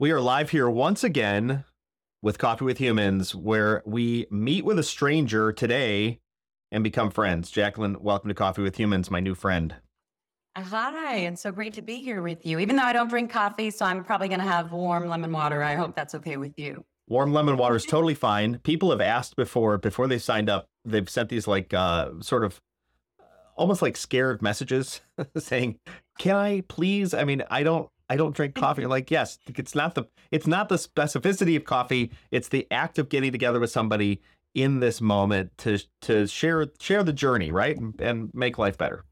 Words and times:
We 0.00 0.12
are 0.12 0.20
live 0.22 0.48
here 0.48 0.70
once 0.70 1.04
again 1.04 1.64
with 2.22 2.38
Coffee 2.38 2.64
with 2.64 2.78
Humans, 2.78 3.34
where 3.34 3.82
we 3.84 4.26
meet 4.30 4.64
with 4.64 4.78
a 4.78 4.82
stranger 4.82 5.52
today 5.52 6.20
and 6.72 6.82
become 6.82 7.10
friends. 7.10 7.50
Jacqueline, 7.50 7.98
welcome 8.00 8.28
to 8.28 8.34
Coffee 8.34 8.62
with 8.62 8.80
Humans, 8.80 9.10
my 9.10 9.20
new 9.20 9.34
friend. 9.34 9.74
Hi, 10.56 11.16
and 11.16 11.38
so 11.38 11.52
great 11.52 11.74
to 11.74 11.82
be 11.82 11.96
here 11.96 12.22
with 12.22 12.46
you. 12.46 12.58
Even 12.58 12.76
though 12.76 12.84
I 12.84 12.94
don't 12.94 13.08
drink 13.10 13.30
coffee, 13.30 13.70
so 13.70 13.84
I'm 13.84 14.02
probably 14.02 14.28
going 14.28 14.40
to 14.40 14.46
have 14.46 14.72
warm 14.72 15.06
lemon 15.06 15.32
water. 15.32 15.62
I 15.62 15.74
hope 15.74 15.94
that's 15.94 16.14
okay 16.14 16.38
with 16.38 16.54
you. 16.56 16.82
Warm 17.06 17.34
lemon 17.34 17.58
water 17.58 17.76
is 17.76 17.84
totally 17.84 18.14
fine. 18.14 18.58
People 18.60 18.92
have 18.92 19.02
asked 19.02 19.36
before, 19.36 19.76
before 19.76 20.06
they 20.06 20.18
signed 20.18 20.48
up, 20.48 20.64
they've 20.82 21.10
sent 21.10 21.28
these 21.28 21.46
like 21.46 21.74
uh, 21.74 22.12
sort 22.20 22.44
of 22.44 22.58
almost 23.54 23.82
like 23.82 23.98
scared 23.98 24.40
messages 24.40 25.02
saying, 25.36 25.78
"Can 26.18 26.36
I 26.36 26.62
please?" 26.62 27.12
I 27.12 27.24
mean, 27.24 27.44
I 27.50 27.64
don't 27.64 27.90
I 28.10 28.16
don't 28.16 28.34
drink 28.34 28.56
coffee. 28.56 28.84
Like, 28.86 29.08
yes, 29.10 29.38
it's 29.46 29.74
not 29.76 29.94
the 29.94 30.04
it's 30.32 30.48
not 30.48 30.68
the 30.68 30.74
specificity 30.74 31.56
of 31.56 31.64
coffee. 31.64 32.10
It's 32.32 32.48
the 32.48 32.66
act 32.72 32.98
of 32.98 33.08
getting 33.08 33.30
together 33.30 33.60
with 33.60 33.70
somebody 33.70 34.20
in 34.52 34.80
this 34.80 35.00
moment 35.00 35.56
to 35.58 35.78
to 36.02 36.26
share 36.26 36.66
share 36.80 37.04
the 37.04 37.12
journey, 37.12 37.52
right, 37.52 37.76
and, 37.78 37.98
and 38.00 38.30
make 38.34 38.58
life 38.58 38.76
better. 38.76 39.04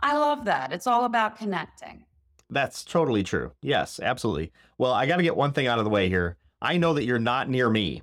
I 0.00 0.18
love 0.18 0.44
that. 0.44 0.72
It's 0.72 0.86
all 0.86 1.06
about 1.06 1.38
connecting. 1.38 2.04
That's 2.50 2.84
totally 2.84 3.22
true. 3.22 3.52
Yes, 3.62 3.98
absolutely. 3.98 4.52
Well, 4.76 4.92
I 4.92 5.06
got 5.06 5.16
to 5.16 5.22
get 5.22 5.34
one 5.36 5.52
thing 5.52 5.66
out 5.66 5.78
of 5.78 5.84
the 5.84 5.90
way 5.90 6.10
here. 6.10 6.36
I 6.60 6.76
know 6.76 6.92
that 6.94 7.04
you're 7.04 7.18
not 7.18 7.48
near 7.48 7.70
me, 7.70 8.02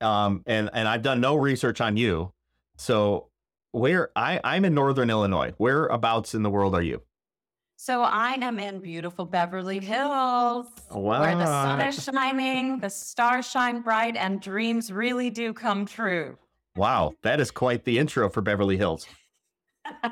um, 0.00 0.42
and 0.46 0.70
and 0.72 0.88
I've 0.88 1.02
done 1.02 1.20
no 1.20 1.36
research 1.36 1.82
on 1.82 1.98
you. 1.98 2.32
So 2.78 3.28
where 3.72 4.10
I 4.16 4.40
I'm 4.42 4.64
in 4.64 4.72
Northern 4.72 5.10
Illinois. 5.10 5.52
Whereabouts 5.58 6.34
in 6.34 6.42
the 6.44 6.50
world 6.50 6.74
are 6.74 6.82
you? 6.82 7.02
So 7.82 8.02
I 8.02 8.32
am 8.42 8.58
in 8.58 8.80
beautiful 8.80 9.24
Beverly 9.24 9.80
Hills, 9.80 10.66
Wow. 10.90 11.22
where 11.22 11.34
the 11.34 11.46
sun 11.46 11.80
is 11.80 12.04
shining, 12.04 12.78
the 12.78 12.90
stars 12.90 13.50
shine 13.50 13.80
bright, 13.80 14.16
and 14.16 14.38
dreams 14.38 14.92
really 14.92 15.30
do 15.30 15.54
come 15.54 15.86
true. 15.86 16.36
Wow, 16.76 17.14
that 17.22 17.40
is 17.40 17.50
quite 17.50 17.84
the 17.86 17.98
intro 17.98 18.28
for 18.28 18.42
Beverly 18.42 18.76
Hills. 18.76 19.06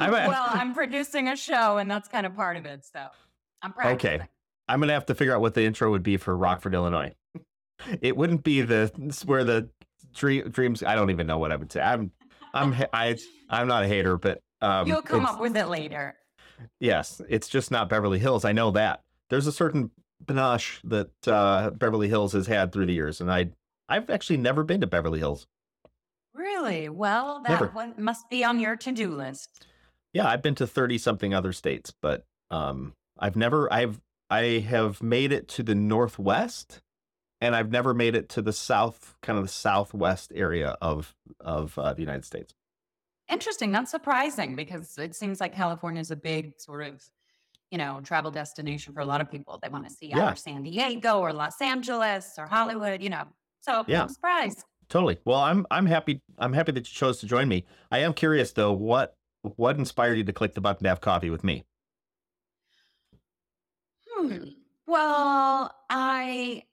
Well, 0.00 0.46
I'm 0.48 0.72
producing 0.72 1.28
a 1.28 1.36
show, 1.36 1.76
and 1.78 1.90
that's 1.90 2.08
kind 2.08 2.24
of 2.24 2.34
part 2.34 2.56
of 2.56 2.64
it. 2.64 2.86
So 2.86 3.06
I'm 3.60 3.72
practicing. 3.72 4.20
Okay. 4.20 4.24
I'm 4.68 4.80
gonna 4.80 4.92
have 4.92 5.06
to 5.06 5.14
figure 5.14 5.34
out 5.34 5.40
what 5.40 5.54
the 5.54 5.64
intro 5.64 5.90
would 5.90 6.04
be 6.04 6.16
for 6.16 6.34
Rockford, 6.36 6.74
Illinois. 6.74 7.12
It 8.00 8.16
wouldn't 8.16 8.44
be 8.44 8.62
the 8.62 8.90
where 9.26 9.44
the 9.44 9.68
dream, 10.14 10.48
dreams. 10.50 10.82
I 10.82 10.94
don't 10.94 11.10
even 11.10 11.26
know 11.26 11.38
what 11.38 11.50
I 11.52 11.56
would 11.56 11.72
say. 11.72 11.80
I'm 11.80 12.12
I'm 12.54 12.74
I 12.92 13.16
I'm 13.50 13.66
not 13.66 13.82
a 13.82 13.88
hater, 13.88 14.16
but 14.16 14.40
um, 14.62 14.86
You'll 14.86 15.02
come 15.02 15.26
up 15.26 15.40
with 15.40 15.56
it 15.56 15.66
later. 15.66 16.14
Yes, 16.80 17.20
it's 17.28 17.48
just 17.48 17.70
not 17.70 17.88
Beverly 17.88 18.18
Hills. 18.18 18.44
I 18.44 18.52
know 18.52 18.70
that. 18.72 19.00
There's 19.30 19.46
a 19.46 19.52
certain 19.52 19.90
panache 20.26 20.80
that 20.84 21.10
uh, 21.26 21.70
Beverly 21.70 22.08
Hills 22.08 22.32
has 22.32 22.46
had 22.46 22.72
through 22.72 22.86
the 22.86 22.94
years, 22.94 23.20
and 23.20 23.30
I 23.30 23.50
I've 23.88 24.10
actually 24.10 24.38
never 24.38 24.64
been 24.64 24.80
to 24.80 24.86
Beverly 24.86 25.18
Hills. 25.18 25.46
Really? 26.34 26.88
Well, 26.88 27.42
that 27.42 27.50
Never. 27.50 27.66
one 27.68 27.94
must 27.98 28.28
be 28.30 28.44
on 28.44 28.60
your 28.60 28.76
to 28.76 28.92
do 28.92 29.14
list. 29.14 29.66
Yeah, 30.12 30.28
I've 30.28 30.42
been 30.42 30.54
to 30.56 30.66
30 30.66 30.98
something 30.98 31.34
other 31.34 31.52
states, 31.52 31.92
but 32.00 32.24
um 32.50 32.94
I've 33.18 33.36
never 33.36 33.72
I've 33.72 34.00
I 34.30 34.64
have 34.68 35.02
made 35.02 35.32
it 35.32 35.48
to 35.48 35.62
the 35.62 35.74
northwest 35.74 36.80
and 37.40 37.56
I've 37.56 37.70
never 37.70 37.94
made 37.94 38.14
it 38.14 38.28
to 38.30 38.42
the 38.42 38.52
south 38.52 39.16
kind 39.22 39.38
of 39.38 39.44
the 39.44 39.52
southwest 39.52 40.32
area 40.34 40.76
of 40.80 41.14
of 41.40 41.78
uh, 41.78 41.92
the 41.94 42.00
United 42.00 42.24
States. 42.24 42.54
Interesting. 43.28 43.70
not 43.70 43.88
surprising 43.88 44.56
because 44.56 44.96
it 44.98 45.14
seems 45.14 45.40
like 45.40 45.54
California 45.54 46.00
is 46.00 46.10
a 46.10 46.16
big 46.16 46.58
sort 46.58 46.82
of, 46.86 47.02
you 47.70 47.76
know, 47.78 48.00
travel 48.02 48.30
destination 48.30 48.94
for 48.94 49.00
a 49.00 49.04
lot 49.04 49.20
of 49.20 49.30
people. 49.30 49.58
They 49.62 49.68
want 49.68 49.86
to 49.88 49.94
see 49.94 50.08
Yeah. 50.08 50.26
either 50.28 50.36
San 50.36 50.62
Diego 50.62 51.20
or 51.20 51.32
Los 51.32 51.60
Angeles 51.60 52.34
or 52.38 52.46
Hollywood, 52.46 53.02
you 53.02 53.10
know. 53.10 53.24
So 53.60 53.84
Yeah. 53.86 54.02
I'm 54.02 54.08
surprised. 54.08 54.64
Totally. 54.88 55.18
Well, 55.26 55.38
I'm 55.38 55.66
I'm 55.70 55.84
happy 55.86 56.22
I'm 56.38 56.54
happy 56.54 56.72
that 56.72 56.88
you 56.88 56.94
chose 56.94 57.20
to 57.20 57.26
join 57.26 57.48
me. 57.48 57.66
I 57.90 57.98
am 57.98 58.14
curious 58.14 58.52
though, 58.52 58.72
what 58.72 59.16
what 59.56 59.76
inspired 59.76 60.16
you 60.16 60.24
to 60.24 60.32
click 60.32 60.54
the 60.54 60.60
button 60.62 60.82
to 60.84 60.88
have 60.88 61.00
coffee 61.02 61.28
with 61.30 61.44
me? 61.44 61.64
Hmm. 64.10 64.44
Well, 64.86 65.74
I 65.90 66.64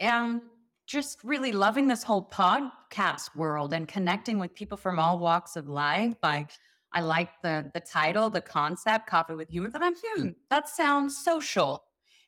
am 0.00 0.42
just 0.90 1.22
really 1.22 1.52
loving 1.52 1.86
this 1.86 2.02
whole 2.02 2.28
podcast 2.28 3.36
world 3.36 3.72
and 3.72 3.86
connecting 3.86 4.40
with 4.40 4.52
people 4.54 4.76
from 4.76 4.98
all 4.98 5.20
walks 5.20 5.54
of 5.54 5.68
life. 5.68 6.14
Like 6.20 6.50
I 6.92 7.00
like 7.00 7.28
the 7.42 7.70
the 7.72 7.80
title, 7.80 8.28
the 8.28 8.40
concept, 8.40 9.06
coffee 9.06 9.34
with 9.34 9.48
humans. 9.48 9.76
And 9.76 9.84
I'm 9.84 9.94
hmm, 9.94 10.28
that 10.50 10.68
sounds 10.68 11.16
social. 11.16 11.84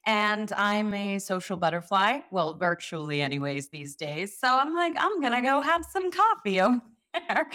And 0.06 0.52
I'm 0.52 0.94
a 0.94 1.18
social 1.18 1.56
butterfly. 1.56 2.20
Well, 2.30 2.54
virtually 2.54 3.20
anyways 3.20 3.68
these 3.68 3.96
days. 3.96 4.38
So 4.38 4.46
I'm 4.46 4.74
like, 4.74 4.94
I'm 4.96 5.20
gonna 5.20 5.42
go 5.42 5.60
have 5.60 5.84
some 5.92 6.12
coffee 6.12 6.60
over 6.60 6.80
there. 7.14 7.50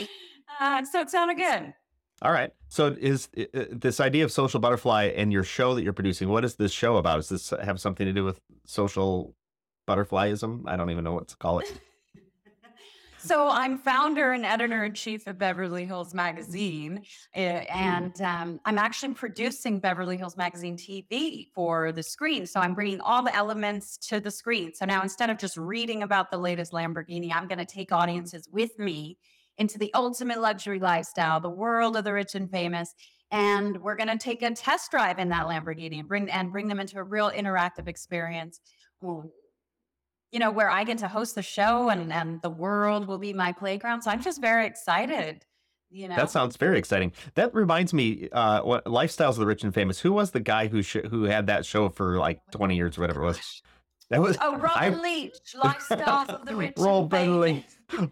Uh, 0.59 0.83
so 0.83 1.01
it 1.01 1.09
sounded 1.09 1.37
good. 1.37 1.73
All 2.21 2.31
right. 2.33 2.51
So 2.67 2.95
is 2.99 3.29
uh, 3.37 3.43
uh, 3.53 3.65
this 3.71 4.01
idea 4.01 4.25
of 4.25 4.31
social 4.31 4.59
butterfly 4.59 5.05
and 5.15 5.31
your 5.31 5.43
show 5.43 5.73
that 5.75 5.83
you're 5.83 5.93
producing? 5.93 6.27
What 6.27 6.43
is 6.43 6.55
this 6.55 6.73
show 6.73 6.97
about? 6.97 7.17
Does 7.17 7.29
this 7.29 7.53
have 7.63 7.79
something 7.79 8.05
to 8.05 8.13
do 8.13 8.25
with 8.25 8.41
social 8.65 9.36
butterflyism? 9.87 10.63
I 10.67 10.75
don't 10.75 10.91
even 10.91 11.03
know 11.03 11.13
what 11.13 11.27
to 11.29 11.37
call 11.37 11.59
it. 11.59 11.71
So 13.27 13.49
I'm 13.49 13.77
founder 13.77 14.31
and 14.31 14.45
editor 14.45 14.85
in 14.85 14.93
chief 14.93 15.27
of 15.27 15.37
Beverly 15.37 15.85
Hills 15.85 16.13
Magazine, 16.13 17.03
uh, 17.35 17.39
and 17.39 18.21
um, 18.21 18.61
I'm 18.63 18.77
actually 18.77 19.15
producing 19.15 19.79
Beverly 19.79 20.15
Hills 20.15 20.37
Magazine 20.37 20.77
TV 20.77 21.47
for 21.53 21.91
the 21.91 22.03
screen. 22.03 22.45
So 22.45 22.61
I'm 22.61 22.73
bringing 22.73 23.01
all 23.01 23.23
the 23.23 23.35
elements 23.35 23.97
to 24.09 24.21
the 24.21 24.31
screen. 24.31 24.73
So 24.73 24.85
now 24.85 25.01
instead 25.01 25.29
of 25.29 25.37
just 25.37 25.57
reading 25.57 26.03
about 26.03 26.31
the 26.31 26.37
latest 26.37 26.71
Lamborghini, 26.71 27.29
I'm 27.33 27.49
going 27.49 27.57
to 27.57 27.65
take 27.65 27.91
audiences 27.91 28.47
with 28.49 28.77
me 28.79 29.17
into 29.57 29.77
the 29.77 29.93
ultimate 29.93 30.39
luxury 30.39 30.79
lifestyle, 30.79 31.41
the 31.41 31.49
world 31.49 31.97
of 31.97 32.05
the 32.05 32.13
rich 32.13 32.35
and 32.35 32.49
famous. 32.49 32.93
And 33.31 33.81
we're 33.81 33.97
going 33.97 34.07
to 34.07 34.17
take 34.17 34.41
a 34.41 34.51
test 34.51 34.89
drive 34.91 35.19
in 35.19 35.27
that 35.29 35.47
Lamborghini 35.47 35.99
and 35.99 36.07
bring 36.07 36.29
and 36.29 36.51
bring 36.51 36.69
them 36.69 36.79
into 36.79 36.97
a 36.97 37.03
real 37.03 37.29
interactive 37.31 37.89
experience 37.89 38.61
you 40.31 40.39
know, 40.39 40.51
where 40.51 40.69
I 40.69 40.83
get 40.83 40.97
to 40.99 41.07
host 41.07 41.35
the 41.35 41.41
show 41.41 41.89
and 41.89 42.11
and 42.11 42.41
the 42.41 42.49
world 42.49 43.07
will 43.07 43.17
be 43.17 43.33
my 43.33 43.51
playground. 43.53 44.01
So 44.03 44.11
I'm 44.11 44.21
just 44.21 44.41
very 44.41 44.65
excited. 44.65 45.45
You 45.89 46.09
know, 46.09 46.17
That 46.17 46.29
sounds 46.29 46.57
very 46.57 46.77
exciting. 46.77 47.13
That 47.35 47.53
reminds 47.55 47.93
me, 47.93 48.27
uh, 48.33 48.59
what 48.61 48.83
Lifestyles 48.85 49.29
of 49.31 49.37
the 49.37 49.45
Rich 49.45 49.63
and 49.63 49.73
Famous. 49.73 49.99
Who 50.01 50.11
was 50.11 50.31
the 50.31 50.41
guy 50.41 50.67
who 50.67 50.81
sh- 50.81 51.07
who 51.09 51.23
had 51.23 51.47
that 51.47 51.65
show 51.65 51.87
for 51.87 52.17
like 52.17 52.41
20 52.51 52.75
years 52.75 52.97
or 52.97 53.01
whatever 53.01 53.21
it 53.23 53.25
was? 53.25 53.61
That 54.09 54.21
was 54.21 54.37
oh, 54.41 54.57
Robin 54.57 54.95
I- 54.95 55.01
Leach, 55.01 55.55
lifestyles 55.55 56.29
of 56.29 56.45
the 56.45 56.55
rich. 56.57 56.73
and 56.75 56.85
Robin 56.85 57.39
Leach. 57.39 57.63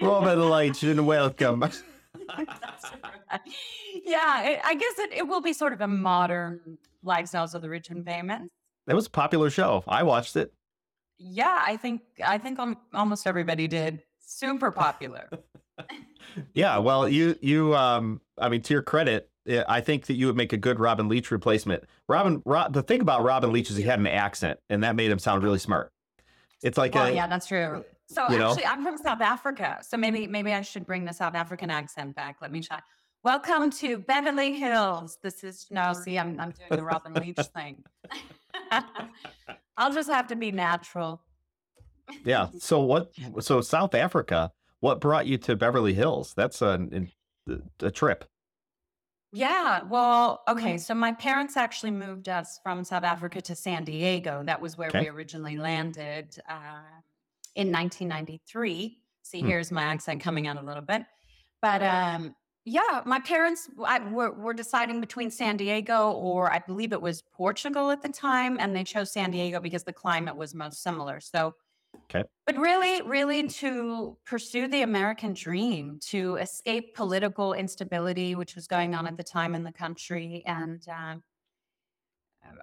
Robin 0.01 0.49
Leach 0.49 0.83
and 0.83 1.05
welcome. 1.05 1.65
Yeah, 4.05 4.43
it, 4.49 4.59
I 4.63 4.75
guess 4.75 4.99
it, 4.99 5.13
it 5.13 5.27
will 5.27 5.41
be 5.41 5.53
sort 5.53 5.73
of 5.73 5.81
a 5.81 5.87
modern 5.87 6.77
lifestyles 7.03 7.53
of 7.55 7.61
the 7.61 7.69
rich 7.69 7.89
and 7.89 8.05
famous. 8.05 8.49
That 8.87 8.95
was 8.95 9.07
a 9.07 9.09
popular 9.09 9.49
show. 9.49 9.83
I 9.87 10.03
watched 10.03 10.35
it. 10.35 10.53
Yeah, 11.17 11.61
I 11.65 11.77
think 11.77 12.01
I 12.23 12.37
think 12.37 12.59
almost 12.93 13.27
everybody 13.27 13.67
did. 13.67 14.03
Super 14.19 14.71
popular. 14.71 15.29
Yeah, 16.53 16.79
well, 16.79 17.07
you 17.07 17.37
you 17.41 17.75
um 17.75 18.19
I 18.37 18.49
mean 18.49 18.61
to 18.63 18.73
your 18.73 18.81
credit, 18.81 19.29
eh, 19.47 19.63
I 19.67 19.79
think 19.79 20.07
that 20.07 20.15
you 20.15 20.27
would 20.27 20.35
make 20.35 20.53
a 20.53 20.57
good 20.57 20.79
Robin 20.79 21.07
Leach 21.07 21.31
replacement. 21.31 21.83
Robin 22.09 22.41
Ro- 22.45 22.67
the 22.69 22.83
thing 22.83 22.99
about 22.99 23.23
Robin 23.23 23.53
Leach 23.53 23.69
is 23.69 23.77
he 23.77 23.83
had 23.83 23.99
an 23.99 24.07
accent 24.07 24.59
and 24.69 24.83
that 24.83 24.95
made 24.95 25.11
him 25.11 25.19
sound 25.19 25.43
really 25.43 25.59
smart. 25.59 25.91
It's 26.63 26.77
like 26.77 26.95
a, 26.95 27.13
yeah, 27.13 27.27
that's 27.27 27.47
true. 27.47 27.85
So 28.07 28.29
you 28.29 28.37
know? 28.37 28.49
actually, 28.49 28.65
I'm 28.65 28.83
from 28.83 28.97
South 28.97 29.21
Africa, 29.21 29.79
so 29.81 29.97
maybe 29.97 30.27
maybe 30.27 30.51
I 30.51 30.61
should 30.61 30.85
bring 30.85 31.05
the 31.05 31.13
South 31.13 31.35
African 31.35 31.69
accent 31.69 32.15
back. 32.15 32.37
Let 32.41 32.51
me 32.51 32.61
try. 32.61 32.81
Welcome 33.23 33.71
to 33.71 33.97
Beverly 33.99 34.53
Hills. 34.53 35.17
This 35.21 35.43
is 35.43 35.67
no, 35.71 35.93
see, 35.93 36.17
I'm 36.17 36.39
I'm 36.39 36.51
doing 36.51 36.79
the 36.79 36.83
Robin 36.83 37.13
Leach 37.13 37.37
thing. 37.55 37.83
I'll 39.77 39.91
just 39.93 40.09
have 40.09 40.27
to 40.27 40.35
be 40.35 40.51
natural. 40.51 41.21
yeah. 42.23 42.47
So 42.59 42.79
what 42.81 43.11
so 43.39 43.61
South 43.61 43.95
Africa, 43.95 44.51
what 44.79 45.01
brought 45.01 45.25
you 45.27 45.37
to 45.39 45.55
Beverly 45.55 45.93
Hills? 45.93 46.33
That's 46.35 46.61
a 46.61 46.87
a 47.81 47.91
trip. 47.91 48.25
Yeah, 49.31 49.83
well, 49.89 50.43
okay. 50.47 50.77
So 50.77 50.93
my 50.95 51.11
parents 51.11 51.57
actually 51.57 51.91
moved 51.91 52.29
us 52.29 52.59
from 52.63 52.85
South 52.85 53.03
Africa 53.03 53.41
to 53.41 53.55
San 53.55 53.83
Diego. 53.83 54.43
That 54.45 54.61
was 54.61 54.77
where 54.77 54.87
Okay. 54.87 55.01
we 55.01 55.07
originally 55.09 55.57
landed 55.57 56.37
uh, 56.47 56.79
in 57.55 57.69
1993. 57.71 58.97
See, 59.23 59.41
Hmm. 59.41 59.47
here's 59.47 59.71
my 59.73 59.83
accent 59.83 60.21
coming 60.21 60.47
out 60.47 60.55
a 60.57 60.61
little 60.61 60.83
bit. 60.83 61.03
But 61.61 61.83
um, 61.83 62.33
yeah, 62.65 63.03
my 63.05 63.19
parents 63.19 63.69
I, 63.83 63.99
were, 63.99 64.31
were 64.31 64.53
deciding 64.53 64.99
between 64.99 65.29
San 65.29 65.57
Diego 65.57 66.11
or 66.11 66.51
I 66.51 66.59
believe 66.59 66.93
it 66.93 67.01
was 67.01 67.21
Portugal 67.21 67.91
at 67.91 68.01
the 68.01 68.09
time. 68.09 68.57
And 68.59 68.75
they 68.75 68.83
chose 68.83 69.11
San 69.11 69.31
Diego 69.31 69.59
because 69.59 69.83
the 69.83 69.93
climate 69.93 70.35
was 70.35 70.55
most 70.55 70.81
similar. 70.81 71.19
So 71.19 71.55
Okay. 71.93 72.25
but 72.45 72.57
really, 72.57 73.01
really 73.03 73.47
to 73.47 74.17
pursue 74.25 74.67
the 74.67 74.81
American 74.83 75.33
dream, 75.33 75.99
to 75.99 76.35
escape 76.37 76.95
political 76.95 77.53
instability, 77.53 78.35
which 78.35 78.55
was 78.55 78.67
going 78.67 78.95
on 78.95 79.07
at 79.07 79.17
the 79.17 79.23
time 79.23 79.55
in 79.55 79.63
the 79.63 79.71
country, 79.71 80.43
and 80.45 80.87
um, 80.89 81.23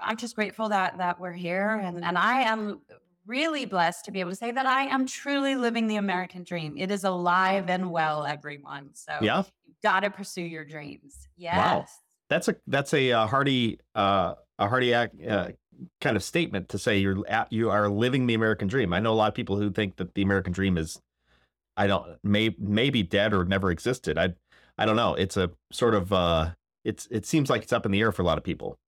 I'm 0.00 0.16
just 0.16 0.34
grateful 0.34 0.68
that 0.68 0.98
that 0.98 1.20
we're 1.20 1.32
here, 1.32 1.70
and 1.70 2.04
and 2.04 2.16
I 2.18 2.42
am 2.42 2.82
really 3.26 3.64
blessed 3.66 4.04
to 4.06 4.10
be 4.10 4.20
able 4.20 4.30
to 4.30 4.36
say 4.36 4.50
that 4.50 4.66
I 4.66 4.84
am 4.84 5.06
truly 5.06 5.54
living 5.54 5.86
the 5.86 5.96
American 5.96 6.42
dream. 6.42 6.76
It 6.76 6.90
is 6.90 7.04
alive 7.04 7.68
and 7.68 7.90
well, 7.90 8.24
everyone. 8.24 8.94
So 8.94 9.12
Yeah. 9.20 9.44
You've 9.82 9.92
got 9.92 10.00
to 10.00 10.10
pursue 10.10 10.42
your 10.42 10.64
dreams. 10.64 11.28
Yes. 11.36 11.56
Wow. 11.56 11.86
That's 12.28 12.48
a 12.48 12.56
that's 12.66 12.94
a, 12.94 13.12
uh 13.12 13.26
hearty 13.26 13.78
uh, 13.94 14.34
a 14.58 14.68
hearty 14.68 14.92
ac- 14.92 15.26
uh, 15.28 15.50
kind 16.00 16.16
of 16.16 16.22
statement 16.22 16.68
to 16.70 16.78
say 16.78 16.98
you're 16.98 17.26
at, 17.28 17.52
you 17.52 17.70
are 17.70 17.88
living 17.88 18.26
the 18.26 18.34
American 18.34 18.68
dream. 18.68 18.92
I 18.92 19.00
know 19.00 19.12
a 19.12 19.14
lot 19.14 19.28
of 19.28 19.34
people 19.34 19.56
who 19.56 19.70
think 19.70 19.96
that 19.96 20.14
the 20.14 20.22
American 20.22 20.52
dream 20.52 20.78
is 20.78 21.00
I 21.76 21.86
don't 21.86 22.18
may 22.22 22.54
maybe 22.58 23.02
dead 23.02 23.34
or 23.34 23.44
never 23.44 23.70
existed. 23.70 24.18
I 24.18 24.34
I 24.78 24.86
don't 24.86 24.96
know. 24.96 25.14
It's 25.14 25.36
a 25.36 25.50
sort 25.72 25.94
of 25.94 26.12
uh 26.12 26.50
it's 26.84 27.06
it 27.10 27.26
seems 27.26 27.50
like 27.50 27.62
it's 27.62 27.72
up 27.72 27.84
in 27.84 27.92
the 27.92 28.00
air 28.00 28.12
for 28.12 28.22
a 28.22 28.24
lot 28.24 28.38
of 28.38 28.44
people. 28.44 28.78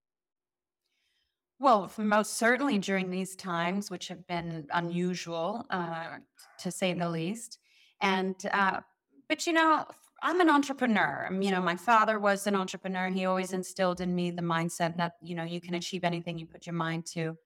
Well, 1.59 1.91
most 1.97 2.33
certainly 2.33 2.79
during 2.79 3.09
these 3.09 3.35
times, 3.35 3.89
which 3.89 4.09
have 4.09 4.27
been 4.27 4.67
unusual, 4.73 5.65
uh, 5.69 6.17
to 6.59 6.71
say 6.71 6.93
the 6.93 7.09
least. 7.09 7.59
And, 8.01 8.35
uh, 8.51 8.81
but 9.29 9.47
you 9.47 9.53
know, 9.53 9.85
I'm 10.21 10.39
an 10.41 10.49
entrepreneur. 10.49 11.27
Um, 11.29 11.41
You 11.41 11.51
know, 11.51 11.61
my 11.61 11.75
father 11.75 12.19
was 12.19 12.47
an 12.47 12.55
entrepreneur. 12.55 13.09
He 13.09 13.25
always 13.25 13.53
instilled 13.53 14.01
in 14.01 14.15
me 14.15 14.31
the 14.31 14.41
mindset 14.41 14.97
that, 14.97 15.13
you 15.21 15.35
know, 15.35 15.43
you 15.43 15.61
can 15.61 15.73
achieve 15.75 16.03
anything 16.03 16.37
you 16.37 16.47
put 16.47 16.65
your 16.65 16.73
mind 16.75 17.05
to. 17.07 17.37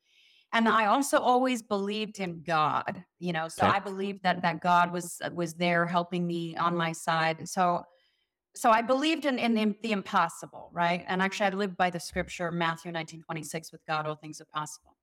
And 0.52 0.68
I 0.68 0.86
also 0.88 1.20
always 1.20 1.62
believed 1.62 2.20
in 2.20 2.42
God, 2.44 3.04
you 3.20 3.34
know, 3.34 3.48
so 3.50 3.64
Okay. 3.64 3.78
I 3.78 3.80
believed 3.80 4.24
that 4.24 4.42
that 4.42 4.62
God 4.62 4.92
was 4.92 5.22
was 5.34 5.54
there 5.54 5.86
helping 5.86 6.26
me 6.26 6.56
on 6.58 6.76
my 6.76 6.92
side. 6.92 7.48
So 7.48 7.84
so 8.56 8.72
I 8.72 8.82
believed 8.82 9.26
in, 9.26 9.38
in 9.40 9.54
the, 9.54 9.76
the 9.84 9.92
impossible, 9.92 10.70
right? 10.74 11.06
And 11.08 11.22
actually, 11.22 11.48
I 11.48 11.50
lived 11.52 11.78
by 11.78 11.90
the 11.92 12.00
scripture, 12.00 12.52
Matthew 12.52 12.92
19 12.92 13.22
26, 13.24 13.72
with 13.72 13.86
God, 13.86 14.08
all 14.08 14.16
things 14.16 14.42
are 14.42 14.46
possible. 14.46 14.98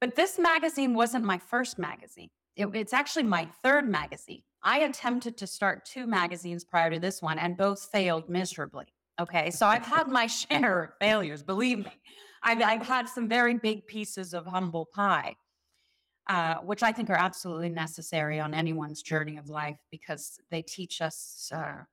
But 0.00 0.16
this 0.16 0.38
magazine 0.38 0.94
wasn't 0.94 1.24
my 1.24 1.38
first 1.38 1.78
magazine. 1.78 2.30
It- 2.56 2.74
it's 2.74 2.94
actually 2.94 3.24
my 3.24 3.46
third 3.62 3.88
magazine. 3.88 4.42
I 4.66 4.80
attempted 4.80 5.36
to 5.38 5.46
start 5.46 5.84
two 5.84 6.08
magazines 6.08 6.64
prior 6.64 6.90
to 6.90 6.98
this 6.98 7.22
one, 7.22 7.38
and 7.38 7.56
both 7.56 7.88
failed 7.92 8.28
miserably. 8.28 8.86
Okay. 9.20 9.50
So 9.52 9.64
I've 9.64 9.86
had 9.86 10.08
my 10.08 10.26
share 10.42 10.82
of 10.82 10.90
failures, 11.00 11.42
believe 11.42 11.78
me. 11.78 11.92
I've, 12.42 12.60
I've 12.60 12.86
had 12.86 13.08
some 13.08 13.28
very 13.28 13.54
big 13.54 13.86
pieces 13.86 14.34
of 14.34 14.44
humble 14.44 14.86
pie. 14.92 15.36
Uh, 16.28 16.56
which 16.56 16.82
I 16.82 16.90
think 16.90 17.08
are 17.08 17.16
absolutely 17.16 17.68
necessary 17.68 18.40
on 18.40 18.52
anyone's 18.52 19.00
journey 19.00 19.36
of 19.36 19.48
life 19.48 19.76
because 19.92 20.40
they 20.50 20.60
teach 20.60 21.00
us 21.00 21.52
uh, 21.54 21.84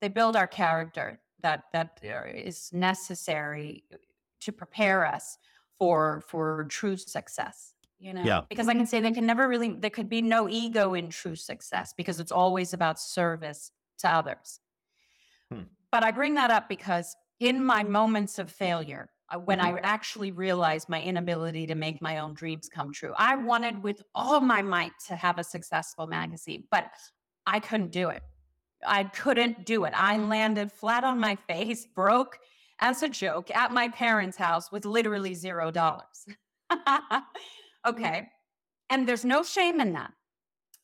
they 0.00 0.06
build 0.06 0.36
our 0.36 0.46
character 0.46 1.18
that 1.42 1.64
that 1.72 2.00
uh, 2.08 2.50
necessary 2.72 3.82
to 4.42 4.52
prepare 4.52 5.04
us 5.04 5.38
for 5.76 6.22
for 6.28 6.66
true 6.70 6.96
success 6.96 7.74
you 7.98 8.12
know 8.12 8.22
Yeah. 8.24 8.42
because 8.48 8.68
i 8.68 8.74
can 8.74 8.86
say 8.86 9.00
there 9.00 9.12
can 9.12 9.26
never 9.26 9.48
really 9.48 9.72
there 9.74 9.90
could 9.90 10.08
be 10.08 10.22
no 10.22 10.48
ego 10.48 10.94
in 10.94 11.08
true 11.08 11.36
success 11.36 11.94
because 11.96 12.20
it's 12.20 12.32
always 12.32 12.72
about 12.72 12.98
service 13.00 13.70
to 13.98 14.08
others 14.08 14.60
Hmm. 15.52 15.62
but 15.92 16.02
i 16.02 16.10
bring 16.10 16.34
that 16.34 16.50
up 16.50 16.68
because 16.68 17.16
in 17.40 17.64
my 17.64 17.82
moments 17.84 18.38
of 18.38 18.50
failure 18.50 19.08
uh, 19.32 19.38
when 19.38 19.60
i 19.60 19.78
actually 19.82 20.32
realized 20.32 20.88
my 20.88 21.00
inability 21.00 21.66
to 21.68 21.74
make 21.74 22.02
my 22.02 22.18
own 22.18 22.34
dreams 22.34 22.68
come 22.68 22.92
true 22.92 23.14
i 23.16 23.36
wanted 23.36 23.82
with 23.82 24.02
all 24.14 24.40
my 24.40 24.62
might 24.62 24.92
to 25.06 25.14
have 25.16 25.38
a 25.38 25.44
successful 25.44 26.06
magazine 26.06 26.64
but 26.70 26.90
i 27.46 27.60
couldn't 27.60 27.92
do 27.92 28.08
it 28.10 28.22
I 28.86 29.04
couldn't 29.04 29.64
do 29.64 29.84
it. 29.84 29.94
I 29.96 30.18
landed 30.18 30.70
flat 30.70 31.02
on 31.02 31.18
my 31.18 31.34
face, 31.34 31.86
broke 31.86 32.38
as 32.78 33.02
a 33.02 33.08
joke 33.08 33.50
at 33.50 33.72
my 33.72 33.88
parents' 33.88 34.36
house 34.36 34.70
with 34.70 34.84
literally 34.84 35.32
zero 35.34 35.70
dollars. 35.70 36.26
okay. 37.86 38.28
And 38.90 39.08
there's 39.08 39.24
no 39.24 39.42
shame 39.42 39.80
in 39.80 39.92
that 39.94 40.12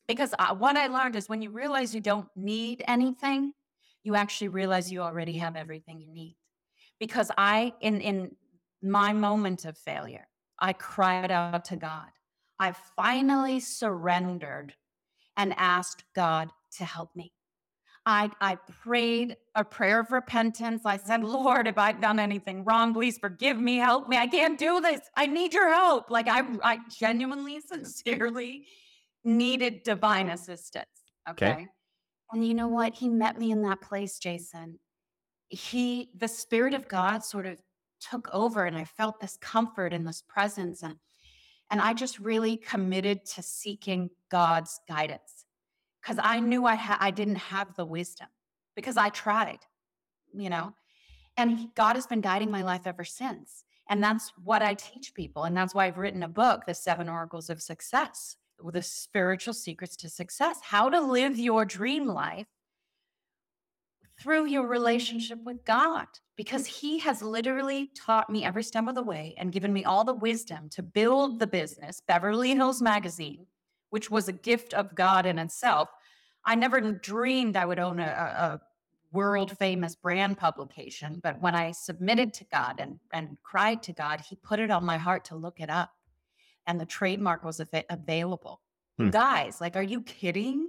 because 0.08 0.34
uh, 0.38 0.54
what 0.54 0.76
I 0.76 0.88
learned 0.88 1.16
is 1.16 1.28
when 1.28 1.42
you 1.42 1.50
realize 1.50 1.94
you 1.94 2.00
don't 2.00 2.28
need 2.36 2.82
anything, 2.88 3.52
you 4.02 4.14
actually 4.16 4.48
realize 4.48 4.90
you 4.90 5.00
already 5.00 5.38
have 5.38 5.56
everything 5.56 6.00
you 6.00 6.12
need. 6.12 6.36
Because 6.98 7.30
I, 7.38 7.72
in, 7.80 8.00
in 8.00 8.36
my 8.82 9.12
moment 9.12 9.64
of 9.64 9.78
failure, 9.78 10.26
I 10.58 10.72
cried 10.72 11.30
out 11.30 11.64
to 11.66 11.76
God. 11.76 12.08
I 12.58 12.74
finally 12.96 13.60
surrendered 13.60 14.74
and 15.36 15.54
asked 15.56 16.04
God 16.14 16.50
to 16.78 16.84
help 16.84 17.14
me. 17.16 17.32
I, 18.04 18.30
I 18.40 18.56
prayed 18.82 19.36
a 19.54 19.64
prayer 19.64 20.00
of 20.00 20.10
repentance. 20.10 20.82
I 20.84 20.96
said, 20.96 21.22
Lord, 21.22 21.68
if 21.68 21.78
I've 21.78 22.00
done 22.00 22.18
anything 22.18 22.64
wrong, 22.64 22.92
please 22.92 23.18
forgive 23.18 23.58
me, 23.58 23.76
help 23.76 24.08
me. 24.08 24.16
I 24.16 24.26
can't 24.26 24.58
do 24.58 24.80
this. 24.80 25.00
I 25.16 25.26
need 25.26 25.54
your 25.54 25.72
help. 25.72 26.10
Like 26.10 26.26
I, 26.28 26.42
I 26.64 26.78
genuinely, 26.90 27.60
sincerely 27.66 28.66
needed 29.24 29.84
divine 29.84 30.30
assistance. 30.30 30.86
Okay. 31.30 31.52
Okay. 31.52 31.68
And 32.32 32.46
you 32.46 32.54
know 32.54 32.68
what? 32.68 32.94
He 32.94 33.08
met 33.08 33.38
me 33.38 33.52
in 33.52 33.62
that 33.62 33.80
place, 33.80 34.18
Jason. 34.18 34.78
He, 35.48 36.10
the 36.16 36.28
Spirit 36.28 36.74
of 36.74 36.88
God 36.88 37.22
sort 37.22 37.46
of 37.46 37.58
took 38.00 38.28
over 38.32 38.64
and 38.64 38.76
I 38.76 38.84
felt 38.84 39.20
this 39.20 39.36
comfort 39.36 39.92
and 39.92 40.08
this 40.08 40.22
presence. 40.26 40.82
And, 40.82 40.96
and 41.70 41.80
I 41.80 41.92
just 41.92 42.18
really 42.18 42.56
committed 42.56 43.24
to 43.26 43.42
seeking 43.42 44.10
God's 44.30 44.80
guidance 44.88 45.41
because 46.02 46.18
I 46.22 46.40
knew 46.40 46.66
I 46.66 46.74
ha- 46.74 46.98
I 47.00 47.10
didn't 47.10 47.36
have 47.36 47.74
the 47.76 47.84
wisdom 47.84 48.28
because 48.74 48.96
I 48.96 49.08
tried, 49.10 49.60
you 50.34 50.50
know. 50.50 50.74
And 51.36 51.68
God 51.74 51.96
has 51.96 52.06
been 52.06 52.20
guiding 52.20 52.50
my 52.50 52.62
life 52.62 52.82
ever 52.86 53.04
since. 53.04 53.64
And 53.88 54.02
that's 54.02 54.32
what 54.42 54.62
I 54.62 54.74
teach 54.74 55.14
people. 55.14 55.44
And 55.44 55.56
that's 55.56 55.74
why 55.74 55.86
I've 55.86 55.98
written 55.98 56.22
a 56.22 56.28
book, 56.28 56.66
The 56.66 56.74
Seven 56.74 57.08
Oracles 57.08 57.50
of 57.50 57.62
Success, 57.62 58.36
the 58.72 58.82
spiritual 58.82 59.54
secrets 59.54 59.96
to 59.96 60.08
success, 60.08 60.58
how 60.62 60.88
to 60.88 61.00
live 61.00 61.38
your 61.38 61.64
dream 61.64 62.06
life 62.06 62.46
through 64.20 64.46
your 64.46 64.66
relationship 64.66 65.42
with 65.42 65.64
God, 65.64 66.06
because 66.36 66.66
He 66.66 66.98
has 67.00 67.22
literally 67.22 67.90
taught 67.96 68.30
me 68.30 68.44
every 68.44 68.62
step 68.62 68.86
of 68.86 68.94
the 68.94 69.02
way 69.02 69.34
and 69.36 69.52
given 69.52 69.72
me 69.72 69.84
all 69.84 70.04
the 70.04 70.14
wisdom 70.14 70.68
to 70.70 70.82
build 70.82 71.40
the 71.40 71.46
business, 71.46 72.00
Beverly 72.06 72.54
Hills 72.54 72.80
Magazine, 72.80 73.46
which 73.92 74.10
was 74.10 74.26
a 74.26 74.32
gift 74.32 74.72
of 74.72 74.94
God 74.94 75.26
in 75.26 75.38
itself. 75.38 75.90
I 76.46 76.54
never 76.54 76.80
dreamed 76.80 77.56
I 77.56 77.66
would 77.66 77.78
own 77.78 78.00
a, 78.00 78.04
a, 78.04 78.60
world 79.12 79.54
famous 79.58 79.94
brand 79.94 80.38
publication, 80.38 81.20
but 81.22 81.38
when 81.42 81.54
I 81.54 81.72
submitted 81.72 82.32
to 82.32 82.44
God 82.44 82.76
and, 82.78 82.98
and 83.12 83.36
cried 83.42 83.82
to 83.82 83.92
God, 83.92 84.22
He 84.22 84.36
put 84.36 84.58
it 84.58 84.70
on 84.70 84.86
my 84.86 84.96
heart 84.96 85.26
to 85.26 85.36
look 85.36 85.60
it 85.60 85.68
up. 85.68 85.90
And 86.66 86.80
the 86.80 86.86
trademark 86.86 87.44
was 87.44 87.60
ava- 87.60 87.84
available. 87.90 88.62
Hmm. 88.96 89.10
Guys, 89.10 89.60
like, 89.60 89.76
are 89.76 89.82
you 89.82 90.00
kidding? 90.00 90.66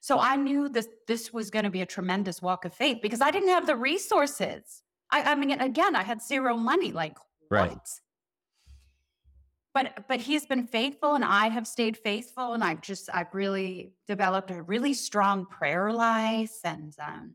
So 0.00 0.18
I 0.18 0.34
knew 0.34 0.68
this 0.68 0.88
this 1.06 1.32
was 1.32 1.50
going 1.50 1.66
to 1.66 1.70
be 1.70 1.82
a 1.82 1.86
tremendous 1.86 2.42
walk 2.42 2.64
of 2.64 2.74
faith 2.74 2.98
because 3.00 3.20
I 3.20 3.30
didn't 3.30 3.50
have 3.50 3.66
the 3.68 3.76
resources. 3.76 4.82
I, 5.12 5.22
I 5.22 5.34
mean, 5.36 5.52
again, 5.52 5.94
I 5.94 6.02
had 6.02 6.20
zero 6.20 6.56
money. 6.56 6.90
Like, 6.90 7.16
Right. 7.48 7.70
what? 7.70 7.88
But 9.74 10.06
but 10.08 10.20
he's 10.20 10.46
been 10.46 10.68
faithful, 10.68 11.14
and 11.14 11.24
I 11.24 11.48
have 11.48 11.66
stayed 11.66 11.96
faithful, 11.96 12.52
and 12.54 12.62
I've 12.62 12.80
just 12.80 13.10
I've 13.12 13.34
really 13.34 13.92
developed 14.06 14.52
a 14.52 14.62
really 14.62 14.94
strong 14.94 15.46
prayer 15.46 15.92
life, 15.92 16.54
and 16.62 16.94
um, 17.04 17.34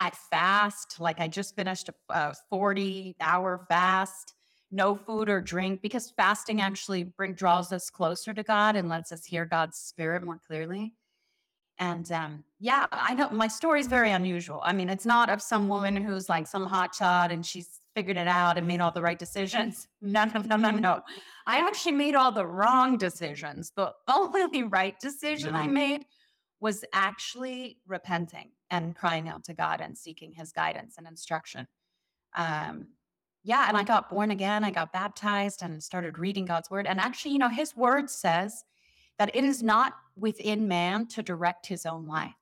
I 0.00 0.10
fast. 0.10 0.98
Like 0.98 1.20
I 1.20 1.28
just 1.28 1.54
finished 1.54 1.88
a, 1.88 1.94
a 2.08 2.34
forty 2.50 3.14
hour 3.20 3.64
fast, 3.68 4.34
no 4.72 4.96
food 4.96 5.28
or 5.28 5.40
drink, 5.40 5.80
because 5.80 6.10
fasting 6.10 6.60
actually 6.60 7.04
bring 7.04 7.34
draws 7.34 7.72
us 7.72 7.88
closer 7.88 8.34
to 8.34 8.42
God 8.42 8.74
and 8.74 8.88
lets 8.88 9.12
us 9.12 9.24
hear 9.24 9.44
God's 9.44 9.78
spirit 9.78 10.24
more 10.24 10.40
clearly. 10.44 10.94
And 11.78 12.10
um, 12.12 12.44
yeah, 12.58 12.86
I 12.92 13.14
know 13.14 13.30
my 13.30 13.48
story 13.48 13.80
is 13.80 13.86
very 13.86 14.10
unusual. 14.10 14.60
I 14.62 14.72
mean, 14.74 14.90
it's 14.90 15.06
not 15.06 15.30
of 15.30 15.40
some 15.40 15.66
woman 15.66 15.96
who's 15.96 16.28
like 16.28 16.46
some 16.46 16.66
hot 16.66 16.94
shot 16.94 17.32
and 17.32 17.44
she's 17.44 17.79
figured 17.94 18.16
it 18.16 18.28
out 18.28 18.56
and 18.56 18.66
made 18.66 18.80
all 18.80 18.92
the 18.92 19.02
right 19.02 19.18
decisions. 19.18 19.88
No, 20.02 20.24
no, 20.24 20.40
no, 20.40 20.56
no, 20.56 20.70
no. 20.70 21.00
I 21.46 21.58
actually 21.58 21.92
made 21.92 22.14
all 22.14 22.32
the 22.32 22.46
wrong 22.46 22.96
decisions. 22.96 23.70
The 23.76 23.92
only 24.08 24.62
right 24.78 24.98
decision 24.98 25.54
I 25.54 25.66
made 25.66 26.06
was 26.58 26.84
actually 26.94 27.78
repenting 27.86 28.52
and 28.70 28.96
crying 28.96 29.28
out 29.28 29.44
to 29.44 29.54
God 29.54 29.80
and 29.80 29.96
seeking 29.96 30.32
his 30.32 30.52
guidance 30.52 30.94
and 30.96 31.06
instruction. 31.06 31.66
Um, 32.34 32.88
yeah, 33.42 33.66
and 33.68 33.76
I 33.76 33.82
got 33.82 34.08
born 34.08 34.30
again. 34.30 34.64
I 34.64 34.70
got 34.70 34.92
baptized 34.92 35.62
and 35.62 35.82
started 35.82 36.18
reading 36.18 36.44
God's 36.44 36.70
word. 36.70 36.86
And 36.86 37.00
actually, 37.00 37.32
you 37.32 37.38
know, 37.38 37.48
his 37.48 37.76
word 37.76 38.08
says 38.10 38.64
that 39.18 39.34
it 39.34 39.44
is 39.44 39.62
not 39.62 39.94
within 40.16 40.68
man 40.68 41.06
to 41.08 41.22
direct 41.22 41.66
his 41.66 41.84
own 41.86 42.06
life, 42.06 42.34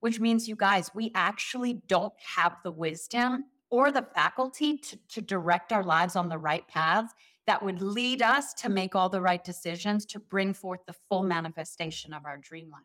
which 0.00 0.20
means, 0.20 0.48
you 0.48 0.56
guys, 0.56 0.90
we 0.94 1.12
actually 1.14 1.82
don't 1.86 2.14
have 2.36 2.56
the 2.62 2.72
wisdom 2.72 3.44
or 3.70 3.90
the 3.90 4.06
faculty 4.14 4.78
to, 4.78 4.96
to 5.08 5.20
direct 5.20 5.72
our 5.72 5.82
lives 5.82 6.16
on 6.16 6.28
the 6.28 6.38
right 6.38 6.66
paths 6.68 7.12
that 7.46 7.62
would 7.62 7.80
lead 7.80 8.22
us 8.22 8.52
to 8.54 8.68
make 8.68 8.94
all 8.94 9.08
the 9.08 9.20
right 9.20 9.44
decisions 9.44 10.04
to 10.06 10.18
bring 10.18 10.52
forth 10.52 10.80
the 10.86 10.94
full 11.08 11.22
manifestation 11.22 12.12
of 12.12 12.24
our 12.24 12.36
dream 12.36 12.70
life. 12.70 12.82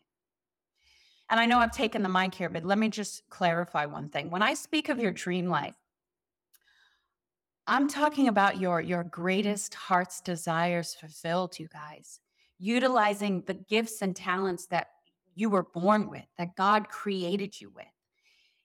And 1.29 1.39
I 1.39 1.45
know 1.45 1.59
I've 1.59 1.71
taken 1.71 2.03
the 2.03 2.09
mic 2.09 2.35
here, 2.35 2.49
but 2.49 2.65
let 2.65 2.77
me 2.77 2.89
just 2.89 3.27
clarify 3.29 3.85
one 3.85 4.09
thing. 4.09 4.29
When 4.29 4.43
I 4.43 4.53
speak 4.53 4.89
of 4.89 4.99
your 4.99 5.11
dream 5.11 5.47
life, 5.47 5.75
I'm 7.67 7.87
talking 7.87 8.27
about 8.27 8.59
your 8.59 8.81
your 8.81 9.03
greatest 9.03 9.73
heart's 9.73 10.19
desires 10.19 10.93
fulfilled, 10.93 11.57
you 11.57 11.67
guys. 11.71 12.19
Utilizing 12.59 13.43
the 13.47 13.53
gifts 13.53 14.01
and 14.01 14.15
talents 14.15 14.65
that 14.67 14.87
you 15.35 15.49
were 15.49 15.63
born 15.63 16.09
with, 16.09 16.25
that 16.37 16.55
God 16.55 16.89
created 16.89 17.59
you 17.59 17.71
with. 17.73 17.85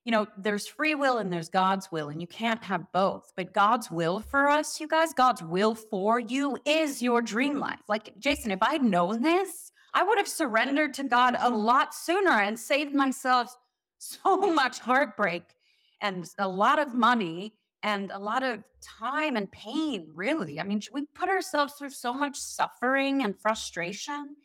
You 0.06 0.12
know, 0.12 0.26
there's 0.38 0.68
free 0.68 0.94
will 0.94 1.18
and 1.18 1.32
there's 1.32 1.48
God's 1.48 1.90
will, 1.90 2.10
and 2.10 2.20
you 2.20 2.28
can't 2.28 2.62
have 2.62 2.90
both. 2.92 3.32
But 3.36 3.52
God's 3.52 3.90
will 3.90 4.20
for 4.20 4.48
us, 4.48 4.80
you 4.80 4.86
guys, 4.86 5.12
God's 5.12 5.42
will 5.42 5.74
for 5.74 6.20
you 6.20 6.56
is 6.64 7.02
your 7.02 7.20
dream 7.20 7.56
mm. 7.56 7.60
life. 7.60 7.80
Like, 7.88 8.16
Jason, 8.18 8.52
if 8.52 8.62
I'd 8.62 8.84
known 8.84 9.20
this, 9.20 9.72
I 9.92 10.04
would 10.04 10.16
have 10.16 10.28
surrendered 10.28 10.94
to 10.94 11.02
God 11.02 11.34
a 11.34 11.50
mm. 11.50 11.64
lot 11.64 11.92
sooner 11.92 12.30
and 12.30 12.56
saved 12.56 12.94
myself 12.94 13.54
so 13.98 14.36
much 14.54 14.78
heartbreak 14.78 15.42
and 16.00 16.24
a 16.38 16.48
lot 16.48 16.78
of 16.78 16.94
money 16.94 17.54
and 17.82 18.12
a 18.12 18.18
lot 18.18 18.44
of 18.44 18.62
time 18.80 19.36
and 19.36 19.50
pain, 19.50 20.08
really. 20.14 20.60
I 20.60 20.62
mean, 20.62 20.80
we 20.92 21.06
put 21.14 21.28
ourselves 21.28 21.74
through 21.74 21.90
so 21.90 22.14
much 22.14 22.38
suffering 22.38 23.24
and 23.24 23.36
frustration 23.36 24.36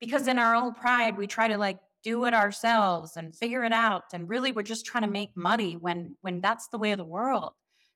because 0.00 0.26
in 0.26 0.40
our 0.40 0.56
own 0.56 0.74
pride, 0.74 1.16
we 1.16 1.28
try 1.28 1.48
to 1.48 1.56
like 1.56 1.78
do 2.04 2.26
it 2.26 2.34
ourselves 2.34 3.16
and 3.16 3.34
figure 3.34 3.64
it 3.64 3.72
out. 3.72 4.04
And 4.12 4.28
really, 4.28 4.52
we're 4.52 4.62
just 4.62 4.86
trying 4.86 5.04
to 5.04 5.10
make 5.10 5.36
money 5.36 5.76
when 5.76 6.16
when 6.20 6.40
that's 6.40 6.68
the 6.68 6.78
way 6.78 6.92
of 6.92 6.98
the 6.98 7.04
world. 7.04 7.52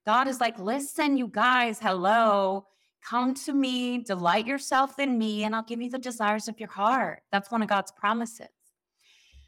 God 0.06 0.26
is 0.26 0.40
like, 0.40 0.58
listen, 0.58 1.16
you 1.16 1.28
guys, 1.28 1.78
hello. 1.78 2.66
Come 3.04 3.34
to 3.34 3.52
me, 3.52 3.98
delight 3.98 4.46
yourself 4.46 4.98
in 4.98 5.18
me, 5.18 5.44
and 5.44 5.54
I'll 5.54 5.62
give 5.62 5.80
you 5.80 5.90
the 5.90 5.98
desires 5.98 6.48
of 6.48 6.58
your 6.58 6.70
heart. 6.70 7.22
That's 7.30 7.50
one 7.50 7.62
of 7.62 7.68
God's 7.68 7.92
promises. 7.92 8.48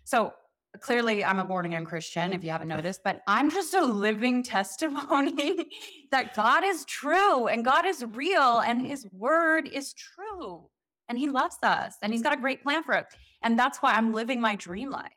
So 0.04 0.32
clearly 0.78 1.24
I'm 1.24 1.38
a 1.38 1.44
born 1.44 1.66
again 1.66 1.84
Christian, 1.84 2.32
if 2.32 2.44
you 2.44 2.50
haven't 2.50 2.68
noticed, 2.68 3.00
but 3.02 3.22
I'm 3.26 3.50
just 3.50 3.74
a 3.74 3.84
living 3.84 4.42
testimony 4.56 5.66
that 6.10 6.34
God 6.34 6.64
is 6.64 6.84
true 6.84 7.48
and 7.48 7.64
God 7.64 7.86
is 7.86 8.04
real 8.12 8.60
and 8.60 8.86
his 8.86 9.06
word 9.12 9.68
is 9.68 9.94
true 9.94 10.68
and 11.08 11.18
he 11.18 11.28
loves 11.28 11.56
us 11.62 11.94
and 12.02 12.12
he's 12.12 12.22
got 12.22 12.32
a 12.32 12.40
great 12.40 12.62
plan 12.62 12.82
for 12.84 12.96
us. 12.96 13.06
And 13.42 13.58
that's 13.58 13.78
why 13.78 13.94
I'm 13.94 14.12
living 14.12 14.40
my 14.40 14.56
dream 14.56 14.90
life. 14.90 15.12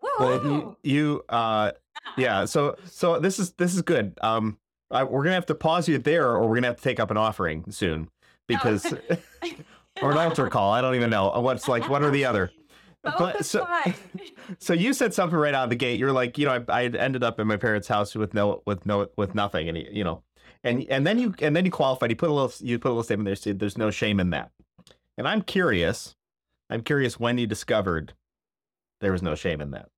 Well, 0.00 0.44
you, 0.44 0.76
you, 0.82 1.24
uh, 1.28 1.72
yeah. 2.16 2.44
So, 2.44 2.76
so 2.84 3.18
this 3.18 3.38
is, 3.38 3.52
this 3.52 3.74
is 3.74 3.82
good. 3.82 4.18
Um, 4.22 4.58
I, 4.90 5.02
we're 5.04 5.22
going 5.22 5.30
to 5.30 5.34
have 5.34 5.46
to 5.46 5.54
pause 5.54 5.88
you 5.88 5.98
there 5.98 6.30
or 6.30 6.42
we're 6.42 6.48
going 6.48 6.62
to 6.62 6.68
have 6.68 6.76
to 6.76 6.82
take 6.82 7.00
up 7.00 7.10
an 7.10 7.16
offering 7.16 7.64
soon 7.70 8.08
because, 8.46 8.86
or 10.02 10.12
an 10.12 10.18
altar 10.18 10.48
call. 10.48 10.72
I 10.72 10.80
don't 10.80 10.94
even 10.94 11.10
know 11.10 11.28
what's 11.40 11.66
like, 11.66 11.88
one 11.88 12.04
or 12.04 12.10
the 12.10 12.24
other. 12.24 12.50
But, 13.18 13.44
so, 13.44 13.66
so 14.58 14.72
you 14.72 14.92
said 14.92 15.14
something 15.14 15.38
right 15.38 15.54
out 15.54 15.64
of 15.64 15.70
the 15.70 15.76
gate. 15.76 15.98
You're 15.98 16.12
like, 16.12 16.38
you 16.38 16.46
know, 16.46 16.64
I, 16.68 16.82
I 16.82 16.84
ended 16.84 17.22
up 17.22 17.38
in 17.40 17.46
my 17.46 17.56
parents' 17.56 17.88
house 17.88 18.14
with 18.14 18.34
no, 18.34 18.62
with 18.66 18.84
no, 18.86 19.08
with 19.16 19.34
nothing, 19.34 19.68
and 19.68 19.78
you 19.78 20.04
know, 20.04 20.22
and 20.64 20.84
and 20.90 21.06
then 21.06 21.18
you 21.18 21.34
and 21.40 21.54
then 21.54 21.64
you 21.64 21.70
qualified. 21.70 22.10
You 22.10 22.16
put 22.16 22.30
a 22.30 22.32
little, 22.32 22.52
you 22.60 22.78
put 22.78 22.88
a 22.88 22.90
little 22.90 23.04
statement 23.04 23.26
there. 23.26 23.36
Said 23.36 23.58
there's 23.58 23.78
no 23.78 23.90
shame 23.90 24.18
in 24.20 24.30
that. 24.30 24.50
And 25.16 25.26
I'm 25.28 25.42
curious, 25.42 26.14
I'm 26.68 26.82
curious 26.82 27.18
when 27.18 27.38
you 27.38 27.46
discovered 27.46 28.14
there 29.00 29.12
was 29.12 29.22
no 29.22 29.34
shame 29.34 29.60
in 29.60 29.70
that. 29.72 29.88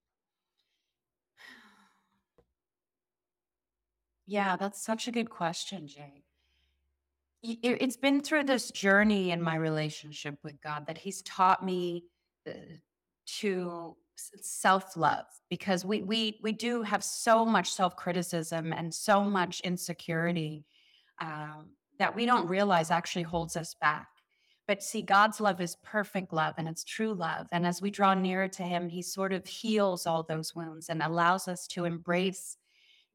Yeah, 4.26 4.56
that's 4.56 4.82
such 4.82 5.08
a 5.08 5.12
good 5.12 5.30
question, 5.30 5.86
Jay. 5.88 6.24
It's 7.42 7.96
been 7.96 8.20
through 8.20 8.44
this 8.44 8.70
journey 8.70 9.30
in 9.30 9.40
my 9.40 9.54
relationship 9.54 10.36
with 10.42 10.60
God 10.60 10.86
that 10.86 10.98
He's 10.98 11.22
taught 11.22 11.64
me 11.64 12.04
uh, 12.46 12.52
to 13.38 13.96
self-love 14.16 15.26
because 15.48 15.84
we 15.84 16.02
we 16.02 16.40
we 16.42 16.52
do 16.52 16.82
have 16.82 17.04
so 17.04 17.46
much 17.46 17.72
self-criticism 17.72 18.72
and 18.72 18.92
so 18.92 19.22
much 19.22 19.60
insecurity 19.60 20.66
um, 21.20 21.70
that 21.98 22.14
we 22.14 22.26
don't 22.26 22.48
realize 22.48 22.90
actually 22.90 23.22
holds 23.22 23.56
us 23.56 23.74
back 23.80 24.08
but 24.68 24.82
see 24.82 25.02
god's 25.02 25.40
love 25.40 25.60
is 25.60 25.76
perfect 25.82 26.32
love 26.32 26.54
and 26.56 26.68
it's 26.68 26.84
true 26.84 27.12
love 27.12 27.48
and 27.50 27.66
as 27.66 27.82
we 27.82 27.90
draw 27.90 28.14
nearer 28.14 28.46
to 28.46 28.62
him 28.62 28.88
he 28.88 29.02
sort 29.02 29.32
of 29.32 29.44
heals 29.46 30.06
all 30.06 30.22
those 30.22 30.54
wounds 30.54 30.88
and 30.88 31.02
allows 31.02 31.48
us 31.48 31.66
to 31.66 31.84
embrace 31.84 32.56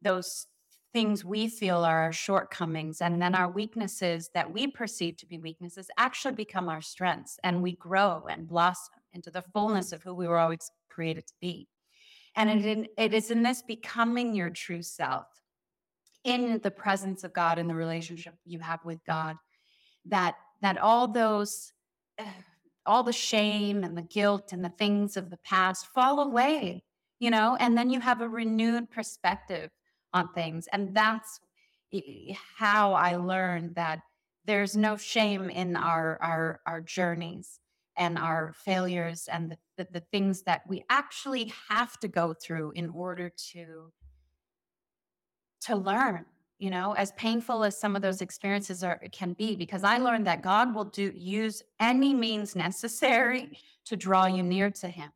those 0.02 0.48
things 0.92 1.26
we 1.26 1.48
feel 1.48 1.84
are 1.84 2.04
our 2.04 2.12
shortcomings 2.12 3.02
and 3.02 3.22
then 3.22 3.34
our 3.34 3.50
weaknesses 3.50 4.30
that 4.34 4.54
we 4.54 4.68
perceive 4.68 5.18
to 5.18 5.26
be 5.26 5.40
weaknesses 5.40 5.90
actually 5.98 6.36
become 6.36 6.70
our 6.70 6.82
strengths 6.82 7.40
and 7.44 7.64
we 7.64 7.76
grow 7.78 8.24
and 8.30 8.48
blossom 8.48 9.00
into 9.14 9.32
the 9.32 9.42
fullness 9.42 9.92
of 9.92 10.04
who 10.04 10.14
we 10.14 10.28
were 10.28 10.38
always 10.38 10.72
created 10.90 11.26
to 11.28 11.34
be. 11.42 11.68
And 12.36 12.66
it, 12.66 12.92
it 12.98 13.14
is 13.14 13.32
in 13.32 13.44
this 13.44 13.62
becoming 13.62 14.34
your 14.34 14.50
true 14.50 14.82
self, 14.82 15.28
in 16.24 16.60
the 16.64 16.72
presence 16.72 17.24
of 17.24 17.34
God, 17.34 17.60
in 17.60 17.68
the 17.68 17.76
relationship 17.76 18.36
you 18.46 18.60
have 18.60 18.80
with 18.86 19.04
God, 19.06 19.36
that 20.06 20.36
that 20.63 20.77
all 20.77 21.08
those, 21.08 21.74
all 22.86 23.03
the 23.03 23.13
shame 23.13 23.84
and 23.84 23.96
the 23.98 24.01
guilt 24.01 24.53
and 24.53 24.63
the 24.63 24.70
things 24.70 25.15
of 25.17 25.29
the 25.29 25.38
past 25.38 25.86
fall 25.88 26.22
away, 26.22 26.84
you 27.20 27.29
know, 27.29 27.55
and 27.60 27.77
then 27.77 27.89
you 27.89 28.00
have 28.00 28.22
a 28.22 28.27
renewed 28.27 28.89
perspective 28.89 29.70
on 30.13 30.32
things, 30.34 30.67
and 30.74 30.96
that's 30.96 31.39
how 32.58 32.93
I 32.93 33.17
learned 33.17 33.75
that 33.75 34.00
there's 34.46 34.75
no 34.75 34.98
shame 34.98 35.50
in 35.50 35.75
our 35.75 36.17
our 36.22 36.62
our 36.65 36.82
journeys 36.82 37.60
and 37.96 38.17
our 38.17 38.53
failures 38.55 39.29
and 39.32 39.51
the, 39.51 39.58
the, 39.77 39.88
the, 39.91 40.00
things 40.12 40.41
that 40.41 40.63
we 40.67 40.84
actually 40.89 41.53
have 41.70 42.00
to 42.00 42.08
go 42.08 42.34
through 42.34 42.72
in 42.72 42.89
order 42.89 43.29
to 43.51 43.91
to 45.62 45.75
learn 45.75 46.25
you 46.63 46.70
know 46.70 46.93
as 46.93 47.12
painful 47.13 47.63
as 47.63 47.77
some 47.77 47.96
of 47.96 48.01
those 48.01 48.22
experiences 48.22 48.84
are 48.84 49.00
can 49.12 49.34
be 49.34 49.55
because 49.55 49.84
i 49.84 49.98
learned 49.98 50.25
that 50.25 50.41
god 50.41 50.74
will 50.74 50.86
do 50.86 51.12
use 51.15 51.62
any 51.79 52.13
means 52.13 52.55
necessary 52.55 53.58
to 53.86 53.98
draw 53.98 54.25
you 54.25 54.41
near 54.41 54.70
to 54.72 54.88
him 54.88 55.10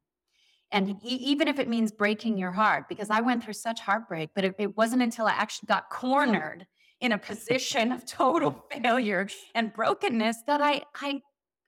and 0.71 0.97
he, 1.01 1.15
even 1.15 1.47
if 1.47 1.57
it 1.57 1.69
means 1.69 1.91
breaking 1.91 2.37
your 2.37 2.51
heart 2.51 2.83
because 2.89 3.09
i 3.09 3.21
went 3.21 3.43
through 3.43 3.53
such 3.53 3.79
heartbreak 3.79 4.29
but 4.35 4.43
it, 4.43 4.55
it 4.59 4.75
wasn't 4.75 5.01
until 5.01 5.25
i 5.25 5.31
actually 5.31 5.67
got 5.67 5.89
cornered 5.89 6.67
in 6.99 7.13
a 7.13 7.17
position 7.17 7.91
of 7.91 8.05
total 8.05 8.65
failure 8.83 9.27
and 9.55 9.73
brokenness 9.73 10.43
that 10.47 10.61
i 10.61 10.81
i 11.01 11.21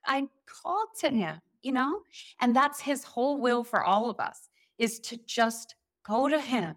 I 0.06 0.28
called 0.46 0.88
to 1.00 1.10
him, 1.10 1.40
you 1.62 1.72
know? 1.72 2.00
And 2.40 2.54
that's 2.54 2.80
his 2.80 3.04
whole 3.04 3.40
will 3.40 3.64
for 3.64 3.84
all 3.84 4.10
of 4.10 4.18
us 4.20 4.48
is 4.78 4.98
to 5.00 5.18
just 5.26 5.74
go 6.06 6.28
to 6.28 6.40
him 6.40 6.74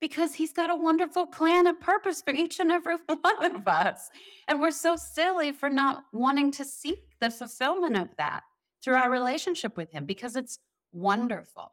because 0.00 0.34
he's 0.34 0.52
got 0.52 0.70
a 0.70 0.76
wonderful 0.76 1.26
plan 1.26 1.66
and 1.66 1.78
purpose 1.80 2.22
for 2.22 2.32
each 2.32 2.60
and 2.60 2.70
every 2.70 2.96
one 3.20 3.56
of 3.56 3.66
us. 3.66 4.10
And 4.46 4.60
we're 4.60 4.70
so 4.70 4.96
silly 4.96 5.52
for 5.52 5.68
not 5.68 6.04
wanting 6.12 6.50
to 6.52 6.64
seek 6.64 7.16
the 7.20 7.30
fulfillment 7.30 7.96
of 7.96 8.08
that 8.18 8.42
through 8.82 8.94
our 8.94 9.10
relationship 9.10 9.76
with 9.76 9.90
him 9.90 10.04
because 10.04 10.36
it's 10.36 10.58
wonderful, 10.92 11.72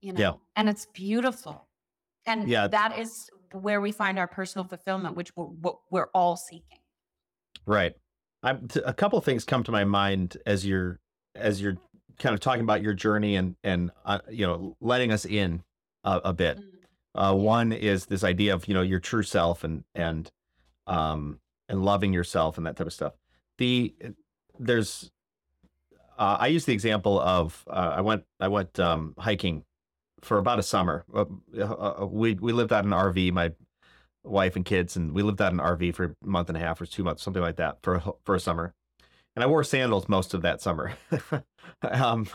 you 0.00 0.12
know, 0.12 0.20
yeah. 0.20 0.32
and 0.56 0.68
it's 0.68 0.86
beautiful. 0.86 1.68
And 2.26 2.48
yeah. 2.48 2.68
that 2.68 2.98
is 2.98 3.30
where 3.52 3.80
we 3.80 3.92
find 3.92 4.18
our 4.18 4.26
personal 4.26 4.66
fulfillment, 4.66 5.16
which 5.16 5.34
we're, 5.36 5.72
we're 5.90 6.08
all 6.14 6.36
seeking. 6.36 6.78
Right. 7.66 7.94
I'm, 8.42 8.68
t- 8.68 8.80
a 8.84 8.92
couple 8.92 9.20
things 9.20 9.44
come 9.44 9.62
to 9.64 9.72
my 9.72 9.84
mind 9.84 10.36
as 10.46 10.66
you're 10.66 10.98
as 11.34 11.62
you're 11.62 11.76
kind 12.18 12.34
of 12.34 12.40
talking 12.40 12.62
about 12.62 12.82
your 12.82 12.92
journey 12.92 13.36
and 13.36 13.56
and 13.62 13.90
uh, 14.04 14.18
you 14.30 14.46
know 14.46 14.76
letting 14.80 15.12
us 15.12 15.24
in 15.24 15.62
a, 16.04 16.20
a 16.24 16.32
bit. 16.32 16.58
Mm. 16.58 16.64
Uh, 17.14 17.34
one 17.34 17.72
is 17.72 18.06
this 18.06 18.24
idea 18.24 18.54
of 18.54 18.66
you 18.68 18.74
know 18.74 18.82
your 18.82 19.00
true 19.00 19.22
self 19.22 19.64
and 19.64 19.84
and 19.94 20.30
um 20.86 21.38
and 21.68 21.84
loving 21.84 22.12
yourself 22.12 22.56
and 22.58 22.66
that 22.66 22.76
type 22.76 22.86
of 22.86 22.92
stuff. 22.92 23.12
The 23.58 23.94
there's 24.58 25.10
uh, 26.18 26.36
I 26.40 26.48
use 26.48 26.64
the 26.64 26.72
example 26.72 27.20
of 27.20 27.64
uh, 27.68 27.94
I 27.96 28.00
went 28.00 28.24
I 28.38 28.48
went 28.48 28.78
um, 28.78 29.14
hiking 29.18 29.64
for 30.20 30.38
about 30.38 30.58
a 30.58 30.62
summer. 30.62 31.04
Uh, 31.14 31.24
uh, 31.60 32.06
we 32.06 32.34
we 32.34 32.52
lived 32.52 32.72
out 32.72 32.84
in 32.84 32.92
an 32.92 32.98
RV. 32.98 33.32
My 33.32 33.52
wife 34.24 34.56
and 34.56 34.64
kids, 34.64 34.96
and 34.96 35.12
we 35.12 35.22
lived 35.22 35.42
out 35.42 35.52
in 35.52 35.60
an 35.60 35.66
RV 35.66 35.94
for 35.94 36.04
a 36.04 36.26
month 36.26 36.48
and 36.48 36.56
a 36.56 36.60
half 36.60 36.80
or 36.80 36.86
two 36.86 37.02
months, 37.02 37.22
something 37.22 37.42
like 37.42 37.56
that, 37.56 37.78
for 37.82 37.96
a, 37.96 38.12
for 38.24 38.34
a 38.34 38.40
summer. 38.40 38.74
And 39.34 39.42
I 39.42 39.46
wore 39.46 39.64
sandals 39.64 40.08
most 40.08 40.34
of 40.34 40.42
that 40.42 40.60
summer. 40.60 40.92
um, 41.82 42.28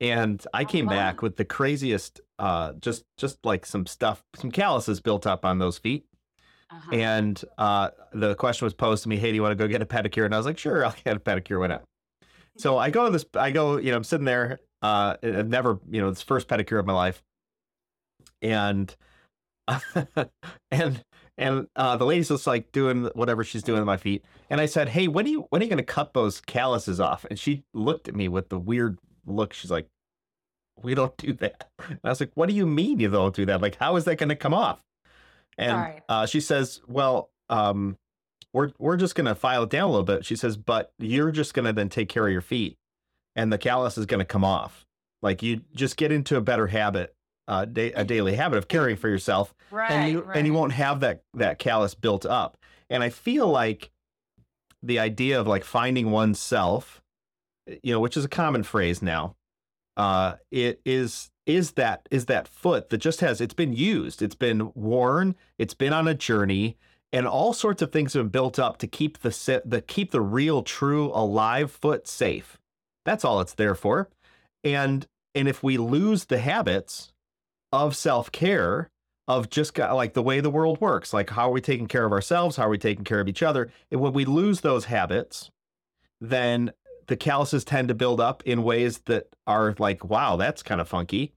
and 0.00 0.44
I 0.54 0.64
came 0.64 0.86
back 0.86 1.22
with 1.22 1.36
the 1.36 1.44
craziest, 1.44 2.20
uh, 2.38 2.72
just 2.80 3.04
just 3.16 3.38
like 3.44 3.66
some 3.66 3.86
stuff, 3.86 4.22
some 4.36 4.50
calluses 4.50 5.00
built 5.00 5.26
up 5.26 5.44
on 5.44 5.58
those 5.58 5.78
feet. 5.78 6.04
Uh-huh. 6.70 6.94
And 6.94 7.42
uh, 7.56 7.90
the 8.12 8.34
question 8.34 8.66
was 8.66 8.74
posed 8.74 9.02
to 9.04 9.08
me, 9.08 9.16
"Hey, 9.16 9.30
do 9.30 9.34
you 9.34 9.42
want 9.42 9.52
to 9.52 9.56
go 9.56 9.66
get 9.66 9.82
a 9.82 9.86
pedicure?" 9.86 10.24
And 10.24 10.34
I 10.34 10.36
was 10.36 10.46
like, 10.46 10.58
"Sure, 10.58 10.84
I'll 10.84 10.94
get 11.04 11.16
a 11.16 11.20
pedicure. 11.20 11.58
Why 11.58 11.68
not?" 11.68 11.82
So 12.58 12.76
I 12.78 12.90
go 12.90 13.06
to 13.06 13.10
this. 13.10 13.24
I 13.34 13.50
go. 13.50 13.78
You 13.78 13.90
know, 13.90 13.96
I'm 13.96 14.04
sitting 14.04 14.24
there. 14.24 14.60
Uh, 14.82 15.16
I've 15.22 15.48
never, 15.48 15.80
you 15.90 16.00
know, 16.00 16.10
this 16.10 16.22
first 16.22 16.46
pedicure 16.46 16.78
of 16.78 16.86
my 16.86 16.92
life, 16.92 17.22
and 18.42 18.94
and 20.70 21.02
and 21.36 21.68
uh, 21.76 21.96
the 21.96 22.04
lady's 22.04 22.28
just 22.28 22.46
like 22.46 22.70
doing 22.72 23.04
whatever 23.14 23.44
she's 23.44 23.62
doing 23.62 23.80
to 23.80 23.84
my 23.84 23.96
feet. 23.96 24.24
And 24.50 24.60
I 24.60 24.66
said, 24.66 24.90
"Hey, 24.90 25.08
when 25.08 25.26
are 25.26 25.30
you 25.30 25.46
when 25.50 25.62
are 25.62 25.64
you 25.64 25.70
going 25.70 25.78
to 25.78 25.84
cut 25.84 26.14
those 26.14 26.40
calluses 26.40 27.00
off?" 27.00 27.24
And 27.30 27.38
she 27.38 27.64
looked 27.74 28.08
at 28.08 28.14
me 28.14 28.28
with 28.28 28.48
the 28.48 28.58
weird 28.58 28.98
look. 29.28 29.52
She's 29.52 29.70
like, 29.70 29.86
"We 30.82 30.94
don't 30.94 31.16
do 31.16 31.32
that." 31.34 31.68
And 31.88 31.98
I 32.04 32.08
was 32.08 32.20
like, 32.20 32.32
"What 32.34 32.48
do 32.48 32.54
you 32.54 32.66
mean 32.66 33.00
you 33.00 33.08
don't 33.10 33.34
do 33.34 33.46
that? 33.46 33.60
Like, 33.62 33.76
how 33.76 33.96
is 33.96 34.04
that 34.04 34.16
going 34.16 34.28
to 34.30 34.36
come 34.36 34.54
off?" 34.54 34.82
And 35.56 36.00
uh, 36.08 36.26
she 36.26 36.40
says, 36.40 36.80
"Well, 36.86 37.30
um, 37.48 37.96
we're 38.52 38.70
we're 38.78 38.96
just 38.96 39.14
gonna 39.14 39.34
file 39.34 39.64
it 39.64 39.70
down 39.70 39.84
a 39.88 39.90
little 39.90 40.04
bit. 40.04 40.24
She 40.24 40.36
says, 40.36 40.56
but 40.56 40.92
you're 40.98 41.30
just 41.30 41.52
gonna 41.54 41.72
then 41.72 41.88
take 41.88 42.08
care 42.08 42.26
of 42.26 42.32
your 42.32 42.40
feet, 42.40 42.76
and 43.36 43.52
the 43.52 43.58
callus 43.58 43.98
is 43.98 44.06
gonna 44.06 44.24
come 44.24 44.44
off. 44.44 44.86
Like 45.20 45.42
you 45.42 45.62
just 45.74 45.96
get 45.96 46.12
into 46.12 46.36
a 46.36 46.40
better 46.40 46.68
habit, 46.68 47.14
uh, 47.48 47.64
da- 47.64 47.92
a 47.92 48.04
daily 48.14 48.36
habit 48.36 48.56
of 48.58 48.68
caring 48.68 48.96
for 48.96 49.08
yourself, 49.08 49.52
Right. 49.70 49.90
and 49.90 50.12
you 50.12 50.20
right. 50.22 50.36
and 50.36 50.46
you 50.46 50.52
won't 50.54 50.72
have 50.72 51.00
that 51.00 51.22
that 51.34 51.58
callus 51.58 51.94
built 51.94 52.24
up. 52.24 52.56
And 52.88 53.02
I 53.02 53.10
feel 53.10 53.48
like 53.48 53.90
the 54.82 54.98
idea 55.00 55.40
of 55.40 55.46
like 55.46 55.64
finding 55.64 56.10
oneself, 56.10 57.02
you 57.82 57.92
know, 57.92 58.00
which 58.00 58.16
is 58.16 58.24
a 58.24 58.28
common 58.28 58.62
phrase 58.62 59.02
now, 59.02 59.36
uh, 59.96 60.34
it 60.50 60.80
is 60.84 61.30
is 61.46 61.72
that 61.72 62.06
is 62.10 62.26
that 62.26 62.46
foot 62.46 62.90
that 62.90 62.98
just 62.98 63.20
has 63.20 63.40
it's 63.40 63.54
been 63.54 63.72
used, 63.72 64.22
it's 64.22 64.34
been 64.34 64.70
worn, 64.74 65.34
it's 65.58 65.74
been 65.74 65.92
on 65.92 66.06
a 66.06 66.14
journey, 66.14 66.76
and 67.12 67.26
all 67.26 67.52
sorts 67.52 67.82
of 67.82 67.90
things 67.90 68.12
have 68.12 68.24
been 68.24 68.30
built 68.30 68.58
up 68.58 68.78
to 68.78 68.86
keep 68.86 69.18
the 69.18 69.62
the 69.64 69.80
keep 69.82 70.10
the 70.10 70.20
real, 70.20 70.62
true, 70.62 71.10
alive 71.14 71.70
foot 71.70 72.06
safe. 72.06 72.58
That's 73.04 73.24
all 73.24 73.40
it's 73.40 73.54
there 73.54 73.74
for. 73.74 74.08
And 74.62 75.06
and 75.34 75.48
if 75.48 75.62
we 75.62 75.78
lose 75.78 76.26
the 76.26 76.38
habits 76.38 77.12
of 77.72 77.96
self 77.96 78.30
care, 78.30 78.90
of 79.26 79.50
just 79.50 79.78
like 79.78 80.14
the 80.14 80.22
way 80.22 80.40
the 80.40 80.50
world 80.50 80.80
works, 80.80 81.12
like 81.12 81.30
how 81.30 81.48
are 81.48 81.52
we 81.52 81.60
taking 81.60 81.86
care 81.86 82.06
of 82.06 82.12
ourselves, 82.12 82.56
how 82.56 82.66
are 82.66 82.70
we 82.70 82.78
taking 82.78 83.04
care 83.04 83.20
of 83.20 83.28
each 83.28 83.42
other, 83.42 83.70
and 83.90 84.00
when 84.00 84.12
we 84.12 84.24
lose 84.24 84.62
those 84.62 84.86
habits, 84.86 85.50
then 86.20 86.72
the 87.08 87.16
calluses 87.16 87.64
tend 87.64 87.88
to 87.88 87.94
build 87.94 88.20
up 88.20 88.42
in 88.44 88.62
ways 88.62 88.98
that 89.06 89.28
are 89.46 89.74
like, 89.78 90.04
wow, 90.04 90.36
that's 90.36 90.62
kind 90.62 90.80
of 90.80 90.88
funky, 90.88 91.32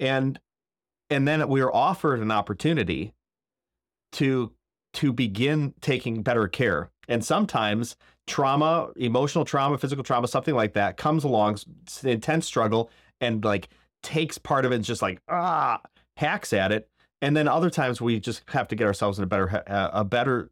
and 0.00 0.40
and 1.10 1.26
then 1.26 1.46
we 1.48 1.60
are 1.60 1.74
offered 1.74 2.20
an 2.20 2.30
opportunity 2.30 3.14
to 4.12 4.52
to 4.94 5.12
begin 5.12 5.74
taking 5.80 6.22
better 6.22 6.48
care. 6.48 6.90
And 7.08 7.24
sometimes 7.24 7.96
trauma, 8.26 8.90
emotional 8.96 9.44
trauma, 9.44 9.78
physical 9.78 10.04
trauma, 10.04 10.28
something 10.28 10.54
like 10.54 10.74
that 10.74 10.96
comes 10.96 11.24
along, 11.24 11.58
intense 12.02 12.46
struggle, 12.46 12.90
and 13.20 13.44
like 13.44 13.68
takes 14.02 14.38
part 14.38 14.64
of 14.64 14.72
it 14.72 14.76
and 14.76 14.84
just 14.84 15.02
like 15.02 15.20
ah 15.28 15.80
hacks 16.16 16.52
at 16.52 16.72
it. 16.72 16.88
And 17.20 17.36
then 17.36 17.48
other 17.48 17.70
times 17.70 18.00
we 18.00 18.20
just 18.20 18.42
have 18.48 18.68
to 18.68 18.76
get 18.76 18.86
ourselves 18.86 19.18
in 19.18 19.24
a 19.24 19.26
better 19.26 19.62
a 19.66 20.04
better 20.04 20.50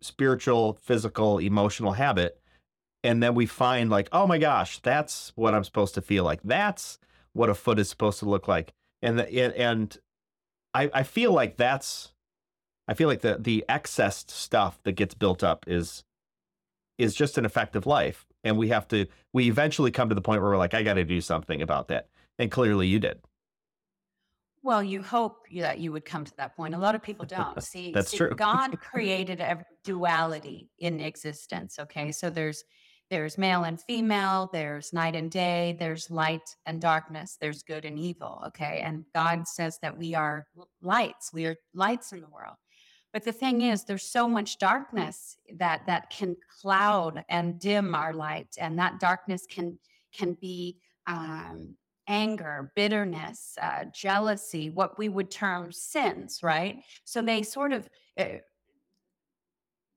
spiritual, 0.00 0.78
physical, 0.82 1.38
emotional 1.38 1.92
habit. 1.92 2.40
And 3.06 3.22
then 3.22 3.34
we 3.34 3.46
find 3.46 3.88
like, 3.88 4.08
oh 4.12 4.26
my 4.26 4.38
gosh, 4.38 4.80
that's 4.80 5.32
what 5.36 5.54
I'm 5.54 5.64
supposed 5.64 5.94
to 5.94 6.02
feel 6.02 6.24
like. 6.24 6.40
That's 6.42 6.98
what 7.32 7.48
a 7.48 7.54
foot 7.54 7.78
is 7.78 7.88
supposed 7.88 8.18
to 8.18 8.24
look 8.26 8.48
like. 8.48 8.72
And 9.02 9.18
the, 9.18 9.56
and- 9.58 9.96
I 10.76 10.90
I 10.92 11.02
feel 11.02 11.32
like 11.32 11.56
that's 11.56 12.12
I 12.86 12.94
feel 12.94 13.08
like 13.08 13.22
the 13.22 13.38
the 13.40 13.64
excess 13.68 14.24
stuff 14.28 14.78
that 14.84 14.92
gets 14.92 15.14
built 15.14 15.42
up 15.42 15.64
is 15.66 16.04
is 16.98 17.14
just 17.14 17.38
an 17.38 17.44
effective 17.44 17.86
life, 17.86 18.26
and 18.44 18.56
we 18.58 18.68
have 18.68 18.86
to 18.88 19.06
we 19.32 19.48
eventually 19.48 19.90
come 19.90 20.08
to 20.10 20.14
the 20.14 20.20
point 20.20 20.42
where 20.42 20.50
we're 20.50 20.58
like, 20.58 20.74
I 20.74 20.82
got 20.82 20.94
to 20.94 21.04
do 21.04 21.20
something 21.20 21.62
about 21.62 21.88
that, 21.88 22.08
and 22.38 22.50
clearly 22.50 22.86
you 22.86 23.00
did. 23.00 23.20
Well, 24.62 24.82
you 24.82 25.00
hope 25.00 25.46
that 25.54 25.78
you 25.78 25.92
would 25.92 26.04
come 26.04 26.24
to 26.24 26.36
that 26.38 26.56
point. 26.56 26.74
A 26.74 26.78
lot 26.78 26.94
of 26.96 27.02
people 27.02 27.24
don't. 27.24 27.62
See, 27.62 27.92
That's 27.92 28.10
see, 28.10 28.16
true. 28.18 28.34
God 28.34 28.78
created 28.80 29.40
a 29.40 29.64
duality 29.84 30.68
in 30.78 31.00
existence. 31.00 31.78
Okay, 31.78 32.10
so 32.12 32.30
there's 32.30 32.64
there's 33.10 33.38
male 33.38 33.64
and 33.64 33.80
female, 33.80 34.50
there's 34.52 34.92
night 34.92 35.14
and 35.14 35.30
day, 35.30 35.76
there's 35.78 36.10
light 36.10 36.56
and 36.66 36.80
darkness, 36.80 37.36
there's 37.40 37.62
good 37.62 37.84
and 37.84 37.98
evil. 37.98 38.42
Okay, 38.48 38.80
and 38.84 39.04
God 39.14 39.46
says 39.46 39.78
that 39.82 39.96
we 39.96 40.14
are 40.14 40.46
lights. 40.82 41.32
We 41.32 41.46
are 41.46 41.56
lights 41.74 42.12
in 42.12 42.20
the 42.20 42.28
world. 42.28 42.56
But 43.12 43.24
the 43.24 43.32
thing 43.32 43.62
is, 43.62 43.84
there's 43.84 44.02
so 44.02 44.28
much 44.28 44.58
darkness 44.58 45.36
that 45.56 45.86
that 45.86 46.10
can 46.10 46.36
cloud 46.60 47.24
and 47.28 47.58
dim 47.58 47.94
our 47.94 48.12
light, 48.12 48.56
and 48.58 48.78
that 48.78 49.00
darkness 49.00 49.46
can 49.48 49.78
can 50.12 50.34
be 50.40 50.78
um, 51.06 51.76
anger, 52.08 52.72
bitterness, 52.76 53.56
uh, 53.60 53.84
jealousy, 53.92 54.70
what 54.70 54.98
we 54.98 55.08
would 55.08 55.30
term 55.30 55.72
sins, 55.72 56.40
right? 56.42 56.82
So 57.04 57.22
they 57.22 57.42
sort 57.42 57.72
of 57.72 57.88
uh, 58.18 58.38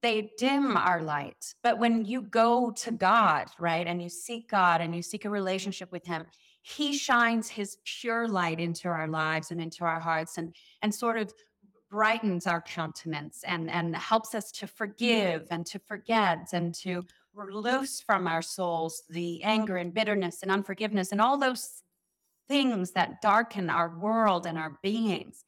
they 0.02 0.32
dim 0.38 0.78
our 0.78 1.02
light. 1.02 1.54
But 1.62 1.80
when 1.80 2.06
you 2.06 2.22
go 2.22 2.72
to 2.72 2.92
God, 2.92 3.48
right, 3.60 3.86
and 3.86 4.02
you 4.02 4.10
seek 4.10 4.50
God 4.50 4.82
and 4.82 4.96
you 4.96 5.02
seek 5.02 5.26
a 5.26 5.30
relationship 5.30 5.92
with 5.92 6.06
Him, 6.06 6.26
He 6.62 6.98
shines 6.98 7.50
His 7.50 7.78
pure 7.84 8.28
light 8.28 8.60
into 8.60 8.88
our 8.88 9.08
lives 9.08 9.52
and 9.52 9.62
into 9.62 9.84
our 9.84 10.00
hearts, 10.00 10.38
and 10.38 10.56
and 10.82 10.94
sort 10.94 11.18
of 11.18 11.34
brightens 11.90 12.46
our 12.46 12.62
countenance 12.62 13.44
and 13.46 13.70
and 13.70 13.96
helps 13.96 14.36
us 14.36 14.52
to 14.52 14.68
forgive 14.68 15.48
and 15.50 15.66
to 15.66 15.80
forget 15.80 16.50
and 16.54 16.74
to 16.76 17.04
loose 17.36 18.02
from 18.02 18.28
our 18.28 18.42
souls 18.42 19.04
the 19.10 19.42
anger 19.44 19.78
and 19.78 19.94
bitterness 19.94 20.42
and 20.42 20.52
unforgiveness 20.52 21.12
and 21.12 21.22
all 21.22 21.38
those 21.38 21.84
things 22.48 22.92
that 22.92 23.22
darken 23.22 23.70
our 23.70 23.98
world 23.98 24.46
and 24.46 24.58
our 24.58 24.78
beings 24.84 25.46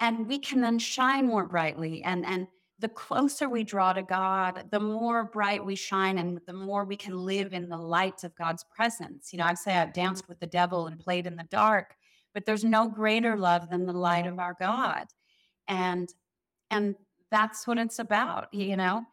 and 0.00 0.26
we 0.26 0.38
can 0.38 0.60
then 0.60 0.78
shine 0.78 1.26
more 1.26 1.46
brightly 1.46 2.02
and 2.04 2.24
and 2.26 2.46
the 2.80 2.88
closer 2.88 3.48
we 3.48 3.62
draw 3.62 3.92
to 3.92 4.02
god 4.02 4.64
the 4.70 4.80
more 4.80 5.24
bright 5.24 5.64
we 5.64 5.74
shine 5.76 6.18
and 6.18 6.40
the 6.46 6.52
more 6.52 6.84
we 6.84 6.96
can 6.96 7.16
live 7.16 7.52
in 7.52 7.68
the 7.68 7.76
light 7.76 8.24
of 8.24 8.34
god's 8.34 8.64
presence. 8.64 9.32
You 9.32 9.38
know 9.38 9.46
i 9.46 9.54
say 9.54 9.76
i've 9.76 9.92
danced 9.92 10.28
with 10.28 10.40
the 10.40 10.46
devil 10.46 10.86
and 10.86 10.98
played 10.98 11.26
in 11.26 11.36
the 11.36 11.44
dark 11.44 11.96
but 12.34 12.44
there's 12.44 12.64
no 12.64 12.88
greater 12.88 13.36
love 13.36 13.70
than 13.70 13.86
the 13.86 13.92
light 13.92 14.26
of 14.26 14.38
our 14.38 14.56
god. 14.58 15.06
And 15.68 16.12
and 16.70 16.94
that's 17.30 17.66
what 17.66 17.78
it's 17.78 17.98
about 17.98 18.52
you 18.52 18.76
know? 18.76 19.04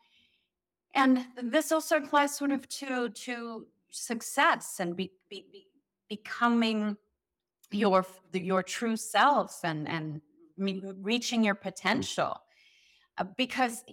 And 0.93 1.25
this 1.41 1.71
also 1.71 1.97
applies 1.97 2.36
sort 2.36 2.51
of 2.51 2.67
to 2.69 3.10
to 3.10 3.67
success 3.89 4.77
and 4.80 4.95
be, 4.95 5.12
be, 5.30 5.45
be 5.51 5.67
becoming 6.10 6.97
your 7.71 8.06
your 8.34 8.63
true 8.63 8.95
self 8.95 9.60
and 9.63 9.88
and 9.88 10.21
reaching 10.58 11.43
your 11.43 11.56
potential 11.56 12.41
because 13.38 13.84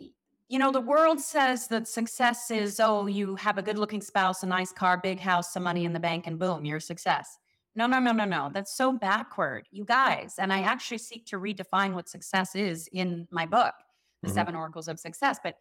you 0.49 0.59
know 0.59 0.71
the 0.71 0.81
world 0.81 1.21
says 1.21 1.69
that 1.69 1.89
success 1.89 2.51
is 2.51 2.79
oh 2.81 3.07
you 3.07 3.35
have 3.37 3.59
a 3.59 3.63
good 3.63 3.79
looking 3.79 4.01
spouse 4.03 4.43
a 4.43 4.47
nice 4.47 4.73
car 4.73 4.99
big 5.03 5.19
house 5.19 5.53
some 5.53 5.63
money 5.63 5.85
in 5.85 5.93
the 5.93 6.01
bank 6.01 6.27
and 6.27 6.39
boom 6.39 6.65
you're 6.65 6.77
a 6.79 6.81
success. 6.81 7.39
No 7.77 7.87
no 7.87 7.99
no 7.99 8.13
no 8.13 8.25
no. 8.25 8.51
That's 8.53 8.75
so 8.77 8.93
backward 8.93 9.67
you 9.71 9.85
guys. 9.85 10.35
And 10.39 10.53
i 10.53 10.61
actually 10.61 10.99
seek 10.99 11.27
to 11.27 11.37
redefine 11.39 11.93
what 11.95 12.09
success 12.09 12.55
is 12.55 12.89
in 12.93 13.27
my 13.31 13.47
book 13.47 13.75
the 14.23 14.29
Mhm. 14.31 14.35
seven 14.35 14.55
oracles 14.55 14.89
of 14.89 14.99
success. 15.01 15.39
But 15.43 15.57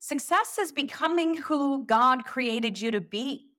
success 0.00 0.58
is 0.58 0.70
becoming 0.72 1.36
who 1.36 1.84
god 1.86 2.24
created 2.24 2.80
you 2.80 2.90
to 2.90 3.00
be. 3.00 3.50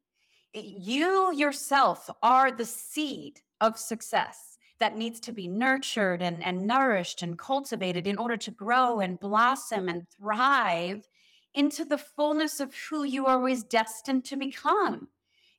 You 0.53 1.33
yourself 1.33 2.09
are 2.21 2.51
the 2.51 2.65
seed 2.65 3.41
of 3.61 3.77
success 3.79 4.54
that 4.79 4.97
needs 4.97 5.19
to 5.21 5.31
be 5.31 5.47
nurtured 5.47 6.21
and, 6.21 6.43
and 6.43 6.67
nourished 6.67 7.21
and 7.21 7.38
cultivated 7.38 8.07
in 8.07 8.17
order 8.17 8.38
to 8.38 8.51
grow 8.51 8.99
and 8.99 9.19
blossom 9.19 9.88
and 9.88 10.07
thrive 10.09 11.07
into 11.53 11.85
the 11.85 11.97
fullness 11.97 12.59
of 12.59 12.73
who 12.89 13.03
you 13.03 13.25
are 13.25 13.38
always 13.38 13.63
destined 13.63 14.25
to 14.25 14.35
become 14.35 15.07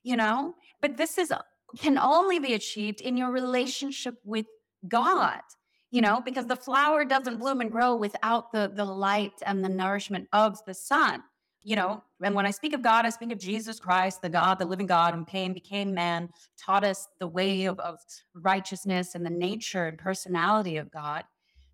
you 0.03 0.15
know? 0.15 0.55
But 0.81 0.95
this 0.95 1.17
is 1.17 1.33
can 1.77 1.97
only 1.97 2.39
be 2.39 2.53
achieved 2.53 3.01
in 3.01 3.17
your 3.17 3.31
relationship 3.31 4.15
with 4.23 4.45
god 4.87 5.41
you 5.89 6.01
know? 6.01 6.21
Because 6.23 6.45
the 6.45 6.55
flower 6.55 7.05
doesn't 7.05 7.39
bloom 7.39 7.61
and 7.61 7.71
grow 7.71 7.95
without 7.95 8.51
the 8.51 8.71
the 8.73 8.85
light 8.85 9.33
and 9.45 9.63
the 9.63 9.69
nourishment 9.69 10.27
of 10.33 10.63
the 10.65 10.73
sun 10.73 11.23
you 11.63 11.75
know, 11.75 12.01
and 12.21 12.33
when 12.33 12.45
I 12.47 12.51
speak 12.51 12.73
of 12.73 12.81
God, 12.81 13.05
I 13.05 13.09
speak 13.09 13.31
of 13.31 13.37
Jesus 13.37 13.79
Christ, 13.79 14.21
the 14.21 14.29
God, 14.29 14.57
the 14.57 14.65
living 14.65 14.87
God 14.87 15.13
who 15.13 15.23
came, 15.23 15.53
became 15.53 15.93
man, 15.93 16.29
taught 16.57 16.83
us 16.83 17.07
the 17.19 17.27
way 17.27 17.65
of, 17.65 17.79
of 17.79 17.99
righteousness 18.33 19.13
and 19.13 19.25
the 19.25 19.29
nature 19.29 19.85
and 19.85 19.97
personality 19.97 20.77
of 20.77 20.91
God 20.91 21.25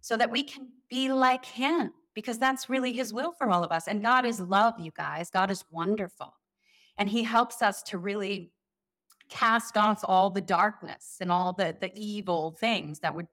so 0.02 0.18
that 0.18 0.30
we 0.30 0.44
can 0.44 0.68
be 0.90 1.12
like 1.12 1.46
him 1.46 1.94
because 2.14 2.38
that's 2.38 2.70
really 2.70 2.92
his 2.92 3.14
will 3.14 3.32
for 3.32 3.50
all 3.50 3.64
of 3.64 3.72
us. 3.72 3.88
And 3.88 4.02
God 4.02 4.26
is 4.26 4.40
love, 4.42 4.80
you 4.80 4.92
guys. 4.92 5.30
God 5.30 5.50
is 5.50 5.64
wonderful. 5.72 6.34
And 6.98 7.10
he 7.10 7.24
helps 7.24 7.62
us 7.62 7.82
to 7.84 7.98
really 7.98 8.52
cast 9.30 9.78
off 9.78 10.04
all 10.04 10.30
the 10.30 10.42
darkness 10.42 11.18
and 11.22 11.32
all 11.32 11.54
the, 11.54 11.76
the 11.80 11.92
evil 11.96 12.52
things 12.60 13.00
that 13.00 13.16
would 13.16 13.28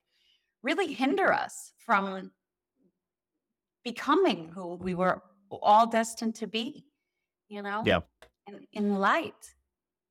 really 0.63 0.95
hinder 0.95 1.33
us 1.33 1.73
from 1.77 2.31
becoming 3.83 4.51
who 4.55 4.77
we 4.77 4.95
were 4.95 5.23
all 5.51 5.87
destined 5.87 6.37
to 6.37 6.47
be, 6.47 6.85
you 7.51 7.61
know? 7.61 7.83
Yeah. 7.85 8.01
In, 8.47 8.67
in 8.73 8.95
light. 8.99 9.55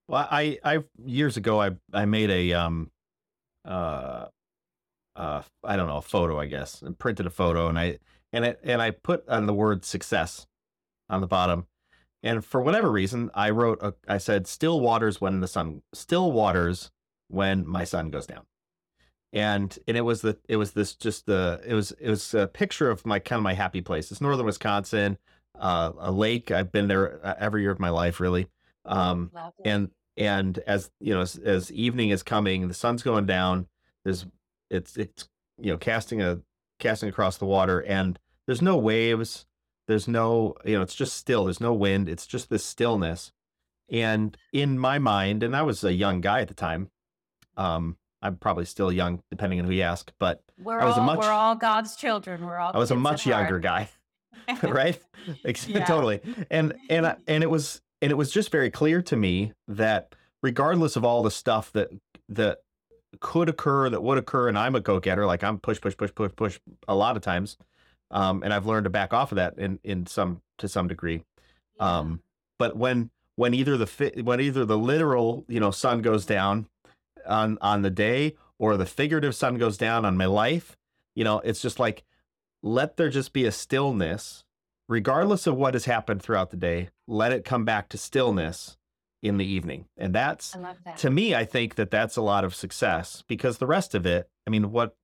Well, 0.08 0.28
I 0.30 0.60
I 0.63 0.84
years 1.04 1.38
ago 1.38 1.60
I 1.62 1.71
I 1.93 2.06
made 2.06 2.30
a 2.30 2.54
um 2.54 2.91
uh 3.65 4.28
uh 5.15 5.41
I 5.63 5.75
don't 5.75 5.88
know 5.88 5.97
a 5.97 6.02
photo 6.02 6.39
I 6.39 6.45
guess 6.45 6.82
and 6.82 6.97
printed 6.97 7.25
a 7.25 7.32
photo 7.32 7.67
and 7.67 7.80
I 7.80 7.99
and 8.32 8.45
it 8.45 8.60
and 8.63 8.82
I 8.82 8.91
put 8.91 9.28
on 9.28 9.45
the 9.45 9.54
word 9.54 9.86
success 9.86 10.45
on 11.10 11.21
the 11.21 11.28
bottom 11.28 11.67
and 12.21 12.43
for 12.43 12.62
whatever 12.62 12.91
reason 12.91 13.32
I 13.34 13.49
wrote 13.49 13.80
a, 13.82 13.93
I 14.08 14.17
said 14.17 14.47
still 14.47 14.80
waters 14.80 15.19
when 15.19 15.39
the 15.39 15.47
sun 15.47 15.82
still 15.93 16.32
waters 16.32 16.91
when 17.28 17.67
my 17.67 17.84
sun 17.84 18.10
goes 18.10 18.25
down 18.25 18.45
and 19.34 19.78
and 19.88 19.95
it 19.95 20.02
was 20.02 20.21
the 20.21 20.38
it 20.47 20.56
was 20.56 20.71
this 20.71 20.93
just 20.95 21.25
the 21.25 21.62
it 21.65 21.73
was 21.73 21.91
it 21.99 22.10
was 22.10 22.34
a 22.34 22.47
picture 22.47 22.89
of 22.89 23.06
my 23.06 23.19
kind 23.19 23.38
of 23.38 23.43
my 23.43 23.54
happy 23.54 23.82
place. 23.82 24.12
It's 24.12 24.21
northern 24.21 24.45
Wisconsin, 24.45 25.17
uh, 25.59 25.91
a 25.99 26.11
lake. 26.11 26.51
I've 26.51 26.71
been 26.71 26.87
there 26.87 27.19
uh, 27.25 27.35
every 27.39 27.61
year 27.61 27.71
of 27.71 27.79
my 27.79 27.89
life, 27.89 28.19
really. 28.19 28.47
Um, 28.85 29.31
and 29.65 29.89
and 30.17 30.57
as 30.59 30.89
you 30.99 31.13
know, 31.13 31.21
as, 31.21 31.37
as 31.37 31.71
evening 31.71 32.09
is 32.09 32.23
coming, 32.23 32.67
the 32.67 32.73
sun's 32.73 33.03
going 33.03 33.25
down. 33.25 33.67
There's 34.03 34.25
it's 34.69 34.97
it's 34.97 35.29
you 35.59 35.71
know 35.71 35.77
casting 35.77 36.21
a 36.21 36.39
casting 36.79 37.09
across 37.09 37.37
the 37.37 37.45
water, 37.45 37.79
and 37.81 38.17
there's 38.47 38.61
no 38.61 38.77
waves. 38.77 39.45
There's 39.87 40.07
no 40.07 40.55
you 40.65 40.75
know 40.75 40.81
it's 40.81 40.95
just 40.95 41.15
still. 41.17 41.45
There's 41.45 41.61
no 41.61 41.73
wind. 41.73 42.09
It's 42.09 42.25
just 42.27 42.49
this 42.49 42.63
stillness. 42.63 43.31
And 43.91 44.37
in 44.53 44.77
my 44.77 44.99
mind, 44.99 45.41
and 45.41 45.55
I 45.55 45.63
was 45.63 45.83
a 45.83 45.93
young 45.93 46.21
guy 46.21 46.41
at 46.41 46.47
the 46.47 46.53
time. 46.53 46.91
Um, 47.57 47.97
I'm 48.21 48.35
probably 48.35 48.65
still 48.65 48.91
young, 48.91 49.23
depending 49.31 49.59
on 49.59 49.65
who 49.65 49.71
you 49.71 49.81
ask, 49.81 50.11
but 50.19 50.43
We're 50.57 50.79
I 50.79 50.85
was 50.85 50.97
a 50.97 50.99
all 50.99 51.05
much- 51.05 51.19
we're 51.19 51.31
all 51.31 51.55
God's 51.55 51.95
children. 51.95 52.45
We're 52.45 52.57
all 52.57 52.71
I 52.73 52.77
was 52.77 52.91
a 52.91 52.95
much 52.95 53.25
younger 53.25 53.59
guy, 53.59 53.89
right? 54.63 54.99
Yeah. 55.67 55.85
Totally. 55.85 56.21
And 56.49 56.73
and 56.89 57.05
I- 57.07 57.17
and 57.27 57.43
it 57.43 57.49
was 57.49 57.81
and 58.01 58.12
it 58.12 58.15
was 58.15 58.31
just 58.31 58.51
very 58.51 58.69
clear 58.69 59.01
to 59.03 59.15
me 59.15 59.53
that 59.67 60.15
regardless 60.41 60.95
of 60.95 61.03
all 61.03 61.23
the 61.23 61.31
stuff 61.31 61.71
that 61.73 61.89
that 62.29 62.59
could 63.19 63.49
occur, 63.49 63.89
that 63.89 64.01
would 64.03 64.17
occur, 64.17 64.47
and 64.47 64.57
I'm 64.57 64.75
a 64.75 64.79
go-getter, 64.79 65.25
like 65.25 65.43
I'm 65.43 65.57
push, 65.59 65.81
push, 65.81 65.97
push, 65.97 66.13
push, 66.13 66.31
push 66.35 66.59
a 66.88 66.95
lot 66.95 67.15
of 67.15 67.23
times. 67.23 67.57
Um, 68.12 68.43
and 68.43 68.53
I've 68.53 68.65
learned 68.65 68.85
to 68.85 68.89
back 68.89 69.13
off 69.13 69.31
of 69.31 69.38
that 69.38 69.57
in 69.57 69.79
in 69.83 70.05
some 70.05 70.41
to 70.59 70.67
some 70.67 70.88
degree. 70.88 71.23
Yeah. 71.77 71.99
Um, 71.99 72.21
but 72.57 72.75
when 72.77 73.09
when 73.35 73.53
either 73.53 73.77
the 73.77 73.88
fi- 73.88 74.21
when 74.21 74.39
either 74.41 74.65
the 74.65 74.77
literal 74.77 75.45
you 75.47 75.59
know 75.59 75.71
sun 75.71 76.01
goes 76.01 76.25
down 76.25 76.67
on 77.27 77.57
on 77.62 77.81
the 77.81 77.89
day 77.89 78.35
or 78.57 78.77
the 78.77 78.85
figurative 78.85 79.35
sun 79.35 79.57
goes 79.57 79.77
down 79.77 80.05
on 80.05 80.17
my 80.17 80.25
life, 80.25 80.75
you 81.15 81.23
know, 81.23 81.39
it's 81.39 81.62
just 81.62 81.79
like 81.79 82.03
let 82.61 82.97
there 82.97 83.09
just 83.09 83.33
be 83.33 83.45
a 83.45 83.51
stillness, 83.51 84.43
regardless 84.87 85.47
of 85.47 85.55
what 85.55 85.73
has 85.73 85.85
happened 85.85 86.21
throughout 86.21 86.51
the 86.51 86.57
day. 86.57 86.89
Let 87.07 87.31
it 87.31 87.45
come 87.45 87.65
back 87.65 87.89
to 87.89 87.97
stillness 87.97 88.77
in 89.21 89.37
the 89.37 89.45
evening, 89.45 89.85
and 89.97 90.15
that's 90.15 90.51
that. 90.85 90.97
to 90.97 91.09
me, 91.09 91.35
I 91.35 91.43
think 91.45 91.75
that 91.75 91.91
that's 91.91 92.15
a 92.15 92.21
lot 92.21 92.43
of 92.43 92.55
success 92.55 93.23
because 93.27 93.57
the 93.57 93.67
rest 93.67 93.93
of 93.93 94.05
it, 94.05 94.29
I 94.47 94.49
mean, 94.49 94.71
what, 94.71 94.95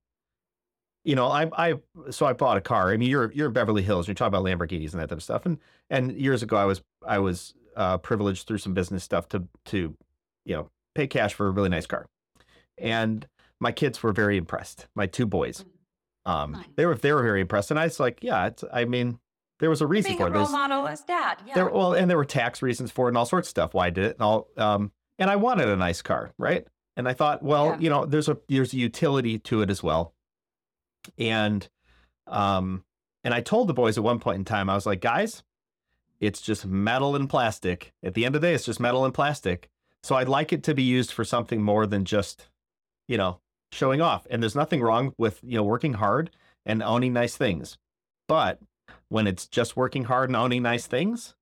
you 1.04 1.14
know, 1.14 1.26
I, 1.28 1.50
I, 1.56 1.74
so 2.10 2.26
I 2.26 2.32
bought 2.32 2.56
a 2.56 2.62
car. 2.62 2.90
I 2.90 2.96
mean, 2.96 3.10
you're, 3.10 3.30
you're 3.32 3.48
in 3.48 3.52
Beverly 3.52 3.82
Hills. 3.82 4.08
You're 4.08 4.14
talking 4.14 4.36
about 4.36 4.44
Lamborghinis 4.44 4.92
and 4.92 5.00
that 5.00 5.10
type 5.10 5.18
of 5.18 5.22
stuff. 5.22 5.46
And, 5.46 5.58
and 5.90 6.12
years 6.18 6.42
ago, 6.42 6.56
I 6.56 6.64
was, 6.64 6.82
I 7.06 7.18
was 7.18 7.54
uh, 7.76 7.98
privileged 7.98 8.46
through 8.46 8.58
some 8.58 8.74
business 8.74 9.04
stuff 9.04 9.28
to, 9.28 9.44
to, 9.66 9.94
you 10.44 10.54
know, 10.56 10.70
pay 10.94 11.06
cash 11.06 11.34
for 11.34 11.46
a 11.46 11.50
really 11.50 11.68
nice 11.68 11.86
car. 11.86 12.06
And 12.78 13.28
my 13.60 13.70
kids 13.70 14.02
were 14.02 14.12
very 14.12 14.36
impressed. 14.36 14.88
My 14.94 15.06
two 15.06 15.26
boys, 15.26 15.64
um, 16.26 16.62
they 16.76 16.84
were, 16.84 16.94
they 16.96 17.12
were 17.12 17.22
very 17.22 17.40
impressed. 17.40 17.70
And 17.70 17.80
I 17.80 17.84
was 17.84 17.98
like, 17.98 18.18
yeah, 18.22 18.46
it's, 18.48 18.62
I 18.72 18.84
mean, 18.84 19.18
there 19.60 19.70
was 19.70 19.80
a 19.80 19.86
reason 19.86 20.10
Being 20.10 20.18
for 20.18 20.26
a 20.26 20.30
it. 20.30 20.34
role 20.34 20.48
model 20.50 20.86
as 20.86 21.00
dad. 21.02 21.38
Yeah. 21.46 21.54
there 21.54 21.68
well 21.70 21.94
and 21.94 22.10
there 22.10 22.18
were 22.18 22.26
tax 22.26 22.60
reasons 22.60 22.90
for 22.90 23.06
it 23.06 23.12
and 23.12 23.16
all 23.16 23.24
sorts 23.24 23.46
of 23.48 23.50
stuff 23.50 23.72
why 23.72 23.86
i 23.86 23.90
did 23.90 24.04
it 24.04 24.16
and 24.16 24.22
all 24.22 24.48
um 24.58 24.92
and 25.18 25.30
i 25.30 25.36
wanted 25.36 25.66
a 25.70 25.76
nice 25.76 26.02
car 26.02 26.30
right 26.36 26.66
and 26.94 27.08
i 27.08 27.14
thought 27.14 27.42
well 27.42 27.68
Yeah. 27.68 27.78
you 27.78 27.88
know 27.88 28.04
there's 28.04 28.28
a 28.28 28.36
there's 28.50 28.74
a 28.74 28.76
utility 28.76 29.38
to 29.38 29.62
it 29.62 29.70
as 29.70 29.82
well 29.82 30.12
and 31.18 31.66
um 32.26 32.84
and 33.24 33.32
i 33.32 33.40
told 33.40 33.68
the 33.68 33.72
boys 33.74 33.96
at 33.96 34.04
one 34.04 34.18
point 34.18 34.36
in 34.38 34.44
time 34.44 34.68
i 34.68 34.74
was 34.74 34.84
like 34.86 35.00
guys 35.00 35.42
it's 36.20 36.40
just 36.42 36.66
metal 36.66 37.16
and 37.16 37.30
plastic 37.30 37.92
at 38.02 38.12
the 38.14 38.24
end 38.26 38.34
of 38.36 38.42
the 38.42 38.48
day 38.48 38.54
it's 38.54 38.66
just 38.66 38.80
metal 38.80 39.04
and 39.06 39.14
plastic 39.14 39.70
so 40.02 40.16
i'd 40.16 40.28
like 40.28 40.52
it 40.52 40.62
to 40.64 40.74
be 40.74 40.82
used 40.82 41.12
for 41.12 41.24
something 41.24 41.62
more 41.62 41.86
than 41.86 42.04
just 42.04 42.48
you 43.08 43.16
know 43.16 43.40
showing 43.72 44.00
off 44.00 44.26
and 44.30 44.42
there's 44.42 44.54
nothing 44.54 44.80
wrong 44.80 45.12
with 45.18 45.40
you 45.42 45.56
know 45.56 45.64
working 45.64 45.94
hard 45.94 46.30
and 46.64 46.82
owning 46.82 47.12
nice 47.12 47.36
things 47.36 47.76
but 48.28 48.60
when 49.08 49.26
it's 49.26 49.46
just 49.46 49.76
working 49.76 50.04
hard 50.04 50.28
and 50.28 50.36
owning 50.36 50.62
nice 50.62 50.86
things 50.86 51.34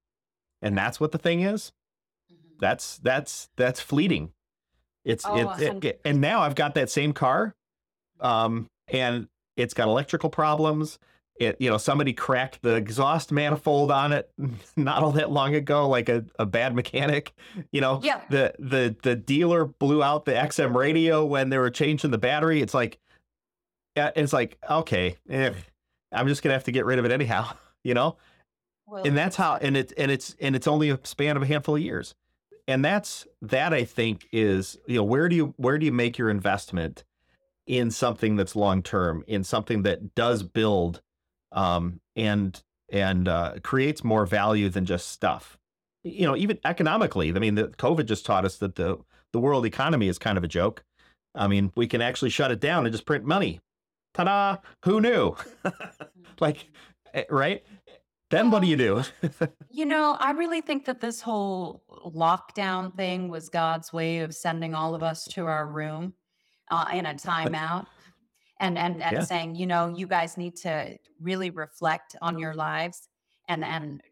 and 0.62 0.76
that's 0.76 0.98
what 0.98 1.12
the 1.12 1.18
thing 1.18 1.40
is 1.40 1.72
Mhm. 2.32 2.58
that's 2.58 2.98
that's 2.98 3.48
that's 3.56 3.80
fleeting 3.80 4.32
it's 5.04 5.24
Oh, 5.26 5.36
it, 5.36 5.44
a 5.44 5.62
it- 5.62 5.66
hundred 5.68 5.84
it- 5.84 6.00
and 6.04 6.20
now 6.20 6.40
i've 6.40 6.54
got 6.54 6.74
that 6.74 6.90
same 6.90 7.12
car 7.12 7.54
um 8.20 8.66
and 8.88 9.28
it's 9.56 9.74
got 9.74 9.86
electrical 9.88 10.30
problems 10.30 10.98
it 11.36 11.56
you 11.58 11.68
know 11.68 11.78
somebody 11.78 12.12
cracked 12.12 12.62
the 12.62 12.74
exhaust 12.74 13.32
manifold 13.32 13.90
on 13.90 14.12
it 14.12 14.30
not 14.76 15.02
all 15.02 15.12
that 15.12 15.30
long 15.30 15.54
ago 15.54 15.88
like 15.88 16.08
a, 16.08 16.24
a 16.38 16.46
bad 16.46 16.74
mechanic 16.74 17.34
you 17.72 17.80
know? 17.80 18.00
Yeah. 18.02 18.20
the 18.30 18.54
the 18.58 18.96
the 19.02 19.16
dealer 19.16 19.64
blew 19.64 20.02
out 20.02 20.24
the 20.24 20.32
xm 20.32 20.74
radio 20.74 21.24
when 21.24 21.48
they 21.50 21.58
were 21.58 21.70
changing 21.70 22.10
the 22.10 22.18
battery. 22.18 22.60
It's 22.60 22.74
like 22.74 22.98
it's 23.96 24.32
like 24.32 24.58
okay 24.68 25.16
eh, 25.30 25.52
i'm 26.12 26.26
just 26.26 26.42
gonna 26.42 26.54
have 26.54 26.64
to 26.64 26.72
get 26.72 26.84
rid 26.84 26.98
of 26.98 27.04
it 27.04 27.12
anyhow 27.12 27.48
you 27.84 27.94
know? 27.94 28.16
Well, 28.86 29.04
and 29.04 29.16
that's 29.16 29.36
how 29.36 29.56
and 29.56 29.76
it's 29.76 29.92
and 29.92 30.10
it's 30.10 30.36
and 30.40 30.56
it's 30.56 30.66
only 30.66 30.90
a 30.90 30.98
span 31.04 31.36
of 31.36 31.42
a 31.42 31.46
handful 31.46 31.76
of 31.76 31.82
years. 31.82 32.14
And 32.66 32.84
that's 32.84 33.26
that 33.42 33.74
i 33.74 33.84
think 33.84 34.26
is 34.32 34.78
you 34.86 34.96
know 34.96 35.04
where 35.04 35.28
do 35.28 35.36
you 35.36 35.54
where 35.56 35.78
do 35.78 35.86
you 35.86 35.92
make 35.92 36.16
your 36.18 36.30
investment 36.30 37.04
in 37.66 37.90
something 37.90 38.36
that's 38.36 38.56
long 38.56 38.82
term 38.82 39.24
in 39.26 39.44
something 39.44 39.82
that 39.82 40.14
does 40.14 40.42
build 40.42 41.02
um 41.54 42.00
and 42.16 42.62
and 42.90 43.28
uh, 43.28 43.54
creates 43.62 44.04
more 44.04 44.26
value 44.26 44.68
than 44.68 44.84
just 44.84 45.08
stuff. 45.08 45.56
You 46.02 46.26
know 46.26 46.36
even 46.36 46.58
economically 46.66 47.30
i 47.30 47.38
mean 47.38 47.54
the 47.54 47.68
covid 47.68 48.04
just 48.04 48.26
taught 48.26 48.44
us 48.44 48.58
that 48.58 48.74
the 48.74 48.98
the 49.32 49.40
world 49.40 49.64
economy 49.64 50.06
is 50.08 50.18
kind 50.18 50.36
of 50.36 50.44
a 50.44 50.48
joke. 50.48 50.84
I 51.34 51.46
mean 51.48 51.72
we 51.74 51.86
can 51.86 52.02
actually 52.02 52.30
shut 52.30 52.50
it 52.50 52.60
down 52.60 52.84
and 52.84 52.92
just 52.92 53.06
print 53.06 53.24
money. 53.24 53.60
Ta-da! 54.12 54.58
Who 54.84 55.00
knew? 55.00 55.36
Like 56.40 56.66
eh, 57.14 57.24
right? 57.30 57.64
Then 58.30 58.50
what 58.50 58.60
do 58.62 58.68
you 58.68 58.76
do? 58.76 59.02
You 59.70 59.86
know, 59.86 60.16
I 60.20 60.30
really 60.30 60.60
think 60.60 60.84
that 60.84 61.00
this 61.00 61.20
whole 61.20 61.82
lockdown 61.88 62.94
thing 62.96 63.28
was 63.28 63.48
God's 63.48 63.92
way 63.92 64.20
of 64.20 64.32
sending 64.32 64.72
all 64.72 64.94
of 64.94 65.02
us 65.02 65.24
to 65.32 65.46
our 65.46 65.66
room 65.66 66.14
uh, 66.70 66.86
in 66.92 67.06
a 67.06 67.14
timeout 67.14 67.86
and 68.60 68.78
and 68.78 69.02
and 69.02 69.16
Yeah. 69.16 69.22
saying, 69.24 69.56
you 69.56 69.66
know, 69.66 69.88
you 69.94 70.06
guys 70.06 70.36
need 70.36 70.56
to 70.56 70.96
really 71.20 71.50
reflect 71.50 72.16
on 72.22 72.38
your 72.38 72.54
lives 72.54 73.08
and 73.48 73.64
and 73.64 74.02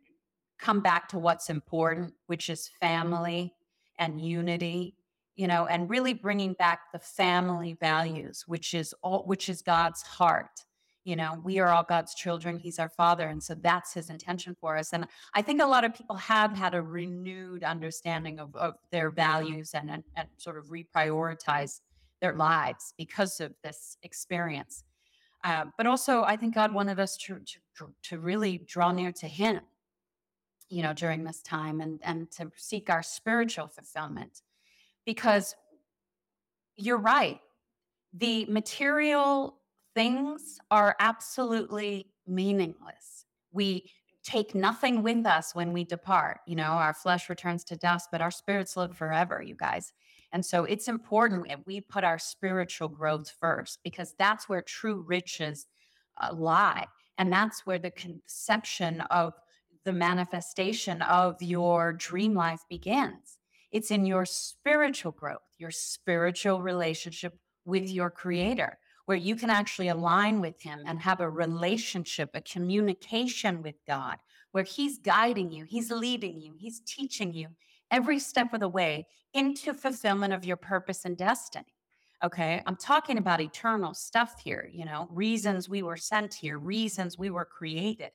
come 0.59 0.81
back 0.81 1.09
to 1.09 1.19
what's 1.19 1.51
important, 1.51 2.15
which 2.27 2.49
is 2.49 2.69
family 2.81 3.55
and 3.99 4.21
unity, 4.21 4.97
you 5.37 5.47
know, 5.47 5.67
and 5.67 5.91
really 5.91 6.13
bringing 6.15 6.53
back 6.55 6.93
the 6.93 6.99
family 6.99 7.75
values, 7.81 8.45
which 8.47 8.75
is 8.75 8.95
all 9.03 9.25
which 9.27 9.49
is 9.49 9.63
God's 9.63 10.03
heart. 10.03 10.65
You 11.05 11.17
know, 11.17 11.41
we 11.43 11.59
are 11.59 11.67
all 11.69 11.83
God's 11.83 12.15
children. 12.15 12.59
He's 12.59 12.79
our 12.79 12.89
father. 12.89 13.27
And 13.27 13.43
so 13.43 13.55
that's 13.57 13.93
his 13.93 14.09
intention 14.09 14.55
for 14.61 14.77
us. 14.77 14.93
And 14.93 15.09
I 15.35 15.43
think 15.43 15.61
a 15.61 15.67
lot 15.67 15.83
of 15.83 15.93
people 15.95 16.15
have 16.15 16.57
had 16.57 16.75
a 16.77 16.83
renewed 16.83 17.65
understanding 17.65 18.39
of, 18.39 18.55
of 18.55 18.75
their 18.93 19.11
values 19.11 19.75
and, 19.75 19.91
and, 19.91 20.05
and 20.15 20.29
sort 20.37 20.59
of 20.59 20.67
reprioritize 20.67 21.81
their 22.23 22.35
lives 22.35 22.95
because 22.97 23.41
of 23.41 23.53
this 23.63 23.99
experience. 24.03 24.85
Uh, 25.45 25.67
but 25.77 25.87
also, 25.87 26.23
I 26.23 26.37
think 26.37 26.55
God 26.55 26.73
wanted 26.73 26.99
us 27.01 27.17
to, 27.19 27.41
to, 27.77 27.93
to 28.05 28.19
really 28.19 28.59
draw 28.59 28.93
near 28.93 29.13
to 29.13 29.27
him, 29.27 29.61
you 30.71 30.83
know, 30.83 30.95
during 30.95 31.25
this 31.25 31.43
time 31.43 31.81
and, 31.81 32.01
and 32.05 32.31
to 32.33 32.51
seek 32.57 32.89
our 32.89 33.03
spiritual 33.03 33.67
fulfillment. 33.67 34.43
Because 35.05 35.57
you're 36.77 36.97
right, 36.97 37.41
the 38.15 38.45
material 38.47 39.59
things 39.95 40.61
are 40.71 40.95
absolutely 41.01 42.07
meaningless. 42.27 43.27
We 43.51 43.91
take 44.23 44.55
nothing 44.55 45.03
with 45.03 45.27
us 45.27 45.57
when 45.57 45.73
we 45.73 45.83
depart. 45.83 46.39
You 46.47 46.55
know, 46.55 46.63
our 46.63 46.95
flesh 46.95 47.29
returns 47.29 47.65
to 47.65 47.77
dust, 47.77 48.11
but 48.13 48.21
our 48.21 48.31
spirits 48.31 48.77
live 48.77 48.97
forever, 48.97 49.43
you 49.43 49.57
guys. 49.57 49.93
And 50.33 50.45
so 50.45 50.65
it's 50.65 50.89
important 50.89 51.49
that 51.49 51.67
we 51.67 51.81
put 51.81 52.05
our 52.05 52.19
spiritual 52.19 52.89
growth 52.89 53.31
first 53.39 53.81
because 53.85 54.15
that's 54.19 54.49
where 54.49 54.63
true 54.63 55.05
riches 55.07 55.67
uh, 56.21 56.33
lie. 56.35 56.87
And 57.19 57.33
that's 57.33 57.67
where 57.67 57.79
the 57.79 57.91
conception 57.91 59.03
of 59.03 59.35
the 59.85 59.93
manifestation 59.93 61.03
of 61.03 61.37
your 61.43 61.93
dream 61.93 62.35
life 62.35 62.63
begins. 62.69 63.39
It's 63.71 63.91
in 63.91 64.07
your 64.07 64.25
spiritual 64.25 65.13
growth, 65.13 65.41
your 65.59 65.71
spiritual 65.71 66.63
relationship 66.63 67.39
with 67.65 67.89
your 67.89 68.11
creator 68.11 68.79
where 69.07 69.19
you 69.19 69.37
can 69.37 69.51
actually 69.51 69.89
align 69.89 70.41
with 70.41 70.61
him 70.63 70.81
and 70.87 71.01
have 71.01 71.21
a 71.21 71.29
relationship, 71.29 72.31
a 72.35 72.41
communication 72.41 73.63
with 73.63 73.75
God, 73.87 74.17
where 74.53 74.65
he's 74.65 74.99
guiding 74.99 75.51
you, 75.51 75.65
he's 75.65 75.91
leading 75.91 76.41
you, 76.41 76.55
he's 76.59 76.81
teaching 76.87 77.33
you 77.33 77.49
every 77.93 78.19
step 78.19 78.53
of 78.53 78.61
the 78.61 78.69
way 78.69 79.07
into 79.35 79.73
fulfillment 79.73 80.33
of 80.33 80.45
your 80.45 80.57
purpose 80.57 81.05
and 81.05 81.17
destiny. 81.17 81.67
Okay, 82.25 82.63
I'm 82.67 82.77
talking 82.77 83.19
about 83.19 83.41
eternal 83.41 83.95
stuff 83.95 84.41
here, 84.43 84.69
you 84.73 84.85
know, 84.85 85.09
reasons 85.11 85.69
we 85.69 85.83
were 85.83 85.97
sent 85.97 86.35
here, 86.35 86.59
reasons 86.59 87.19
we 87.19 87.31
were 87.31 87.45
created. 87.45 88.11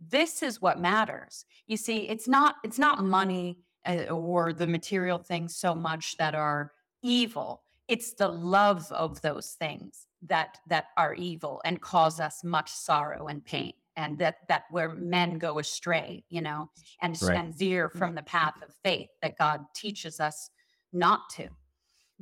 This 0.00 0.42
is 0.42 0.62
what 0.62 0.80
matters. 0.80 1.44
You 1.66 1.76
see, 1.76 2.08
it's 2.08 2.28
not 2.28 2.56
it's 2.62 2.78
not 2.78 3.04
money 3.04 3.58
uh, 3.86 4.04
or 4.04 4.52
the 4.52 4.66
material 4.66 5.18
things 5.18 5.56
so 5.56 5.74
much 5.74 6.16
that 6.18 6.34
are 6.34 6.72
evil 7.02 7.62
it's 7.88 8.12
the 8.12 8.28
love 8.28 8.90
of 8.92 9.20
those 9.22 9.56
things 9.58 10.06
that 10.22 10.58
that 10.66 10.86
are 10.96 11.14
evil 11.14 11.60
and 11.64 11.80
cause 11.80 12.20
us 12.20 12.44
much 12.44 12.70
sorrow 12.70 13.26
and 13.26 13.44
pain 13.44 13.72
and 13.98 14.16
that 14.18 14.36
that 14.48 14.64
where 14.70 14.94
men 14.94 15.38
go 15.38 15.58
astray 15.58 16.24
you 16.30 16.40
know 16.40 16.70
and 17.02 17.18
Right. 17.20 17.36
and 17.36 17.54
veer 17.54 17.90
from 17.90 18.14
the 18.14 18.22
mm-hmm. 18.22 18.36
path 18.38 18.54
of 18.62 18.74
faith 18.82 19.10
that 19.20 19.36
god 19.36 19.60
teaches 19.74 20.20
us 20.20 20.50
not 20.92 21.28
to 21.30 21.48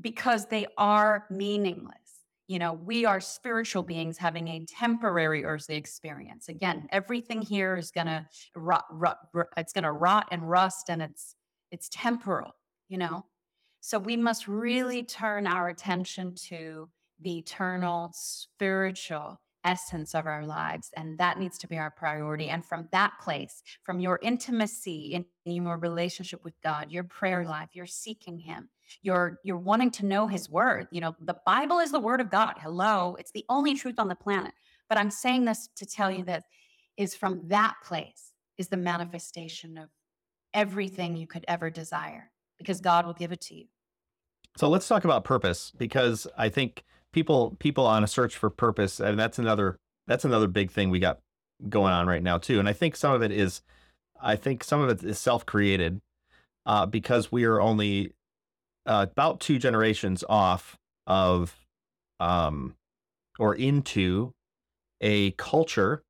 because 0.01 0.47
they 0.47 0.67
are 0.77 1.27
meaningless. 1.31 1.95
You 2.49 2.61
know 2.61 2.75
we 2.75 3.05
are 3.05 3.21
spiritual 3.21 3.83
beings 3.83 4.19
having 4.19 4.49
a 4.49 4.65
temporary 4.67 5.45
earthly 5.45 5.77
experience. 5.77 6.49
Again 6.49 6.89
everything 6.93 7.43
here 7.43 7.77
is 7.77 7.91
gonna 7.91 8.29
rot, 8.55 8.85
rot, 8.91 9.19
rot 9.35 9.49
it's 9.57 9.73
gonna 9.73 9.93
rot 9.93 10.29
and 10.31 10.49
rust 10.49 10.89
and 10.89 11.03
it's 11.03 11.35
it's 11.71 11.89
temporal 11.93 12.53
you 12.89 12.99
know? 12.99 13.25
So 13.81 13.99
we 13.99 14.17
must 14.17 14.47
really 14.49 15.03
turn 15.03 15.47
our 15.47 15.69
attention 15.69 16.35
to 16.49 16.89
the 17.21 17.39
eternal 17.39 18.11
spiritual 18.15 19.41
essence 19.67 20.15
of 20.15 20.27
our 20.27 20.47
lives. 20.47 20.91
And 20.97 21.19
that 21.19 21.39
needs 21.39 21.59
to 21.59 21.69
be 21.69 21.77
our 21.77 21.91
priority. 21.91 22.49
And 22.49 22.65
from 22.65 22.89
that 22.93 23.15
place, 23.21 23.63
from 23.83 24.01
your 24.01 24.19
intimacy 24.23 25.13
in, 25.13 25.27
your 25.45 25.79
relationship 25.79 26.43
with 26.45 26.55
God, 26.63 26.91
your 26.91 27.05
prayer 27.05 27.45
life, 27.45 27.71
you're 27.73 27.87
seeking 27.87 28.39
Him, 28.39 28.69
you're 29.03 29.39
you're 29.45 29.59
wanting 29.59 29.91
to 29.93 30.07
know 30.07 30.27
His 30.27 30.49
word. 30.49 30.89
You 30.91 31.01
know, 31.01 31.15
the 31.21 31.37
Bible 31.45 31.81
is 31.81 31.93
the 31.93 32.01
word 32.01 32.21
of 32.21 32.31
God. 32.31 32.55
Hello, 32.59 33.17
it's 33.19 33.33
the 33.33 33.45
only 33.49 33.75
truth 33.75 33.99
on 33.99 34.09
the 34.09 34.15
planet. 34.15 34.53
But 34.89 34.99
I'm 34.99 35.11
saying 35.11 35.45
this 35.45 35.69
to 35.77 35.87
tell 35.87 36.11
you 36.11 36.25
that 36.25 36.45
is 36.97 37.15
from 37.15 37.43
that 37.49 37.75
place 37.85 38.33
is 38.59 38.69
the 38.69 38.77
manifestation 38.77 39.77
of 39.77 39.89
everything 40.55 41.17
you 41.17 41.27
could 41.27 41.45
ever 41.49 41.71
desire 41.71 42.31
because 42.59 42.81
God 42.81 43.07
will 43.07 43.13
give 43.13 43.33
it 43.33 43.41
to 43.43 43.55
you. 43.55 43.67
So 44.57 44.69
let's 44.69 44.89
talk 44.89 45.05
about 45.05 45.25
purpose 45.25 45.73
because 45.77 46.27
I 46.39 46.49
think 46.49 46.85
people 47.17 47.57
people 47.59 47.87
on 47.87 48.05
a 48.05 48.07
search 48.07 48.37
for 48.37 48.51
purpose, 48.51 49.01
and 49.01 49.19
that's 49.19 49.39
another 49.39 49.79
that's 50.07 50.27
another 50.27 50.47
big 50.47 50.71
thing 50.71 50.91
we 50.91 50.99
got 50.99 51.19
going 51.67 51.95
on 51.95 52.07
right 52.07 52.23
now 52.23 52.37
too. 52.37 52.61
And 52.61 52.69
I 52.69 52.75
think 52.75 52.95
some 52.95 53.15
of 53.15 53.23
it 53.23 53.33
is, 53.33 53.63
I 54.21 54.37
think 54.37 54.63
some 54.63 54.83
of 54.83 54.91
it 54.91 55.03
is 55.03 55.19
self 55.19 55.47
created, 55.47 56.03
uh, 56.67 56.85
because 56.85 57.33
we 57.33 57.45
are 57.45 57.59
only 57.59 58.13
uh, 58.85 59.07
about 59.11 59.41
two 59.41 59.59
generations 59.59 60.23
off 60.29 60.77
of, 61.07 61.57
um, 62.21 62.75
or 63.39 63.55
into 63.55 64.33
a 65.01 65.31
culture. 65.33 66.03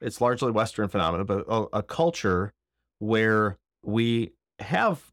It's 0.00 0.20
largely 0.20 0.52
Western 0.52 0.88
phenomena, 0.88 1.24
but 1.24 1.44
a, 1.48 1.78
a 1.78 1.82
culture 1.82 2.52
where 3.00 3.56
we 3.84 4.30
have 4.60 5.10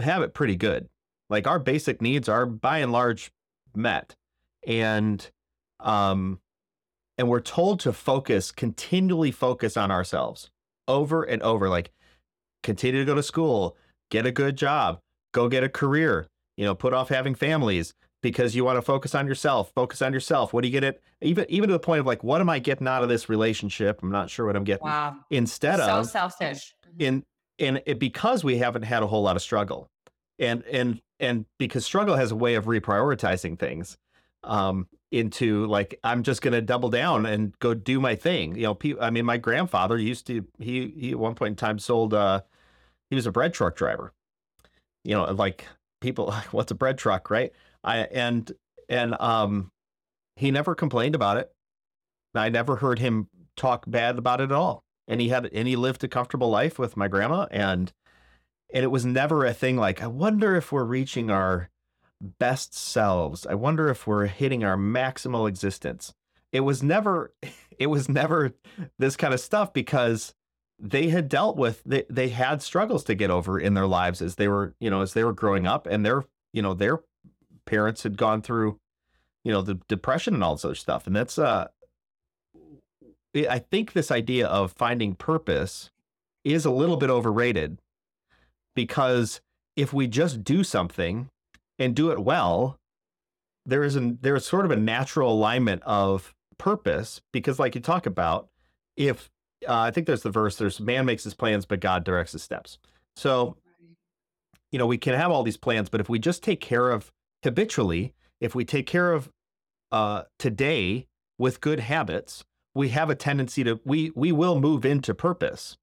have 0.00 0.22
it 0.22 0.34
pretty 0.34 0.56
good 0.56 0.88
like 1.30 1.46
our 1.46 1.58
basic 1.58 2.02
needs 2.02 2.28
are 2.28 2.44
by 2.44 2.78
and 2.78 2.92
large 2.92 3.30
met 3.74 4.16
and 4.66 5.30
um 5.80 6.38
and 7.18 7.28
we're 7.28 7.40
told 7.40 7.80
to 7.80 7.92
focus 7.92 8.52
continually 8.52 9.30
focus 9.30 9.76
on 9.76 9.90
ourselves 9.90 10.50
over 10.88 11.22
and 11.22 11.42
over 11.42 11.68
like 11.68 11.92
continue 12.62 13.00
to 13.00 13.04
go 13.06 13.14
to 13.14 13.22
school 13.22 13.76
get 14.10 14.26
a 14.26 14.32
good 14.32 14.56
job 14.56 15.00
go 15.32 15.48
get 15.48 15.64
a 15.64 15.68
career 15.68 16.26
you 16.56 16.64
know 16.64 16.74
put 16.74 16.92
off 16.92 17.08
having 17.08 17.34
families 17.34 17.94
because 18.22 18.54
you 18.54 18.64
want 18.64 18.76
to 18.76 18.82
focus 18.82 19.14
on 19.14 19.26
yourself 19.26 19.72
focus 19.74 20.00
on 20.00 20.12
yourself. 20.12 20.52
What 20.52 20.62
do 20.62 20.68
you 20.68 20.72
get 20.72 20.84
it 20.84 21.02
even 21.20 21.44
even 21.48 21.68
to 21.68 21.72
the 21.74 21.80
point 21.80 22.00
of 22.00 22.06
like 22.06 22.24
what 22.24 22.40
am 22.40 22.48
i 22.48 22.58
getting 22.58 22.88
out 22.88 23.02
of 23.02 23.08
this 23.08 23.28
relationship? 23.28 24.00
I'm 24.02 24.10
not 24.10 24.30
sure 24.30 24.46
what 24.46 24.56
i'm 24.56 24.64
getting. 24.64 24.86
Wow. 24.86 25.16
instead 25.30 25.78
so 25.78 25.98
of 25.98 26.06
selfish. 26.06 26.74
in 26.98 27.24
and 27.58 27.82
it, 27.84 27.98
because 27.98 28.42
we 28.42 28.58
haven't 28.58 28.82
had 28.82 29.02
a 29.02 29.06
whole 29.06 29.22
lot 29.22 29.36
of 29.36 29.42
struggle. 29.42 29.88
And 30.38 30.64
and 30.64 31.00
and 31.20 31.44
because 31.58 31.84
struggle 31.84 32.16
has 32.16 32.30
a 32.30 32.36
way 32.36 32.54
of 32.54 32.64
reprioritizing 32.64 33.58
things 33.58 33.96
um 34.44 34.86
into 35.10 35.66
like 35.66 35.98
i'm 36.04 36.22
just 36.22 36.40
going 36.40 36.52
to 36.52 36.62
double 36.62 36.88
down 36.88 37.26
and 37.26 37.58
go 37.58 37.74
do 37.74 38.00
my 38.00 38.14
thing. 38.14 38.56
You 38.56 38.62
know 38.62 38.74
pe- 38.74 38.98
i 39.00 39.10
mean 39.10 39.24
my 39.24 39.36
grandfather 39.36 39.98
used 39.98 40.26
to 40.28 40.46
he 40.58 40.88
he 40.96 41.10
at 41.12 41.18
one 41.18 41.34
point 41.34 41.50
in 41.50 41.56
time 41.56 41.78
sold 41.78 42.14
uh 42.14 42.40
he 43.10 43.16
was 43.16 43.26
a 43.26 43.32
bread 43.32 43.52
truck 43.52 43.76
driver. 43.76 44.12
You 45.04 45.14
know 45.16 45.24
like 45.32 45.66
people 46.00 46.32
what's 46.50 46.72
a 46.72 46.76
bread 46.76 46.98
truck? 46.98 47.30
Right? 47.30 47.52
I 47.84 47.98
and 47.98 48.50
and 48.88 49.20
um 49.20 49.70
he 50.36 50.50
never 50.50 50.74
complained 50.74 51.14
about 51.14 51.36
it. 51.36 51.52
I 52.34 52.48
never 52.48 52.76
heard 52.76 52.98
him 52.98 53.28
talk 53.56 53.84
bad 53.86 54.16
about 54.16 54.40
it 54.40 54.44
at 54.44 54.52
all. 54.52 54.82
And 55.06 55.20
he 55.20 55.28
had 55.28 55.46
and 55.52 55.68
he 55.68 55.76
lived 55.76 56.02
a 56.04 56.08
comfortable 56.08 56.48
life 56.48 56.78
with 56.78 56.96
my 56.96 57.08
grandma 57.08 57.46
and 57.50 57.92
and 58.72 58.82
it 58.84 58.88
was 58.88 59.04
never 59.04 59.44
a 59.44 59.52
thing 59.52 59.76
like 59.76 60.02
i 60.02 60.06
wonder 60.06 60.56
if 60.56 60.72
we're 60.72 60.84
reaching 60.84 61.30
our 61.30 61.68
best 62.22 62.74
selves. 62.74 63.46
I 63.46 63.54
wonder 63.54 63.88
if 63.88 64.06
we're 64.06 64.26
hitting 64.26 64.64
our 64.64 64.76
maximal 64.76 65.48
existence. 65.48 66.14
It 66.52 66.60
was 66.60 66.82
never 66.82 67.32
it 67.78 67.88
was 67.88 68.08
never 68.08 68.52
this 68.98 69.16
kind 69.16 69.34
of 69.34 69.40
stuff 69.40 69.72
because 69.72 70.34
they 70.78 71.08
had 71.08 71.28
dealt 71.28 71.56
with 71.56 71.82
they, 71.84 72.04
they 72.08 72.28
had 72.28 72.62
struggles 72.62 73.04
to 73.04 73.14
get 73.14 73.30
over 73.30 73.58
in 73.58 73.74
their 73.74 73.86
lives 73.86 74.20
as 74.22 74.36
they 74.36 74.48
were 74.48 74.74
you 74.80 74.90
know 74.90 75.00
as 75.00 75.12
they 75.14 75.24
were 75.24 75.32
growing 75.32 75.66
up 75.66 75.86
and 75.86 76.04
their 76.04 76.24
you 76.52 76.62
know 76.62 76.74
their 76.74 77.00
parents 77.66 78.02
had 78.02 78.16
gone 78.16 78.42
through 78.42 78.78
you 79.44 79.52
know 79.52 79.62
the 79.62 79.74
depression 79.88 80.34
and 80.34 80.44
all 80.44 80.54
this 80.54 80.64
other 80.64 80.74
stuff. 80.74 81.06
And 81.06 81.14
that's 81.16 81.38
uh 81.38 81.68
I- 83.34 83.46
I 83.48 83.58
think 83.58 83.92
this 83.92 84.10
idea 84.10 84.46
of 84.46 84.72
finding 84.72 85.14
purpose 85.14 85.90
is 86.44 86.64
a 86.64 86.70
little 86.70 86.96
bit 86.96 87.10
overrated 87.10 87.78
because 88.74 89.40
if 89.76 89.92
we 89.92 90.06
just 90.06 90.44
do 90.44 90.62
something 90.64 91.30
and 91.78 91.94
do 91.94 92.10
it 92.10 92.18
well, 92.18 92.78
there 93.66 93.82
is 93.82 93.96
an 93.96 94.18
there 94.22 94.36
is 94.36 94.44
sort 94.44 94.64
of 94.64 94.70
a 94.70 94.76
natural 94.76 95.32
alignment 95.32 95.82
of 95.84 96.34
purpose 96.58 97.20
because, 97.32 97.58
like 97.58 97.74
you 97.74 97.80
talk 97.80 98.06
about, 98.06 98.48
if 98.96 99.30
uh, 99.68 99.78
I 99.78 99.90
think 99.90 100.06
there's 100.06 100.22
the 100.22 100.30
verse, 100.30 100.56
there's 100.56 100.80
man 100.80 101.06
makes 101.06 101.24
his 101.24 101.34
plans, 101.34 101.66
but 101.66 101.80
God 101.80 102.04
directs 102.04 102.32
his 102.32 102.42
steps. 102.42 102.78
So 103.16 103.56
you 104.70 104.78
know 104.78 104.86
we 104.86 104.98
can 104.98 105.14
have 105.14 105.30
all 105.30 105.42
these 105.42 105.56
plans, 105.56 105.88
but 105.88 106.00
if 106.00 106.08
we 106.08 106.18
just 106.18 106.42
take 106.42 106.60
care 106.60 106.90
of 106.90 107.12
habitually, 107.42 108.14
if 108.40 108.54
we 108.54 108.64
take 108.64 108.86
care 108.86 109.12
of 109.12 109.30
uh, 109.92 110.22
today 110.38 111.06
with 111.38 111.60
good 111.60 111.80
habits, 111.80 112.44
we 112.74 112.88
have 112.90 113.10
a 113.10 113.14
tendency 113.14 113.64
to 113.64 113.80
we 113.84 114.12
we 114.14 114.32
will 114.32 114.60
move 114.60 114.84
into 114.84 115.14
purpose 115.14 115.76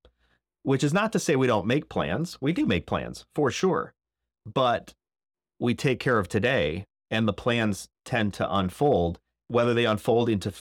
which 0.63 0.84
is 0.84 0.93
not 0.93 1.12
to 1.13 1.19
say 1.19 1.36
we 1.36 1.47
don't 1.47 1.65
make 1.65 1.89
plans. 1.89 2.38
We 2.41 2.54
do 2.54 2.65
make 2.65 2.86
plans 2.86 3.25
for 3.34 3.52
sure. 3.52 3.93
But 4.45 4.93
we 5.60 5.76
take 5.76 6.00
care 6.00 6.19
of 6.19 6.28
today 6.28 6.86
and 7.12 7.28
the 7.28 7.34
plans 7.34 7.89
tend 8.06 8.34
to 8.36 8.56
unfold 8.56 9.19
whether 9.48 9.74
they 9.74 9.86
unfold 9.86 10.30
into 10.30 10.54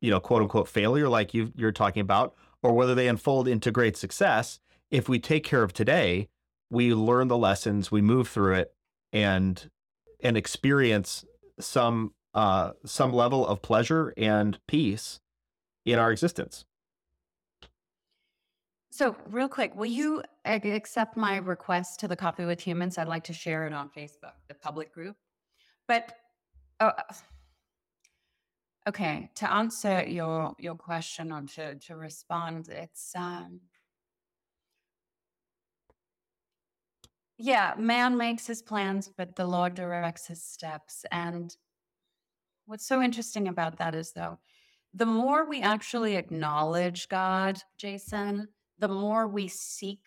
you 0.00 0.10
know 0.10 0.20
quote 0.20 0.42
unquote 0.42 0.68
failure 0.68 1.08
like 1.08 1.34
you 1.34 1.52
you're 1.56 1.72
talking 1.72 2.00
about 2.00 2.34
or 2.62 2.72
whether 2.72 2.94
they 2.94 3.08
unfold 3.08 3.48
into 3.48 3.70
great 3.70 3.96
success 3.96 4.60
if 4.90 5.08
we 5.08 5.18
take 5.18 5.44
care 5.44 5.62
of 5.62 5.72
today 5.72 6.28
we 6.70 6.94
learn 6.94 7.28
the 7.28 7.36
lessons 7.36 7.90
we 7.90 8.00
move 8.00 8.28
through 8.28 8.54
it 8.54 8.74
and 9.12 9.70
and 10.22 10.36
experience 10.36 11.24
some 11.58 12.12
uh 12.34 12.72
some 12.84 13.12
level 13.12 13.46
of 13.46 13.62
pleasure 13.62 14.12
and 14.16 14.58
peace 14.68 15.20
in 15.84 15.98
our 15.98 16.10
existence 16.12 16.64
So, 18.94 19.16
real 19.28 19.48
quick, 19.48 19.74
will 19.74 19.86
you 19.86 20.22
accept 20.44 21.16
my 21.16 21.38
request 21.38 21.98
to 21.98 22.06
the 22.06 22.14
Coffee 22.14 22.44
with 22.44 22.60
Humans? 22.60 22.96
I'd 22.96 23.08
like 23.08 23.24
to 23.24 23.32
share 23.32 23.66
it 23.66 23.72
on 23.72 23.90
Facebook, 23.90 24.34
the 24.46 24.54
public 24.54 24.94
group. 24.94 25.16
But, 25.88 26.12
uh, 26.78 26.92
okay, 28.88 29.30
to 29.34 29.52
answer 29.52 30.04
your 30.06 30.54
your 30.60 30.76
question 30.76 31.32
or 31.32 31.42
to 31.56 31.74
to 31.74 31.96
respond, 31.96 32.68
it's 32.68 33.10
um, 33.16 33.62
yeah, 37.36 37.74
man 37.76 38.16
makes 38.16 38.46
his 38.46 38.62
plans, 38.62 39.10
but 39.16 39.34
the 39.34 39.46
Lord 39.48 39.74
directs 39.74 40.28
his 40.28 40.40
steps. 40.44 41.04
And 41.10 41.52
what's 42.66 42.86
so 42.86 43.02
interesting 43.02 43.48
about 43.48 43.78
that 43.78 43.96
is, 43.96 44.12
though, 44.12 44.38
the 44.94 45.06
more 45.06 45.48
we 45.48 45.62
actually 45.62 46.14
acknowledge 46.14 47.08
God, 47.08 47.60
Jason, 47.76 48.46
the 48.78 48.88
more 48.88 49.26
we 49.26 49.48
seek 49.48 50.00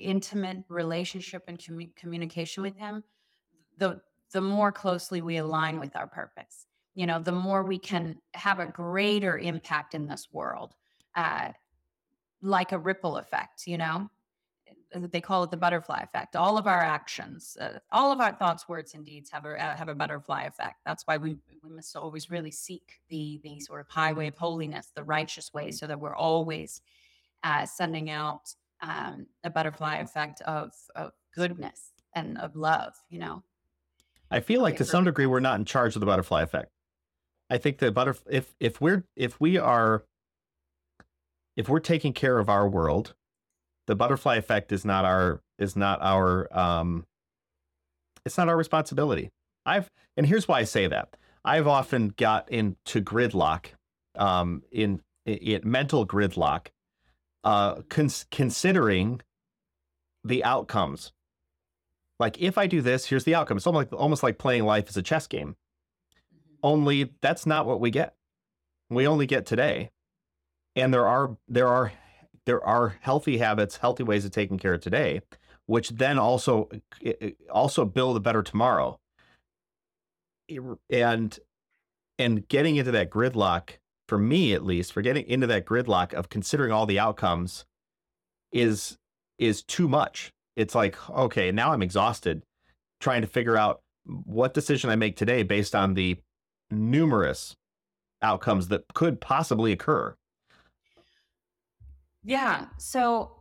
intimate 0.00 0.64
relationship 0.68 1.44
and 1.48 1.58
commu- 1.58 1.94
communication 1.96 2.62
with 2.62 2.76
him 2.76 3.02
the 3.78 4.00
the 4.32 4.40
more 4.40 4.72
closely 4.72 5.22
we 5.22 5.36
align 5.36 5.78
with 5.78 5.94
our 5.94 6.08
purpose. 6.08 6.66
You 6.94 7.06
know 7.06 7.18
the 7.18 7.32
more 7.32 7.62
we 7.62 7.78
can 7.78 8.16
have 8.34 8.58
a 8.58 8.66
greater 8.66 9.38
impact 9.38 9.94
in 9.94 10.06
this 10.06 10.28
world 10.32 10.74
uh, 11.14 11.50
like 12.42 12.72
a 12.72 12.78
ripple 12.78 13.16
effect 13.16 13.66
you 13.66 13.78
know? 13.78 14.10
They 14.96 15.20
call 15.20 15.42
it 15.42 15.50
the 15.50 15.56
butterfly 15.56 16.00
effect. 16.02 16.36
All 16.36 16.56
of 16.56 16.68
our 16.68 16.80
actions 16.80 17.56
uh, 17.60 17.78
all 17.90 18.12
of 18.12 18.20
our 18.20 18.32
thoughts 18.32 18.68
words 18.68 18.94
and 18.94 19.04
deeds 19.04 19.30
have 19.30 19.44
a 19.44 19.62
uh, 19.62 19.76
have 19.76 19.88
a 19.88 19.94
butterfly 19.94 20.44
effect. 20.44 20.76
That's 20.86 21.04
why 21.04 21.16
we 21.16 21.36
we 21.62 21.70
must 21.70 21.96
always 21.96 22.30
really 22.30 22.52
seek 22.52 23.00
the 23.08 23.40
the 23.42 23.60
sort 23.60 23.80
of 23.80 23.88
highway 23.88 24.28
of 24.28 24.36
holiness 24.36 24.92
the 24.94 25.04
righteous 25.04 25.52
way 25.52 25.70
so 25.72 25.86
that 25.86 25.98
we're 25.98 26.16
always 26.16 26.80
uh, 27.44 27.66
sending 27.66 28.10
out 28.10 28.48
um, 28.80 29.26
a 29.44 29.50
butterfly 29.50 29.96
effect 29.98 30.40
of, 30.42 30.72
of 30.96 31.12
goodness 31.34 31.92
and 32.14 32.38
of 32.38 32.56
love, 32.56 32.94
you 33.10 33.18
know. 33.18 33.42
I 34.30 34.40
feel 34.40 34.62
like 34.62 34.74
Okay, 34.74 34.78
to 34.78 34.84
some 34.84 35.04
degree 35.04 35.26
we're 35.26 35.40
not 35.40 35.58
in 35.58 35.64
charge 35.64 35.94
of 35.94 36.00
the 36.00 36.06
butterfly 36.06 36.42
effect. 36.42 36.70
I 37.50 37.58
think 37.58 37.78
the 37.78 37.92
butterf 37.92 38.22
if 38.28 38.54
if 38.58 38.80
we're 38.80 39.04
if 39.14 39.40
we 39.40 39.58
are 39.58 40.02
if 41.56 41.68
we're 41.68 41.80
taking 41.80 42.12
care 42.12 42.38
of 42.38 42.48
our 42.48 42.68
world, 42.68 43.14
the 43.86 43.94
butterfly 43.94 44.36
effect 44.36 44.72
is 44.72 44.84
not 44.84 45.04
our 45.04 45.40
is 45.58 45.76
not 45.76 46.00
our 46.00 46.48
um 46.56 47.04
it's 48.24 48.38
not 48.38 48.48
our 48.48 48.56
responsibility. 48.56 49.30
I've 49.66 49.90
and 50.16 50.26
here's 50.26 50.48
why 50.48 50.60
I 50.60 50.64
say 50.64 50.86
that. 50.86 51.16
I've 51.44 51.66
often 51.66 52.14
got 52.16 52.50
into 52.50 53.02
gridlock 53.02 53.66
um 54.16 54.62
in 54.72 55.00
in 55.26 55.60
mental 55.64 56.06
gridlock 56.06 56.68
uh 57.44 57.82
cons- 57.88 58.26
considering 58.30 59.20
the 60.24 60.42
outcomes 60.42 61.12
like 62.20 62.40
if 62.40 62.58
I 62.58 62.66
do 62.66 62.80
this, 62.80 63.06
here's 63.06 63.24
the 63.24 63.34
outcome. 63.34 63.56
It's 63.56 63.66
almost 63.66 63.92
like 63.92 64.00
almost 64.00 64.22
like 64.22 64.38
playing 64.38 64.64
life 64.64 64.86
as 64.88 64.96
a 64.96 65.02
chess 65.02 65.26
game. 65.26 65.56
Mm-hmm. 66.34 66.54
Only 66.62 67.12
that's 67.20 67.46
not 67.46 67.66
what 67.66 67.80
we 67.80 67.90
get. 67.90 68.14
We 68.90 69.06
only 69.06 69.26
get 69.26 69.46
today. 69.46 69.90
And 70.76 70.92
there 70.92 71.06
are 71.06 71.36
there 71.48 71.68
are 71.68 71.92
there 72.46 72.64
are 72.64 72.96
healthy 73.00 73.38
habits, 73.38 73.78
healthy 73.78 74.04
ways 74.04 74.24
of 74.24 74.30
taking 74.30 74.58
care 74.58 74.74
of 74.74 74.80
today, 74.80 75.22
which 75.66 75.90
then 75.90 76.18
also 76.18 76.68
eh, 77.04 77.12
eh, 77.20 77.30
also 77.50 77.84
build 77.84 78.16
a 78.16 78.20
better 78.20 78.42
tomorrow. 78.42 78.98
And 80.90 81.38
and 82.18 82.46
getting 82.48 82.76
into 82.76 82.92
that 82.92 83.10
gridlock 83.10 83.78
for 84.08 84.18
me 84.18 84.52
at 84.52 84.64
least, 84.64 84.92
for 84.92 85.02
getting 85.02 85.26
into 85.26 85.46
that 85.46 85.64
gridlock 85.64 86.12
of 86.12 86.28
considering 86.28 86.72
all 86.72 86.86
the 86.86 86.98
outcomes 86.98 87.64
is 88.52 88.96
is 89.38 89.62
too 89.64 89.88
much 89.88 90.30
it's 90.54 90.76
like 90.76 91.10
okay 91.10 91.50
now 91.50 91.72
i'm 91.72 91.82
exhausted 91.82 92.44
trying 93.00 93.20
to 93.20 93.26
figure 93.26 93.56
out 93.56 93.80
what 94.04 94.54
decision 94.54 94.90
i 94.90 94.94
make 94.94 95.16
today 95.16 95.42
based 95.42 95.74
on 95.74 95.94
the 95.94 96.16
numerous 96.70 97.56
outcomes 98.22 98.68
that 98.68 98.84
could 98.94 99.20
possibly 99.20 99.72
occur 99.72 100.14
Yeah. 102.22 102.66
So 102.78 103.32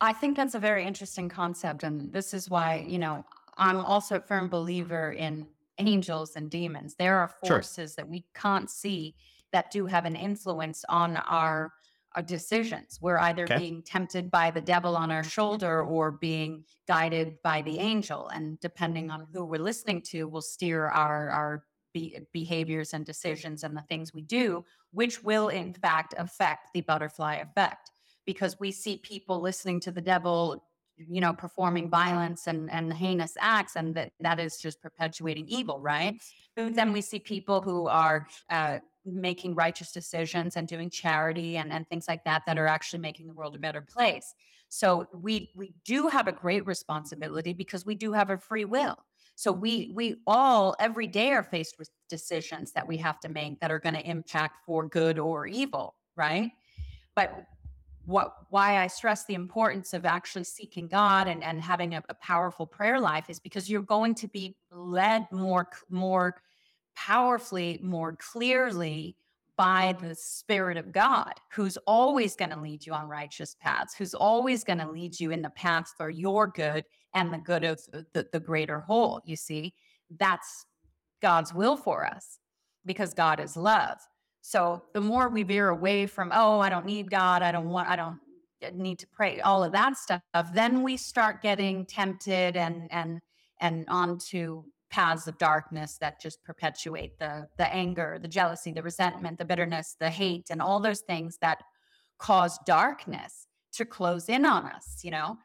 I 0.00 0.12
think 0.12 0.36
that's 0.36 0.54
a 0.54 0.58
very 0.58 0.84
interesting 0.86 1.28
concept. 1.28 1.82
And 1.82 2.12
this 2.12 2.32
is 2.32 2.48
why, 2.48 2.84
you 2.88 2.98
know, 2.98 3.24
I'm 3.58 3.76
also 3.78 4.16
a 4.16 4.20
firm 4.20 4.48
believer 4.48 5.12
in 5.12 5.46
angels 5.78 6.36
and 6.36 6.50
demons. 6.50 6.94
There 6.94 7.18
are 7.18 7.28
Sure. 7.44 7.56
forces 7.56 7.94
that 7.96 8.08
we 8.08 8.24
can't 8.34 8.70
see 8.70 9.14
that 9.52 9.70
do 9.70 9.86
have 9.86 10.04
an 10.04 10.16
influence 10.16 10.84
on 10.88 11.16
our 11.16 11.72
our 12.14 12.22
decisions. 12.22 12.98
We're 13.00 13.18
either 13.18 13.44
okay 13.44 13.56
being 13.56 13.82
tempted 13.82 14.30
by 14.30 14.50
the 14.50 14.60
devil 14.60 14.96
on 14.96 15.10
our 15.10 15.24
shoulder 15.24 15.82
or 15.82 16.10
being 16.12 16.64
guided 16.86 17.36
by 17.42 17.62
the 17.62 17.78
angel. 17.78 18.28
And 18.28 18.60
depending 18.60 19.10
on 19.10 19.26
who 19.32 19.46
we're 19.46 19.62
listening 19.62 20.02
to, 20.10 20.28
will 20.28 20.42
steer 20.42 20.88
our 20.88 21.30
our 21.30 21.64
be- 21.94 22.18
behaviors 22.32 22.92
and 22.92 23.04
decisions 23.04 23.64
and 23.64 23.76
the 23.76 23.84
things 23.88 24.12
we 24.12 24.22
do, 24.22 24.64
which 24.90 25.22
will 25.22 25.48
in 25.48 25.72
fact 25.74 26.14
affect 26.18 26.68
the 26.74 26.82
butterfly 26.82 27.36
effect 27.36 27.90
because 28.26 28.58
we 28.60 28.70
see 28.70 28.98
people 28.98 29.40
listening 29.40 29.80
to 29.80 29.90
the 29.90 30.00
devil 30.00 30.64
you 30.96 31.20
know 31.20 31.32
performing 31.32 31.88
violence 31.88 32.46
and 32.46 32.70
and 32.70 32.92
heinous 32.92 33.34
acts 33.40 33.76
and 33.76 33.94
that 33.94 34.12
that 34.20 34.38
is 34.38 34.58
just 34.58 34.80
perpetuating 34.80 35.46
evil 35.48 35.80
right? 35.80 36.20
But 36.56 36.74
then 36.74 36.92
we 36.92 37.00
see 37.00 37.18
people 37.18 37.60
who 37.60 37.88
are 37.88 38.26
uh, 38.50 38.78
making 39.04 39.54
righteous 39.54 39.90
decisions 39.90 40.56
and 40.56 40.68
doing 40.68 40.90
charity 40.90 41.56
and, 41.56 41.72
and 41.72 41.88
things 41.88 42.06
like 42.06 42.24
that 42.24 42.42
that 42.46 42.58
are 42.58 42.66
actually 42.66 43.00
making 43.00 43.26
the 43.26 43.32
world 43.32 43.56
a 43.56 43.58
better 43.58 43.80
place. 43.80 44.34
So 44.68 45.06
we 45.12 45.50
we 45.54 45.74
do 45.84 46.08
have 46.08 46.28
a 46.28 46.32
great 46.32 46.66
responsibility 46.66 47.52
because 47.52 47.84
we 47.84 47.94
do 47.94 48.12
have 48.12 48.30
a 48.30 48.38
free 48.38 48.64
will. 48.64 48.96
So 49.34 49.50
we 49.50 49.92
we 49.94 50.16
all 50.26 50.76
every 50.78 51.06
day 51.06 51.30
are 51.30 51.42
faced 51.42 51.78
with 51.78 51.90
decisions 52.08 52.72
that 52.72 52.86
we 52.86 52.96
have 52.98 53.18
to 53.20 53.28
make 53.28 53.60
that 53.60 53.70
are 53.70 53.78
going 53.78 53.94
to 53.94 54.08
impact 54.08 54.58
for 54.66 54.86
good 54.86 55.18
or 55.18 55.46
evil 55.46 55.94
right? 56.16 56.50
But 57.14 57.44
what 58.04 58.34
why 58.50 58.82
I 58.82 58.88
stress 58.88 59.24
the 59.24 59.34
importance 59.34 59.94
of 59.94 60.04
actually 60.04 60.44
seeking 60.44 60.88
God 60.88 61.28
and, 61.28 61.42
and 61.44 61.60
having 61.60 61.94
a, 61.94 62.02
a 62.08 62.14
powerful 62.14 62.66
prayer 62.66 63.00
life 63.00 63.30
is 63.30 63.38
because 63.38 63.70
you're 63.70 63.82
going 63.82 64.14
to 64.16 64.28
be 64.28 64.56
led 64.70 65.26
more 65.30 65.68
more 65.88 66.36
powerfully, 66.94 67.80
more 67.82 68.16
clearly 68.16 69.16
by 69.56 69.94
the 70.00 70.14
Spirit 70.14 70.76
of 70.76 70.92
God, 70.92 71.34
who's 71.52 71.76
always 71.86 72.34
going 72.34 72.50
to 72.50 72.60
lead 72.60 72.86
you 72.86 72.92
on 72.92 73.08
righteous 73.08 73.54
paths, 73.60 73.94
who's 73.94 74.14
always 74.14 74.64
going 74.64 74.78
to 74.78 74.90
lead 74.90 75.20
you 75.20 75.30
in 75.30 75.42
the 75.42 75.50
paths 75.50 75.94
for 75.96 76.10
your 76.10 76.48
good 76.48 76.84
and 77.14 77.32
the 77.32 77.38
good 77.38 77.62
of 77.62 77.80
the, 78.12 78.26
the 78.32 78.40
greater 78.40 78.80
whole. 78.80 79.20
You 79.24 79.36
see, 79.36 79.74
that's 80.18 80.66
God's 81.20 81.54
will 81.54 81.76
for 81.76 82.04
us 82.04 82.38
because 82.84 83.14
God 83.14 83.40
is 83.40 83.56
love. 83.56 83.98
So 84.42 84.82
the 84.92 85.00
more 85.00 85.28
we 85.28 85.44
veer 85.44 85.68
away 85.68 86.06
from, 86.06 86.32
oh, 86.34 86.58
I 86.58 86.68
don't 86.68 86.84
need 86.84 87.10
God, 87.10 87.42
I 87.42 87.52
don't 87.52 87.68
want, 87.68 87.88
I 87.88 87.94
don't 87.94 88.18
need 88.74 88.98
to 88.98 89.06
pray, 89.06 89.40
all 89.40 89.62
of 89.62 89.72
that 89.72 89.96
stuff, 89.96 90.20
then 90.52 90.82
we 90.82 90.96
start 90.96 91.42
getting 91.42 91.86
tempted 91.86 92.56
and 92.56 92.88
and 92.90 93.20
and 93.60 93.84
onto 93.88 94.64
paths 94.90 95.26
of 95.28 95.38
darkness 95.38 95.96
that 96.00 96.20
just 96.20 96.42
perpetuate 96.44 97.18
the 97.20 97.46
the 97.56 97.72
anger, 97.72 98.18
the 98.20 98.28
jealousy, 98.28 98.72
the 98.72 98.82
resentment, 98.82 99.38
the 99.38 99.44
bitterness, 99.44 99.96
the 100.00 100.10
hate, 100.10 100.48
and 100.50 100.60
all 100.60 100.80
those 100.80 101.00
things 101.00 101.38
that 101.40 101.62
cause 102.18 102.58
darkness 102.66 103.46
to 103.74 103.84
close 103.84 104.28
in 104.28 104.44
on 104.44 104.66
us, 104.66 105.00
you 105.02 105.12
know. 105.12 105.38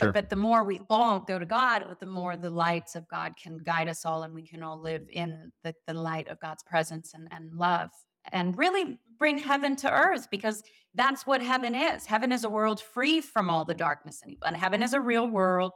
But, 0.00 0.14
but 0.14 0.30
the 0.30 0.36
more 0.36 0.64
we 0.64 0.80
all 0.90 1.20
go 1.20 1.38
to 1.38 1.46
God, 1.46 1.84
the 2.00 2.06
more 2.06 2.36
the 2.36 2.50
lights 2.50 2.96
of 2.96 3.06
God 3.08 3.34
can 3.40 3.58
guide 3.58 3.88
us 3.88 4.04
all, 4.04 4.22
and 4.24 4.34
we 4.34 4.46
can 4.46 4.62
all 4.62 4.80
live 4.80 5.02
in 5.12 5.52
the, 5.62 5.74
the 5.86 5.94
light 5.94 6.28
of 6.28 6.40
God's 6.40 6.62
presence 6.64 7.12
and, 7.14 7.28
and 7.30 7.52
love 7.54 7.90
and 8.32 8.56
really 8.58 8.98
bring 9.18 9.38
heaven 9.38 9.76
to 9.76 9.90
earth 9.90 10.28
because 10.30 10.62
that's 10.94 11.26
what 11.26 11.42
heaven 11.42 11.74
is. 11.74 12.06
Heaven 12.06 12.32
is 12.32 12.44
a 12.44 12.48
world 12.48 12.80
free 12.80 13.20
from 13.20 13.50
all 13.50 13.64
the 13.64 13.74
darkness 13.74 14.20
and 14.22 14.32
evil. 14.32 14.46
And 14.46 14.56
heaven 14.56 14.82
is 14.82 14.92
a 14.94 15.00
real 15.00 15.28
world. 15.28 15.72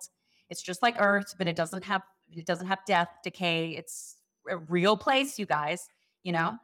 It's 0.49 0.63
just 0.63 0.83
like 0.83 0.97
earth, 0.99 1.35
but 1.39 1.49
it 1.49 1.57
doesn't 1.57 1.85
have 1.85 2.03
it 2.33 2.47
doesn't 2.47 2.69
have 2.69 2.79
death, 2.87 3.09
decay. 3.25 3.71
It's 3.77 4.17
a 4.49 4.57
real 4.57 4.97
place, 4.97 5.39
you 5.39 5.47
guys, 5.47 5.89
you 6.23 6.33
know? 6.33 6.57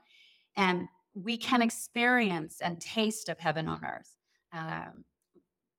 And 0.57 0.89
we 1.15 1.37
can 1.37 1.61
experience 1.63 2.61
and 2.61 2.81
taste 2.81 3.29
of 3.29 3.39
heaven 3.39 3.67
on 3.69 3.85
earth 3.85 4.11
um, 4.53 5.05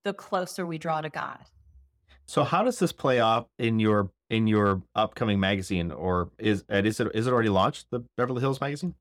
the 0.03 0.13
closer 0.13 0.65
we 0.65 0.77
draw 0.77 1.01
to 1.01 1.09
God. 1.09 1.39
so 2.25 2.43
how 2.43 2.63
does 2.63 2.79
this 2.79 2.91
play 2.91 3.19
off 3.19 3.45
in 3.57 3.79
your 3.79 4.09
in 4.29 4.47
your 4.47 4.81
upcoming 4.95 5.39
magazine 5.39 5.91
or 5.91 6.29
is 6.37 6.63
is 6.69 6.99
it 6.99 7.07
is 7.13 7.27
it 7.27 7.31
already 7.33 7.49
launched 7.49 7.87
the 7.91 8.01
beverly 8.17 8.41
hills 8.41 8.59
magazine 8.59 8.93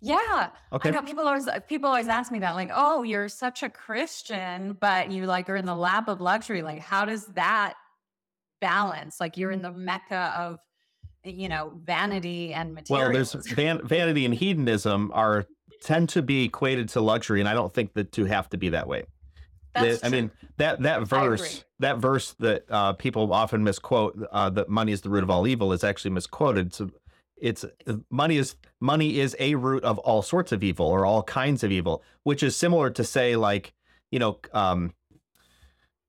Yeah, 0.00 0.50
I 0.86 0.90
know 0.90 1.02
people 1.02 1.26
always 1.26 1.48
people 1.68 1.88
always 1.88 2.08
ask 2.08 2.30
me 2.30 2.38
that, 2.40 2.54
like, 2.54 2.70
"Oh, 2.72 3.02
you're 3.02 3.28
such 3.28 3.62
a 3.62 3.68
Christian, 3.68 4.74
but 4.74 5.10
you 5.10 5.26
like 5.26 5.50
are 5.50 5.56
in 5.56 5.66
the 5.66 5.74
lap 5.74 6.08
of 6.08 6.20
luxury. 6.20 6.62
Like, 6.62 6.78
how 6.80 7.04
does 7.04 7.26
that 7.28 7.74
balance? 8.60 9.20
Like, 9.20 9.36
you're 9.36 9.50
in 9.50 9.62
the 9.62 9.72
mecca 9.72 10.32
of, 10.36 10.58
you 11.24 11.48
know, 11.48 11.72
vanity 11.84 12.52
and 12.54 12.80
well 12.88 13.12
there's 13.12 13.32
van, 13.34 13.86
vanity 13.86 14.24
and 14.24 14.34
hedonism 14.34 15.10
are 15.14 15.46
tend 15.82 16.08
to 16.10 16.22
be 16.22 16.44
equated 16.44 16.88
to 16.88 17.00
luxury 17.00 17.38
and 17.38 17.48
i 17.48 17.54
don't 17.54 17.72
think 17.72 17.92
the 17.94 18.02
two 18.02 18.24
have 18.24 18.48
to 18.48 18.56
be 18.56 18.68
that 18.70 18.88
way 18.88 19.04
That's 19.74 20.00
the, 20.00 20.06
I 20.06 20.10
mean 20.10 20.30
that 20.56 20.82
that 20.82 21.02
verse 21.02 21.64
that 21.78 21.98
verse 21.98 22.34
that 22.40 22.64
uh, 22.68 22.92
people 22.94 23.32
often 23.32 23.62
misquote 23.62 24.18
uh, 24.32 24.50
that 24.50 24.68
money 24.68 24.92
is 24.92 25.00
the 25.02 25.10
root 25.10 25.22
of 25.22 25.30
all 25.30 25.46
evil 25.46 25.72
is 25.72 25.84
actually 25.84 26.10
misquoted. 26.10 26.74
So 26.74 26.90
it's 27.40 27.64
uh, 27.64 27.94
money 28.10 28.36
is 28.36 28.56
money 28.80 29.18
is 29.20 29.36
a 29.38 29.54
root 29.54 29.84
of 29.84 29.98
all 29.98 30.22
sorts 30.22 30.52
of 30.52 30.62
evil 30.62 30.86
or 30.86 31.06
all 31.06 31.22
kinds 31.22 31.62
of 31.64 31.72
evil, 31.72 32.02
which 32.24 32.42
is 32.42 32.56
similar 32.56 32.90
to 32.90 33.04
say 33.04 33.36
like 33.36 33.72
you 34.10 34.18
know 34.18 34.38
um, 34.52 34.92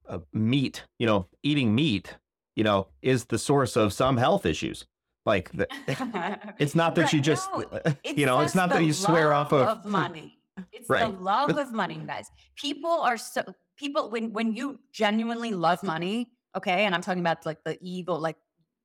uh, 0.08 0.20
meat. 0.34 0.84
You 0.98 1.08
know, 1.08 1.28
eating 1.44 1.74
meat. 1.76 2.16
You 2.56 2.64
know, 2.64 2.88
is 3.02 3.26
the 3.26 3.38
source 3.38 3.78
of 3.78 3.94
some 3.94 4.18
health 4.18 4.46
issues. 4.46 4.86
Like 5.26 5.52
the, 5.52 5.68
it's 6.60 6.76
not 6.76 6.96
that 6.96 7.04
Right, 7.04 7.14
you 7.14 7.22
just 7.22 7.50
no, 7.54 7.66
you 8.04 8.26
know 8.26 8.42
it's 8.42 8.56
not 8.56 8.70
that 8.70 8.84
you 8.84 8.94
swear 8.94 9.32
off 9.34 9.52
love 9.52 9.62
of, 9.62 9.78
of 9.80 9.86
money. 9.92 10.38
It's 10.74 10.90
Right. 10.90 11.10
the 11.10 11.22
love 11.24 11.58
of 11.58 11.72
money, 11.72 12.02
guys. 12.06 12.30
People 12.56 12.90
are 12.90 13.18
so 13.18 13.44
people 13.78 14.10
when 14.10 14.34
when 14.34 14.54
you 14.54 14.80
genuinely 14.92 15.52
love 15.52 15.84
money, 15.84 16.32
okay, 16.58 16.84
and 16.86 16.94
I'm 16.94 17.02
talking 17.02 17.22
about 17.22 17.46
like 17.46 17.64
the 17.64 17.78
evil, 17.82 18.20
like 18.20 18.36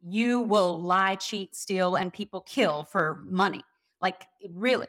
you 0.07 0.41
will 0.41 0.81
lie, 0.81 1.17
cheat, 1.17 1.55
steal, 1.55 1.97
and 1.97 2.13
people 2.13 2.41
kill 2.43 2.85
for 2.85 3.23
money. 3.25 3.63
Like 4.01 4.27
really. 4.51 4.89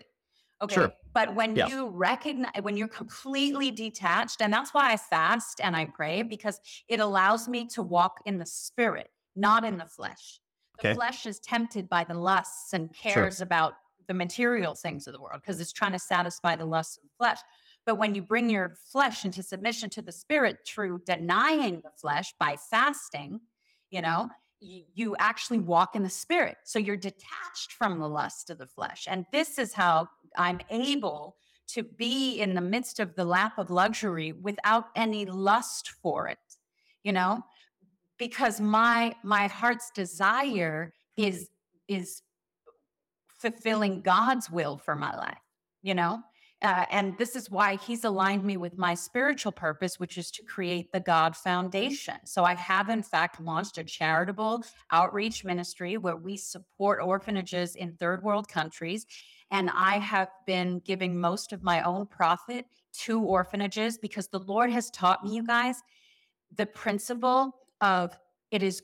Okay. 0.61 0.76
Sure. 0.76 0.93
But 1.13 1.36
when 1.36 1.55
Yeah. 1.55 1.68
you 1.68 1.89
recognize 1.89 2.51
when 2.61 2.76
you're 2.76 2.88
completely 2.88 3.72
detached, 3.72 4.41
and 4.41 4.51
that's 4.51 4.74
why 4.74 4.91
I 4.91 4.97
fast 4.97 5.61
and 5.61 5.76
I 5.76 5.86
pray, 5.86 6.24
because 6.24 6.59
it 6.88 6.99
allows 6.99 7.47
me 7.47 7.68
to 7.68 7.82
walk 7.82 8.20
in 8.26 8.38
the 8.38 8.45
spirit, 8.45 9.09
not 9.36 9.63
in 9.63 9.78
the 9.78 9.86
flesh. 9.86 10.41
The 10.78 10.89
Okay. 10.89 10.93
flesh 10.95 11.26
is 11.26 11.39
tempted 11.39 11.88
by 11.88 12.03
the 12.03 12.16
lusts 12.16 12.74
and 12.74 12.93
cares 12.93 13.39
about 13.39 13.76
the 14.07 14.13
material 14.13 14.76
things 14.76 15.07
of 15.07 15.13
the 15.13 15.22
world 15.22 15.41
because 15.41 15.59
it's 15.61 15.72
trying 15.72 15.93
to 15.93 15.99
satisfy 15.99 16.55
the 16.55 16.66
lusts 16.66 16.97
of 16.97 17.03
the 17.03 17.09
flesh. 17.18 17.39
But 17.86 17.95
when 17.95 18.13
you 18.13 18.22
bring 18.22 18.49
your 18.49 18.76
flesh 18.91 19.24
into 19.24 19.41
submission 19.41 19.89
to 19.91 20.01
the 20.01 20.11
spirit 20.11 20.57
through 20.68 21.01
denying 21.05 21.82
the 21.82 21.91
flesh 21.91 22.34
by 22.39 22.57
fasting, 22.70 23.39
you 23.89 24.01
know, 24.01 24.30
you 24.59 25.15
actually 25.19 25.59
walk 25.59 25.95
in 25.95 26.03
the 26.03 26.09
spirit. 26.09 26.57
So 26.63 26.79
you're 26.79 26.97
detached 26.97 27.73
from 27.77 27.99
the 27.99 28.07
lust 28.07 28.49
of 28.49 28.57
the 28.57 28.65
flesh. 28.65 29.07
And 29.09 29.25
this 29.31 29.59
is 29.59 29.73
how 29.73 30.07
I'm 30.37 30.59
able 30.69 31.35
to 31.67 31.83
be 31.83 32.39
in 32.39 32.53
the 32.53 32.61
midst 32.61 32.99
of 32.99 33.15
the 33.15 33.25
lap 33.25 33.57
of 33.57 33.69
luxury 33.69 34.31
without 34.31 34.85
any 34.95 35.25
lust 35.25 35.89
for 36.01 36.27
it, 36.27 36.37
you 37.03 37.11
know, 37.11 37.43
because 38.17 38.61
my 38.61 39.15
my 39.23 39.47
heart's 39.47 39.91
desire 39.91 40.93
is 41.17 41.49
is 41.87 42.21
fulfilling 43.39 44.01
God's 44.01 44.49
will 44.49 44.77
for 44.77 44.95
my 44.95 45.15
life, 45.15 45.37
you 45.81 45.93
know? 45.93 46.21
Uh, 46.66 46.84
and 46.89 47.16
this 47.20 47.36
is 47.36 47.51
why 47.51 47.76
he's 47.76 48.03
aligned 48.05 48.43
me 48.43 48.57
with 48.57 48.76
my 48.76 48.95
spiritual 48.95 49.51
purpose, 49.51 49.99
which 49.99 50.18
is 50.18 50.32
to 50.32 50.41
create 50.41 50.91
the 50.91 50.99
God 50.99 51.36
Foundation. 51.36 52.16
So 52.26 52.43
I 52.43 52.55
have, 52.55 52.89
in 52.89 53.03
fact, 53.03 53.39
launched 53.39 53.78
a 53.78 53.84
charitable 53.84 54.63
outreach 54.89 55.45
ministry 55.45 55.97
where 55.97 56.16
we 56.16 56.36
support 56.38 57.03
orphanages 57.03 57.76
in 57.76 57.93
third 57.93 58.24
world 58.24 58.47
countries. 58.47 59.05
And 59.51 59.70
I 59.76 59.99
have 59.99 60.30
been 60.47 60.80
giving 60.80 61.20
most 61.20 61.53
of 61.53 61.61
my 61.61 61.84
own 61.84 62.07
profit 62.07 62.66
to 63.03 63.22
orphanages 63.22 63.99
because 63.99 64.28
the 64.30 64.39
Lord 64.39 64.72
has 64.72 64.89
taught 64.89 65.24
me, 65.24 65.36
you 65.36 65.45
guys, 65.45 65.84
the 66.55 66.66
principle 66.66 67.51
of 67.80 68.18
it 68.49 68.63
is 68.63 68.82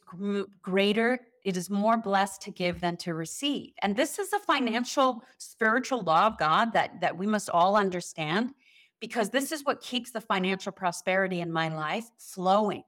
greater 0.61 1.19
it 1.43 1.57
is 1.57 1.69
more 1.69 1.97
blessed 1.97 2.41
to 2.43 2.51
give 2.51 2.81
than 2.81 2.97
to 2.97 3.13
receive. 3.13 3.73
And 3.81 3.95
this 3.95 4.19
is 4.19 4.31
a 4.33 4.39
financial, 4.39 5.23
spiritual 5.37 6.01
law 6.01 6.27
of 6.27 6.37
God 6.37 6.73
that, 6.73 7.01
that 7.01 7.17
we 7.17 7.27
must 7.27 7.49
all 7.49 7.75
understand 7.75 8.53
because 8.99 9.29
this 9.29 9.51
is 9.51 9.65
what 9.65 9.81
keeps 9.81 10.11
the 10.11 10.21
financial 10.21 10.71
prosperity 10.71 11.41
in 11.41 11.51
my 11.51 11.69
life 11.69 12.05
flowing. 12.17 12.83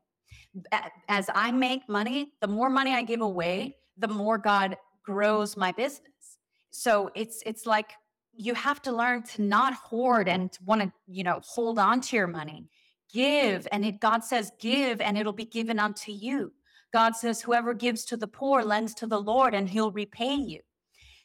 As 1.09 1.29
I 1.33 1.51
make 1.51 1.89
money, 1.89 2.33
the 2.39 2.47
more 2.47 2.69
money 2.69 2.93
I 2.93 3.01
give 3.01 3.21
away, 3.21 3.75
the 3.97 4.07
more 4.07 4.37
God 4.37 4.77
grows 5.03 5.57
my 5.57 5.71
business. 5.71 6.37
So 6.69 7.09
it's 7.15 7.41
it's 7.45 7.65
like 7.65 7.91
you 8.35 8.53
have 8.53 8.81
to 8.83 8.91
learn 8.91 9.23
to 9.23 9.41
not 9.41 9.73
hoard 9.73 10.27
and 10.27 10.55
want 10.65 10.81
to, 10.81 10.91
you 11.07 11.23
know, 11.23 11.39
hold 11.43 11.77
on 11.77 12.01
to 12.01 12.15
your 12.15 12.27
money. 12.27 12.69
Give 13.11 13.67
and 13.71 13.85
it 13.85 13.99
God 13.99 14.23
says 14.23 14.51
give 14.59 15.01
and 15.01 15.17
it'll 15.17 15.33
be 15.33 15.45
given 15.45 15.79
unto 15.79 16.11
you. 16.11 16.51
God 16.93 17.15
says, 17.15 17.41
Whoever 17.41 17.73
gives 17.73 18.05
to 18.05 18.17
the 18.17 18.27
poor 18.27 18.63
lends 18.63 18.93
to 18.95 19.07
the 19.07 19.19
Lord 19.19 19.53
and 19.53 19.67
he'll 19.67 19.91
repay 19.91 20.35
you. 20.35 20.59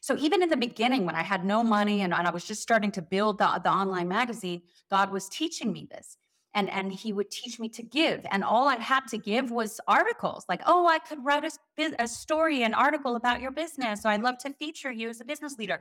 So 0.01 0.17
even 0.19 0.43
in 0.43 0.49
the 0.49 0.57
beginning, 0.57 1.05
when 1.05 1.15
I 1.15 1.23
had 1.23 1.45
no 1.45 1.63
money 1.63 2.01
and, 2.03 2.15
and 2.15 2.27
I 2.27 2.31
was 2.31 2.45
just 2.45 2.63
starting 2.63 2.93
to 2.93 3.03
build 3.03 3.39
the, 3.39 3.61
the 3.63 3.71
online 3.71 4.09
magazine, 4.09 4.63
God 4.91 5.11
was 5.11 5.29
teaching 5.29 5.73
me 5.73 5.87
this. 5.91 6.17
And, 6.55 6.71
and 6.71 6.91
he 6.91 7.13
would 7.13 7.31
teach 7.31 7.61
me 7.61 7.69
to 7.71 7.83
give. 7.83 8.25
And 8.31 8.43
all 8.43 8.69
I 8.69 8.77
had 8.77 9.07
to 9.09 9.19
give 9.19 9.51
was 9.51 9.81
articles 9.87 10.47
like, 10.49 10.63
oh, 10.67 10.87
I 10.87 10.99
could 10.99 11.23
write 11.25 11.45
a, 11.45 12.03
a 12.03 12.09
story, 12.09 12.63
an 12.63 12.75
article 12.75 13.17
about 13.17 13.41
your 13.41 13.51
business. 13.51 14.03
So 14.03 14.09
I'd 14.09 14.23
love 14.23 14.39
to 14.39 14.55
feature 14.55 14.91
you 14.91 15.11
as 15.11 15.21
a 15.21 15.25
business 15.25 15.59
leader. 15.59 15.81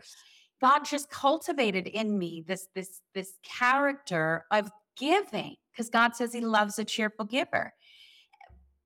God 0.60 0.80
just 0.84 1.10
cultivated 1.10 1.88
in 1.88 2.18
me 2.18 2.44
this, 2.46 2.68
this, 2.76 3.02
this 3.14 3.34
character 3.44 4.46
of 4.52 4.70
giving 4.98 5.56
because 5.72 5.90
God 5.90 6.16
says 6.16 6.34
he 6.34 6.42
loves 6.42 6.80
a 6.80 6.84
cheerful 6.84 7.26
giver. 7.26 7.74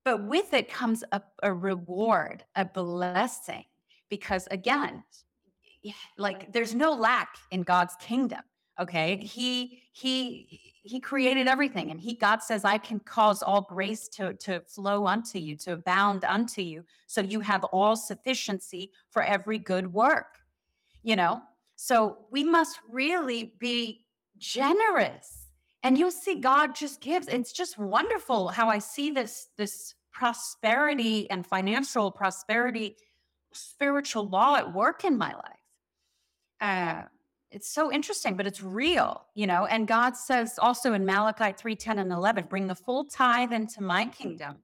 But 0.04 0.24
with 0.24 0.52
it 0.52 0.68
comes 0.68 1.04
a, 1.12 1.22
a 1.42 1.52
reward, 1.52 2.44
a 2.56 2.64
blessing, 2.64 3.64
because 4.08 4.48
again, 4.50 5.04
like 6.18 6.52
there's 6.52 6.74
no 6.74 6.92
lack 6.92 7.36
in 7.50 7.62
God's 7.62 7.94
kingdom. 7.96 8.40
Okay. 8.80 9.16
He 9.16 9.82
he 9.92 10.60
he 10.84 10.98
created 10.98 11.46
everything 11.46 11.90
and 11.90 12.00
he 12.00 12.14
God 12.14 12.42
says, 12.42 12.64
I 12.64 12.78
can 12.78 12.98
cause 12.98 13.42
all 13.42 13.62
grace 13.62 14.08
to, 14.08 14.34
to 14.34 14.60
flow 14.62 15.06
unto 15.06 15.38
you, 15.38 15.56
to 15.58 15.74
abound 15.74 16.24
unto 16.24 16.60
you. 16.62 16.84
So 17.06 17.20
you 17.20 17.40
have 17.40 17.62
all 17.64 17.94
sufficiency 17.94 18.90
for 19.10 19.22
every 19.22 19.58
good 19.58 19.92
work. 19.92 20.38
You 21.02 21.16
know? 21.16 21.42
So 21.76 22.26
we 22.30 22.42
must 22.42 22.80
really 22.90 23.54
be 23.58 24.04
generous 24.38 25.41
and 25.82 25.98
you'll 25.98 26.10
see 26.10 26.36
God 26.36 26.74
just 26.74 27.00
gives. 27.00 27.28
It's 27.28 27.52
just 27.52 27.78
wonderful 27.78 28.48
how 28.48 28.68
I 28.68 28.78
see 28.78 29.10
this 29.10 29.48
this 29.56 29.94
prosperity 30.12 31.28
and 31.30 31.46
financial 31.46 32.10
prosperity, 32.10 32.96
spiritual 33.52 34.28
law 34.28 34.56
at 34.56 34.72
work 34.72 35.04
in 35.04 35.16
my 35.18 35.32
life. 35.34 35.62
Uh, 36.60 37.02
it's 37.50 37.68
so 37.68 37.92
interesting, 37.92 38.36
but 38.36 38.46
it's 38.46 38.62
real, 38.62 39.26
you 39.34 39.46
know. 39.46 39.66
And 39.66 39.86
God 39.86 40.16
says 40.16 40.58
also 40.58 40.94
in 40.94 41.04
Malachi 41.04 41.52
3 41.52 41.76
10 41.76 41.98
and 41.98 42.12
11, 42.12 42.46
bring 42.48 42.66
the 42.66 42.74
full 42.74 43.04
tithe 43.04 43.52
into 43.52 43.82
my 43.82 44.06
kingdom 44.06 44.56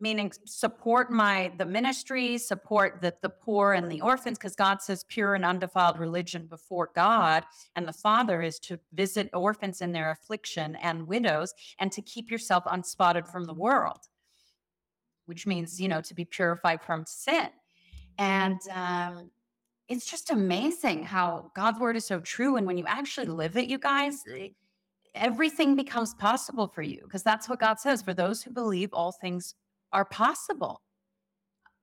meaning 0.00 0.32
support 0.46 1.10
my 1.10 1.52
the 1.58 1.64
ministry 1.64 2.38
support 2.38 3.00
the, 3.00 3.14
the 3.22 3.28
poor 3.28 3.74
and 3.74 3.90
the 3.90 4.00
orphans 4.00 4.38
because 4.38 4.56
god 4.56 4.80
says 4.80 5.04
pure 5.08 5.34
and 5.34 5.44
undefiled 5.44 5.98
religion 5.98 6.46
before 6.46 6.90
god 6.94 7.44
and 7.76 7.86
the 7.86 7.92
father 7.92 8.42
is 8.42 8.58
to 8.58 8.78
visit 8.92 9.28
orphans 9.34 9.80
in 9.80 9.92
their 9.92 10.10
affliction 10.10 10.76
and 10.76 11.06
widows 11.06 11.54
and 11.78 11.92
to 11.92 12.02
keep 12.02 12.30
yourself 12.30 12.64
unspotted 12.66 13.26
from 13.26 13.44
the 13.44 13.54
world. 13.54 14.08
Which 15.26 15.46
means 15.46 15.80
you 15.80 15.88
know 15.88 16.00
to 16.00 16.14
be 16.14 16.24
purified 16.24 16.82
from 16.82 17.04
sin. 17.06 17.48
And 18.18 18.60
um, 18.74 19.30
it's 19.88 20.06
just 20.06 20.30
amazing 20.30 21.04
how 21.04 21.50
god's 21.54 21.78
word 21.78 21.96
is 21.96 22.04
so 22.04 22.20
true 22.20 22.56
and 22.56 22.66
when 22.66 22.78
you 22.78 22.84
actually 22.86 23.26
live 23.26 23.56
it 23.56 23.68
you 23.68 23.78
guys 23.78 24.22
everything 25.16 25.74
becomes 25.74 26.14
possible 26.14 26.68
for 26.68 26.82
you 26.82 27.00
because 27.02 27.24
that's 27.24 27.48
what 27.48 27.58
god 27.58 27.80
says 27.80 28.00
for 28.00 28.14
those 28.14 28.40
who 28.40 28.52
believe 28.52 28.90
all 28.92 29.10
things 29.10 29.54
are 29.92 30.04
possible. 30.04 30.82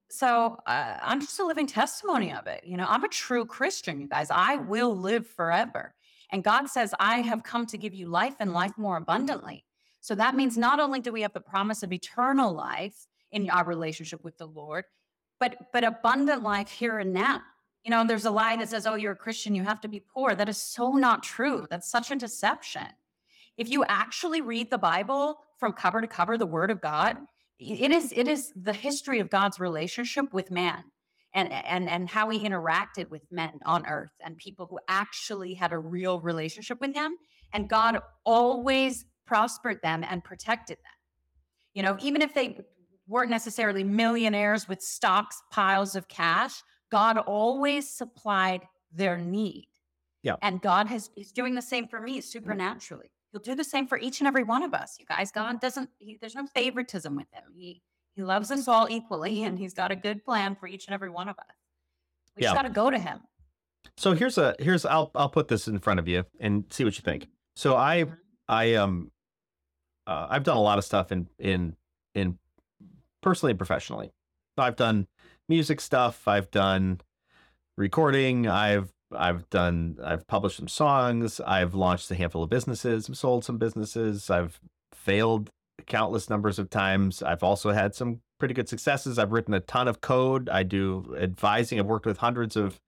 So 0.09 0.57
uh, 0.65 0.97
I'm 1.01 1.19
just 1.19 1.39
a 1.39 1.45
living 1.45 1.67
testimony 1.67 2.31
of 2.33 2.47
it. 2.47 2.63
You 2.65 2.77
know, 2.77 2.85
I'm 2.87 3.03
a 3.03 3.09
true 3.09 3.45
Christian, 3.45 3.99
you 3.99 4.07
guys. 4.07 4.29
I 4.31 4.55
will 4.55 4.95
live 4.95 5.27
forever. 5.27 5.93
And 6.31 6.43
God 6.43 6.67
says, 6.67 6.93
I 6.99 7.17
have 7.19 7.43
come 7.43 7.65
to 7.67 7.77
give 7.77 7.93
you 7.93 8.07
life 8.07 8.35
and 8.39 8.53
life 8.53 8.77
more 8.77 8.97
abundantly. 8.97 9.65
So 10.01 10.15
that 10.15 10.35
means 10.35 10.57
not 10.57 10.79
only 10.79 10.99
do 10.99 11.11
we 11.11 11.21
have 11.21 11.33
the 11.33 11.41
promise 11.41 11.83
of 11.83 11.91
eternal 11.91 12.53
life 12.53 13.07
in 13.31 13.49
our 13.49 13.65
relationship 13.65 14.23
with 14.23 14.37
the 14.37 14.45
Lord, 14.45 14.85
but 15.39 15.57
but 15.73 15.83
abundant 15.83 16.43
life 16.43 16.69
here 16.69 16.99
and 16.99 17.13
now. 17.13 17.41
You 17.83 17.91
know, 17.91 18.05
there's 18.05 18.25
a 18.25 18.31
lie 18.31 18.55
that 18.57 18.69
says, 18.69 18.87
"Oh, 18.87 18.95
you're 18.95 19.13
a 19.13 19.17
Christian, 19.17 19.55
you 19.55 19.63
have 19.63 19.81
to 19.81 19.87
be 19.87 19.99
poor." 19.99 20.35
That 20.35 20.49
is 20.49 20.57
so 20.57 20.93
not 20.93 21.23
true. 21.23 21.67
That's 21.69 21.89
such 21.89 22.11
a 22.11 22.15
deception. 22.15 22.87
If 23.57 23.69
you 23.69 23.83
actually 23.85 24.41
read 24.41 24.69
the 24.69 24.77
Bible 24.77 25.39
from 25.57 25.73
cover 25.73 26.01
to 26.01 26.07
cover, 26.07 26.37
the 26.37 26.45
Word 26.45 26.71
of 26.71 26.81
God, 26.81 27.17
it 27.59 27.91
is 27.91 28.13
it 28.15 28.27
is 28.27 28.51
the 28.55 28.73
history 28.73 29.19
of 29.19 29.29
God's 29.29 29.59
relationship 29.59 30.33
with 30.33 30.51
man 30.51 30.83
and 31.33 31.51
and 31.51 31.89
and 31.89 32.09
how 32.09 32.29
he 32.29 32.39
interacted 32.39 33.09
with 33.09 33.23
men 33.31 33.59
on 33.65 33.85
earth 33.87 34.13
and 34.23 34.37
people 34.37 34.67
who 34.69 34.79
actually 34.87 35.53
had 35.53 35.71
a 35.71 35.77
real 35.77 36.19
relationship 36.19 36.79
with 36.79 36.93
him 36.93 37.17
and 37.53 37.69
God 37.69 37.99
always 38.23 39.05
prospered 39.25 39.81
them 39.81 40.03
and 40.07 40.23
protected 40.23 40.77
them. 40.77 40.93
You 41.73 41.83
know, 41.83 41.97
even 42.01 42.21
if 42.21 42.33
they 42.33 42.59
weren't 43.07 43.29
necessarily 43.29 43.83
millionaires 43.83 44.67
with 44.67 44.81
stocks, 44.81 45.41
piles 45.51 45.95
of 45.95 46.07
cash, 46.07 46.61
God 46.91 47.17
always 47.17 47.89
supplied 47.89 48.61
their 48.91 49.17
need. 49.17 49.67
Yeah. 50.23 50.35
And 50.41 50.61
God 50.61 50.87
has 50.87 51.09
is 51.15 51.31
doing 51.31 51.55
the 51.55 51.61
same 51.61 51.87
for 51.87 52.01
me 52.01 52.21
supernaturally. 52.21 53.11
He'll 53.37 53.53
do 53.53 53.55
the 53.55 53.63
same 53.63 53.85
for 53.85 53.99
each 53.99 54.19
and 54.19 54.27
every 54.27 54.41
one 54.41 54.63
of 54.63 54.73
us. 54.73 54.97
You 54.99 55.05
guys, 55.05 55.31
God 55.31 55.61
doesn't, 55.61 55.91
he, 55.99 56.17
there's 56.19 56.33
no 56.33 56.47
favoritism 56.47 57.15
with 57.15 57.27
him. 57.31 57.43
He, 57.55 57.83
he 58.15 58.23
loves 58.23 58.49
us 58.49 58.67
all 58.67 58.87
equally 58.89 59.43
and 59.43 59.59
he's 59.59 59.75
got 59.75 59.91
a 59.91 59.95
good 59.95 60.25
plan 60.25 60.55
for 60.55 60.65
each 60.65 60.87
and 60.87 60.95
every 60.95 61.11
one 61.11 61.29
of 61.29 61.37
us. 61.37 61.55
We 62.35 62.41
yeah. 62.41 62.47
just 62.47 62.55
got 62.55 62.61
to 62.63 62.73
go 62.73 62.89
to 62.89 62.97
him. 62.97 63.19
So 63.95 64.13
here's 64.13 64.39
a, 64.39 64.55
here's, 64.57 64.85
I'll, 64.85 65.11
I'll 65.13 65.29
put 65.29 65.49
this 65.49 65.67
in 65.67 65.77
front 65.77 65.99
of 65.99 66.07
you 66.07 66.25
and 66.39 66.63
see 66.71 66.83
what 66.83 66.97
you 66.97 67.03
think. 67.03 67.27
So 67.55 67.77
I, 67.77 68.05
mm-hmm. 68.05 68.13
I, 68.47 68.73
um, 68.73 69.11
uh, 70.07 70.25
I've 70.31 70.43
done 70.43 70.57
a 70.57 70.61
lot 70.61 70.79
of 70.79 70.83
stuff 70.83 71.11
in, 71.11 71.27
in, 71.37 71.75
in 72.15 72.39
personally 73.21 73.51
and 73.51 73.59
professionally. 73.59 74.13
I've 74.57 74.77
done 74.77 75.05
music 75.47 75.79
stuff. 75.79 76.27
I've 76.27 76.49
done 76.49 77.01
recording. 77.77 78.47
I've 78.47 78.91
I've 79.15 79.49
done, 79.49 79.97
I've 80.03 80.27
published 80.27 80.57
some 80.57 80.67
songs. 80.67 81.39
I've 81.39 81.73
launched 81.73 82.11
a 82.11 82.15
handful 82.15 82.43
of 82.43 82.49
businesses. 82.49 83.09
I've 83.09 83.17
sold 83.17 83.45
some 83.45 83.57
businesses. 83.57 84.29
I've 84.29 84.59
failed 84.93 85.49
countless 85.85 86.29
numbers 86.29 86.59
of 86.59 86.69
times. 86.69 87.21
I've 87.23 87.43
also 87.43 87.71
had 87.71 87.95
some 87.95 88.21
pretty 88.39 88.53
good 88.53 88.69
successes. 88.69 89.17
I've 89.17 89.31
written 89.31 89.53
a 89.53 89.59
ton 89.59 89.87
of 89.87 90.01
code. 90.01 90.49
I 90.49 90.63
do 90.63 91.15
advising. 91.19 91.79
I've 91.79 91.85
worked 91.85 92.05
with 92.05 92.17
hundreds 92.17 92.55
of 92.55 92.79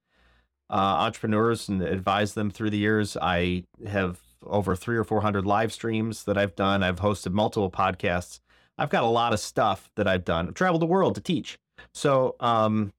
uh, 0.70 0.74
entrepreneurs 0.74 1.70
and 1.70 1.82
advised 1.82 2.36
them 2.36 2.52
through 2.52 2.70
the 2.70 2.78
years. 2.78 3.18
I 3.20 3.64
have 3.88 4.20
over 4.44 4.76
three 4.76 4.98
or 4.98 5.04
400 5.04 5.46
live 5.46 5.74
streams 5.74 6.24
that 6.26 6.38
I've 6.38 6.56
done. 6.56 6.84
I've 6.84 7.00
hosted 7.00 7.32
multiple 7.32 7.72
podcasts. 7.72 8.40
I've 8.78 8.90
got 8.90 9.04
a 9.04 9.08
lot 9.08 9.34
of 9.34 9.40
stuff 9.40 9.90
that 9.96 10.08
I've 10.08 10.24
done. 10.24 10.48
I've 10.48 10.54
traveled 10.54 10.82
the 10.82 10.88
world 10.88 11.16
to 11.16 11.22
teach. 11.22 11.58
So, 11.94 12.36
um, 12.40 12.92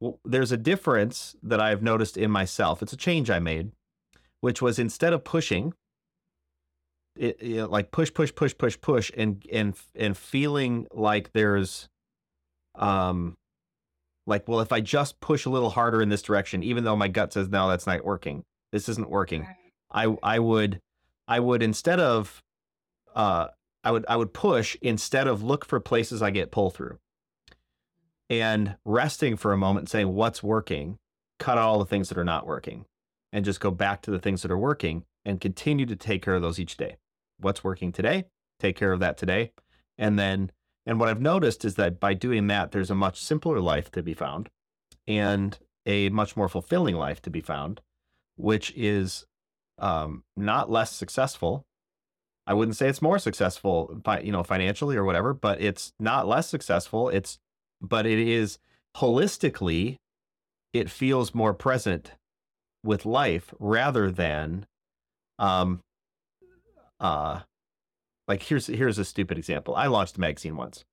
well, 0.00 0.20
there's 0.24 0.52
a 0.52 0.56
difference 0.56 1.34
that 1.42 1.60
I've 1.60 1.82
noticed 1.82 2.16
in 2.16 2.30
myself. 2.30 2.82
It's 2.82 2.92
a 2.92 2.96
change 2.96 3.30
I 3.30 3.38
made, 3.38 3.72
which 4.40 4.62
was 4.62 4.78
instead 4.78 5.12
of 5.12 5.24
pushing, 5.24 5.74
it, 7.16 7.42
you 7.42 7.56
know, 7.56 7.66
like 7.66 7.90
push, 7.90 8.12
push, 8.12 8.32
push, 8.34 8.56
push, 8.56 8.80
push, 8.80 9.10
and 9.16 9.44
and 9.52 9.74
and 9.94 10.16
feeling 10.16 10.86
like 10.92 11.32
there's 11.32 11.88
um, 12.76 13.36
like, 14.26 14.46
well, 14.46 14.60
if 14.60 14.72
I 14.72 14.80
just 14.80 15.18
push 15.20 15.44
a 15.46 15.50
little 15.50 15.70
harder 15.70 16.00
in 16.00 16.10
this 16.10 16.22
direction, 16.22 16.62
even 16.62 16.84
though 16.84 16.94
my 16.96 17.08
gut 17.08 17.32
says 17.32 17.48
no, 17.48 17.68
that's 17.68 17.86
not 17.86 18.04
working, 18.04 18.44
this 18.70 18.88
isn't 18.88 19.10
working, 19.10 19.48
I 19.90 20.16
I 20.22 20.38
would 20.38 20.80
I 21.26 21.40
would 21.40 21.62
instead 21.62 21.98
of 21.98 22.40
uh, 23.16 23.48
I 23.82 23.90
would 23.90 24.04
I 24.08 24.16
would 24.16 24.32
push 24.32 24.76
instead 24.80 25.26
of 25.26 25.42
look 25.42 25.64
for 25.64 25.80
places 25.80 26.22
I 26.22 26.30
get 26.30 26.52
pull 26.52 26.70
through, 26.70 26.98
and 28.30 28.76
resting 28.84 29.36
for 29.36 29.52
a 29.52 29.58
moment, 29.58 29.88
saying 29.88 30.14
what's 30.14 30.42
working, 30.42 30.98
cut 31.38 31.58
all 31.58 31.78
the 31.78 31.86
things 31.86 32.08
that 32.08 32.18
are 32.18 32.24
not 32.24 32.46
working, 32.46 32.84
and 33.32 33.44
just 33.44 33.60
go 33.60 33.70
back 33.70 34.02
to 34.02 34.10
the 34.10 34.18
things 34.18 34.42
that 34.42 34.50
are 34.50 34.58
working 34.58 35.04
and 35.24 35.40
continue 35.40 35.86
to 35.86 35.96
take 35.96 36.22
care 36.22 36.34
of 36.34 36.42
those 36.42 36.58
each 36.58 36.76
day. 36.76 36.96
What's 37.38 37.64
working 37.64 37.92
today? 37.92 38.24
Take 38.58 38.76
care 38.76 38.92
of 38.92 39.00
that 39.00 39.16
today, 39.16 39.52
and 39.96 40.18
then 40.18 40.50
and 40.88 40.98
what 40.98 41.10
I've 41.10 41.20
noticed 41.20 41.66
is 41.66 41.74
that 41.74 42.00
by 42.00 42.14
doing 42.14 42.46
that, 42.46 42.72
there's 42.72 42.90
a 42.90 42.94
much 42.94 43.20
simpler 43.20 43.60
life 43.60 43.90
to 43.90 44.02
be 44.02 44.14
found 44.14 44.48
and 45.06 45.58
a 45.84 46.08
much 46.08 46.34
more 46.34 46.48
fulfilling 46.48 46.96
life 46.96 47.20
to 47.22 47.30
be 47.30 47.42
found, 47.42 47.82
which 48.36 48.72
is 48.74 49.26
um, 49.78 50.24
not 50.34 50.70
less 50.70 50.90
successful. 50.90 51.66
I 52.46 52.54
wouldn't 52.54 52.78
say 52.78 52.88
it's 52.88 53.02
more 53.02 53.18
successful, 53.18 54.00
you 54.22 54.32
know, 54.32 54.42
financially 54.42 54.96
or 54.96 55.04
whatever, 55.04 55.34
but 55.34 55.60
it's 55.60 55.92
not 56.00 56.26
less 56.26 56.48
successful. 56.48 57.10
It's, 57.10 57.38
but 57.80 58.06
it 58.06 58.18
is 58.18 58.58
holistically, 58.96 59.96
it 60.72 60.90
feels 60.90 61.34
more 61.34 61.54
present 61.54 62.12
with 62.84 63.06
life 63.06 63.54
rather 63.58 64.10
than, 64.10 64.66
um, 65.38 65.80
uh, 67.00 67.40
like 68.26 68.42
here's 68.42 68.66
here's 68.66 68.98
a 68.98 69.04
stupid 69.04 69.38
example. 69.38 69.74
I 69.74 69.86
launched 69.86 70.16
a 70.16 70.20
magazine 70.20 70.56
once. 70.56 70.84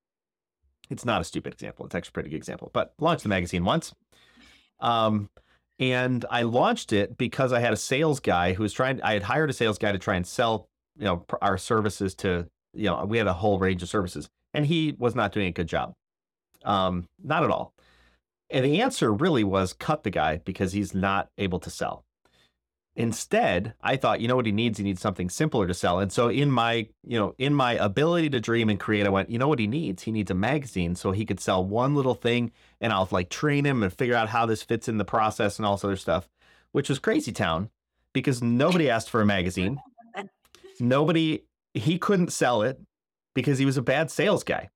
It's 0.89 1.05
not 1.05 1.21
a 1.21 1.25
stupid 1.25 1.53
example. 1.53 1.85
It's 1.85 1.95
actually 1.95 2.11
a 2.11 2.13
pretty 2.13 2.29
good 2.29 2.37
example. 2.37 2.69
But 2.73 2.93
launched 2.99 3.23
the 3.23 3.29
magazine 3.29 3.65
once. 3.65 3.93
Um, 4.79 5.29
and 5.79 6.25
I 6.29 6.43
launched 6.43 6.93
it 6.93 7.17
because 7.17 7.51
I 7.51 7.59
had 7.59 7.73
a 7.73 7.77
sales 7.77 8.19
guy 8.19 8.53
who 8.53 8.63
was 8.63 8.71
trying. 8.71 9.01
I 9.01 9.13
had 9.13 9.23
hired 9.23 9.49
a 9.49 9.53
sales 9.53 9.77
guy 9.77 9.91
to 9.91 9.97
try 9.99 10.15
and 10.15 10.25
sell, 10.25 10.67
you 10.97 11.05
know, 11.05 11.25
our 11.41 11.57
services 11.57 12.15
to. 12.15 12.47
You 12.73 12.89
know, 12.89 13.05
we 13.05 13.17
had 13.17 13.27
a 13.27 13.33
whole 13.33 13.57
range 13.57 13.81
of 13.83 13.89
services, 13.89 14.27
and 14.53 14.65
he 14.65 14.95
was 14.97 15.15
not 15.15 15.31
doing 15.31 15.47
a 15.47 15.51
good 15.51 15.67
job. 15.67 15.93
Um, 16.65 17.07
not 17.23 17.43
at 17.43 17.51
all. 17.51 17.73
And 18.49 18.65
the 18.65 18.81
answer 18.81 19.11
really 19.13 19.43
was 19.43 19.73
cut 19.73 20.03
the 20.03 20.09
guy 20.09 20.37
because 20.43 20.73
he's 20.73 20.93
not 20.93 21.29
able 21.37 21.59
to 21.59 21.69
sell. 21.69 22.03
Instead, 22.97 23.73
I 23.81 23.97
thought, 23.97 24.21
you 24.21 24.27
know 24.27 24.37
what 24.37 24.45
he 24.45 24.53
needs? 24.53 24.77
He 24.77 24.83
needs 24.83 25.01
something 25.01 25.29
simpler 25.29 25.67
to 25.67 25.73
sell. 25.73 25.99
And 25.99 26.11
so 26.11 26.29
in 26.29 26.49
my, 26.49 26.87
you 27.03 27.19
know, 27.19 27.35
in 27.37 27.53
my 27.53 27.73
ability 27.73 28.29
to 28.29 28.39
dream 28.39 28.69
and 28.69 28.79
create, 28.79 29.05
I 29.05 29.09
went, 29.09 29.29
you 29.29 29.37
know 29.37 29.49
what 29.49 29.59
he 29.59 29.67
needs? 29.67 30.03
He 30.03 30.13
needs 30.13 30.31
a 30.31 30.35
magazine 30.35 30.95
so 30.95 31.11
he 31.11 31.25
could 31.25 31.41
sell 31.41 31.65
one 31.65 31.93
little 31.93 32.13
thing 32.13 32.51
and 32.79 32.93
I'll 32.93 33.09
like 33.11 33.29
train 33.29 33.65
him 33.65 33.83
and 33.83 33.91
figure 33.91 34.15
out 34.15 34.29
how 34.29 34.45
this 34.45 34.63
fits 34.63 34.87
in 34.87 34.97
the 34.97 35.03
process 35.03 35.59
and 35.59 35.65
all 35.65 35.75
this 35.75 35.83
other 35.83 35.97
stuff, 35.97 36.29
which 36.71 36.87
was 36.87 36.99
crazy 36.99 37.33
town 37.33 37.69
because 38.13 38.41
nobody 38.41 38.89
asked 38.89 39.09
for 39.09 39.21
a 39.21 39.25
magazine. 39.25 39.77
Nobody, 40.79 41.43
he 41.73 41.97
couldn't 41.97 42.33
sell 42.33 42.61
it 42.61 42.79
because 43.33 43.57
he 43.57 43.65
was 43.65 43.77
a 43.77 43.81
bad 43.81 44.11
sales 44.11 44.43
guy. 44.43 44.69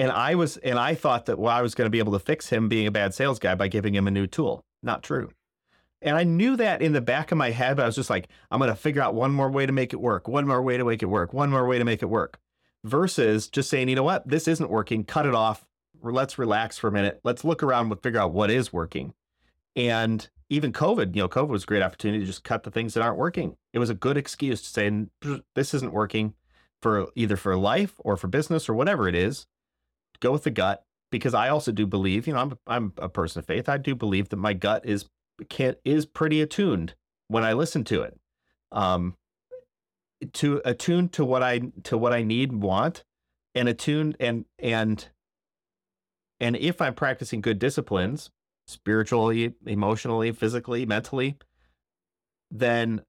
And 0.00 0.10
I 0.10 0.34
was, 0.34 0.56
and 0.56 0.78
I 0.78 0.94
thought 0.94 1.26
that 1.26 1.38
well, 1.38 1.54
I 1.54 1.60
was 1.60 1.74
going 1.74 1.84
to 1.84 1.90
be 1.90 1.98
able 1.98 2.14
to 2.14 2.18
fix 2.18 2.48
him 2.48 2.70
being 2.70 2.86
a 2.86 2.90
bad 2.90 3.12
sales 3.12 3.38
guy 3.38 3.54
by 3.54 3.68
giving 3.68 3.94
him 3.94 4.08
a 4.08 4.10
new 4.10 4.26
tool. 4.26 4.64
Not 4.82 5.02
true. 5.02 5.30
And 6.00 6.16
I 6.16 6.24
knew 6.24 6.56
that 6.56 6.80
in 6.80 6.94
the 6.94 7.02
back 7.02 7.30
of 7.30 7.36
my 7.36 7.50
head, 7.50 7.76
but 7.76 7.82
I 7.82 7.86
was 7.86 7.96
just 7.96 8.08
like, 8.08 8.28
I'm 8.50 8.58
going 8.58 8.70
to 8.70 8.76
figure 8.76 9.02
out 9.02 9.14
one 9.14 9.30
more 9.30 9.50
way 9.50 9.66
to 9.66 9.72
make 9.72 9.92
it 9.92 10.00
work, 10.00 10.26
one 10.26 10.46
more 10.46 10.62
way 10.62 10.78
to 10.78 10.84
make 10.84 11.02
it 11.02 11.06
work, 11.06 11.34
one 11.34 11.50
more 11.50 11.66
way 11.66 11.78
to 11.78 11.84
make 11.84 12.02
it 12.02 12.06
work, 12.06 12.38
versus 12.82 13.48
just 13.48 13.68
saying, 13.68 13.90
you 13.90 13.94
know 13.94 14.02
what, 14.02 14.26
this 14.26 14.48
isn't 14.48 14.70
working, 14.70 15.04
cut 15.04 15.26
it 15.26 15.34
off. 15.34 15.66
Let's 16.02 16.38
relax 16.38 16.78
for 16.78 16.88
a 16.88 16.92
minute. 16.92 17.20
Let's 17.22 17.44
look 17.44 17.62
around 17.62 17.92
and 17.92 18.02
figure 18.02 18.20
out 18.20 18.32
what 18.32 18.50
is 18.50 18.72
working. 18.72 19.12
And 19.76 20.26
even 20.48 20.72
COVID, 20.72 21.14
you 21.14 21.20
know, 21.20 21.28
COVID 21.28 21.48
was 21.48 21.64
a 21.64 21.66
great 21.66 21.82
opportunity 21.82 22.20
to 22.20 22.26
just 22.26 22.42
cut 22.42 22.62
the 22.62 22.70
things 22.70 22.94
that 22.94 23.02
aren't 23.02 23.18
working. 23.18 23.56
It 23.74 23.78
was 23.78 23.90
a 23.90 23.94
good 23.94 24.16
excuse 24.16 24.62
to 24.62 24.68
say, 24.68 24.90
this 25.54 25.74
isn't 25.74 25.92
working 25.92 26.32
for 26.80 27.08
either 27.14 27.36
for 27.36 27.54
life 27.54 27.96
or 27.98 28.16
for 28.16 28.28
business 28.28 28.66
or 28.66 28.72
whatever 28.72 29.06
it 29.06 29.14
is. 29.14 29.44
Go 30.20 30.32
with 30.32 30.44
the 30.44 30.50
gut 30.50 30.84
because 31.10 31.34
I 31.34 31.48
also 31.48 31.72
do 31.72 31.86
believe, 31.86 32.26
you 32.26 32.32
know, 32.32 32.40
I'm 32.40 32.58
I'm 32.66 32.92
a 32.98 33.08
person 33.08 33.40
of 33.40 33.46
faith. 33.46 33.68
I 33.68 33.78
do 33.78 33.94
believe 33.94 34.28
that 34.30 34.36
my 34.36 34.52
gut 34.52 34.86
is 34.86 35.06
can 35.48 35.76
is 35.84 36.06
pretty 36.06 36.40
attuned 36.40 36.94
when 37.28 37.44
I 37.44 37.52
listen 37.52 37.84
to 37.84 38.02
it. 38.02 38.18
Um, 38.72 39.16
to 40.34 40.60
attune 40.64 41.08
to 41.10 41.24
what 41.24 41.42
I 41.42 41.60
to 41.84 41.96
what 41.96 42.12
I 42.12 42.22
need 42.22 42.50
and 42.50 42.62
want, 42.62 43.04
and 43.54 43.68
attuned 43.68 44.16
and 44.20 44.44
and 44.58 45.08
and 46.38 46.56
if 46.56 46.80
I'm 46.80 46.94
practicing 46.94 47.40
good 47.40 47.58
disciplines, 47.58 48.30
spiritually, 48.66 49.54
emotionally, 49.66 50.32
physically, 50.32 50.86
mentally, 50.86 51.36
then 52.50 53.02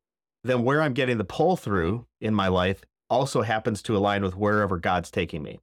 then 0.44 0.64
where 0.64 0.82
I'm 0.82 0.94
getting 0.94 1.18
the 1.18 1.24
pull 1.24 1.56
through 1.56 2.08
in 2.20 2.34
my 2.34 2.48
life 2.48 2.82
also 3.10 3.42
happens 3.42 3.82
to 3.84 3.96
align 3.96 4.24
with 4.24 4.36
wherever 4.36 4.78
God's 4.78 5.12
taking 5.12 5.44
me. 5.44 5.60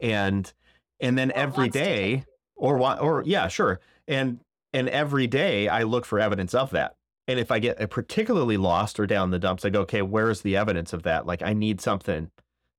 And 0.00 0.52
and 1.00 1.16
then 1.16 1.32
every 1.34 1.68
day 1.68 2.24
or 2.56 2.76
what 2.76 3.00
or 3.00 3.22
yeah, 3.26 3.48
sure. 3.48 3.80
And 4.06 4.40
and 4.72 4.88
every 4.88 5.26
day 5.26 5.68
I 5.68 5.82
look 5.82 6.04
for 6.04 6.20
evidence 6.20 6.54
of 6.54 6.70
that. 6.70 6.94
And 7.26 7.38
if 7.38 7.50
I 7.50 7.58
get 7.58 7.90
particularly 7.90 8.56
lost 8.56 8.98
or 8.98 9.06
down 9.06 9.30
the 9.30 9.38
dumps, 9.38 9.64
I 9.64 9.70
go, 9.70 9.82
okay, 9.82 10.02
where's 10.02 10.40
the 10.42 10.56
evidence 10.56 10.92
of 10.92 11.04
that? 11.04 11.26
Like 11.26 11.42
I 11.42 11.52
need 11.52 11.80
something. 11.80 12.30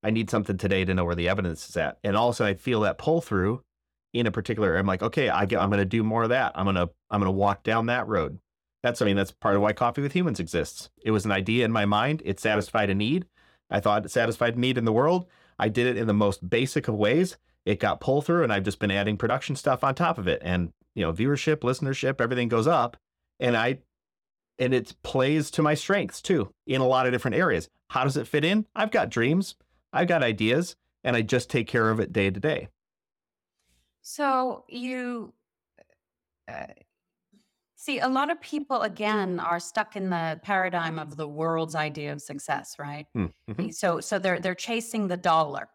I 0.04 0.10
need 0.10 0.30
something 0.30 0.58
today 0.58 0.84
to 0.84 0.94
know 0.94 1.06
where 1.06 1.16
the 1.16 1.30
evidence 1.30 1.70
is 1.70 1.78
at. 1.78 1.98
And 2.04 2.18
also 2.18 2.46
I 2.46 2.56
feel 2.56 2.82
that 2.82 2.98
pull 2.98 3.22
through 3.22 3.64
in 4.14 4.28
a 4.28 4.32
particular, 4.32 4.76
I'm 4.76 4.88
like, 4.88 5.04
okay, 5.04 5.30
I 5.30 5.46
get, 5.46 5.62
I'm 5.62 5.70
going 5.70 5.80
to 5.80 5.86
do 5.86 6.04
more 6.04 6.24
of 6.24 6.30
that. 6.30 6.52
I'm 6.56 6.66
going 6.66 6.76
to, 6.76 6.90
I'm 7.10 7.22
going 7.22 7.32
to 7.32 7.38
walk 7.38 7.64
down 7.64 7.86
that 7.86 8.08
road. 8.08 8.40
That's, 8.84 9.02
I 9.02 9.06
mean, 9.06 9.16
that's 9.16 9.32
part 9.32 9.56
of 9.56 9.62
why 9.62 9.74
Coffee 9.74 10.02
with 10.02 10.14
Humans 10.14 10.40
exists. 10.40 10.90
It 11.04 11.12
was 11.12 11.24
an 11.24 11.32
idea 11.32 11.64
in 11.64 11.72
my 11.72 11.86
mind. 11.86 12.22
It 12.26 12.40
satisfied 12.40 12.90
a 12.90 12.96
need. 12.96 13.26
I 13.70 13.80
thought 13.80 14.06
it 14.06 14.10
satisfied 14.10 14.56
a 14.56 14.60
need 14.60 14.78
in 14.78 14.86
the 14.86 14.92
world. 14.92 15.28
I 15.58 15.70
did 15.70 15.88
it 15.88 15.98
in 15.98 16.08
the 16.08 16.14
most 16.14 16.50
basic 16.50 16.88
of 16.88 16.96
ways. 16.96 17.38
It 17.66 17.80
got 17.80 18.02
pull 18.02 18.22
through 18.22 18.44
and 18.44 18.52
I've 18.52 18.64
just 18.64 18.80
been 18.80 18.92
adding 18.92 19.18
production 19.18 19.56
stuff 19.56 19.84
on 19.84 19.96
top 19.96 20.18
of 20.18 20.28
it. 20.28 20.42
And 20.44 20.72
you 20.96 21.04
know 21.04 21.14
viewership 21.14 21.58
listenership 21.58 22.20
everything 22.20 22.50
goes 22.50 22.68
up 22.68 22.98
and 23.40 23.56
i 23.56 23.80
and 24.60 24.74
it 24.74 24.94
plays 25.04 25.50
to 25.52 25.62
my 25.62 25.74
strengths 25.74 26.22
too 26.22 26.54
in 26.68 26.82
a 26.82 26.88
lot 26.88 27.08
of 27.08 27.12
different 27.12 27.36
areas. 27.36 27.68
How 27.90 28.04
does 28.04 28.16
it 28.16 28.28
fit 28.28 28.46
in? 28.46 28.68
I've 28.76 28.92
got 28.92 29.10
dreams. 29.10 29.56
I've 29.92 30.08
got 30.08 30.22
ideas 30.24 30.76
and 31.04 31.16
i 31.16 31.24
just 31.24 31.50
take 31.50 31.68
care 31.68 31.90
of 31.90 32.00
it 32.00 32.14
day 32.14 32.30
to 32.30 32.40
day. 32.40 32.68
So 34.04 34.66
you 34.70 35.34
uh, 36.48 36.68
see 37.76 38.00
a 38.00 38.08
lot 38.08 38.30
of 38.30 38.40
people 38.40 38.82
again 38.82 39.40
are 39.40 39.60
stuck 39.60 39.96
in 39.96 40.12
the 40.12 40.40
paradigm 40.44 41.00
of 41.00 41.18
the 41.18 41.28
world's 41.28 41.74
idea 41.74 42.14
of 42.14 42.22
success 42.22 42.76
right? 42.78 43.08
Hmm, 43.14 43.26
mm-hmm. 43.50 43.70
so 43.70 44.00
so 44.00 44.20
they're 44.20 44.40
they're 44.40 44.54
chasing 44.54 45.08
the 45.08 45.18
dollar 45.18 45.70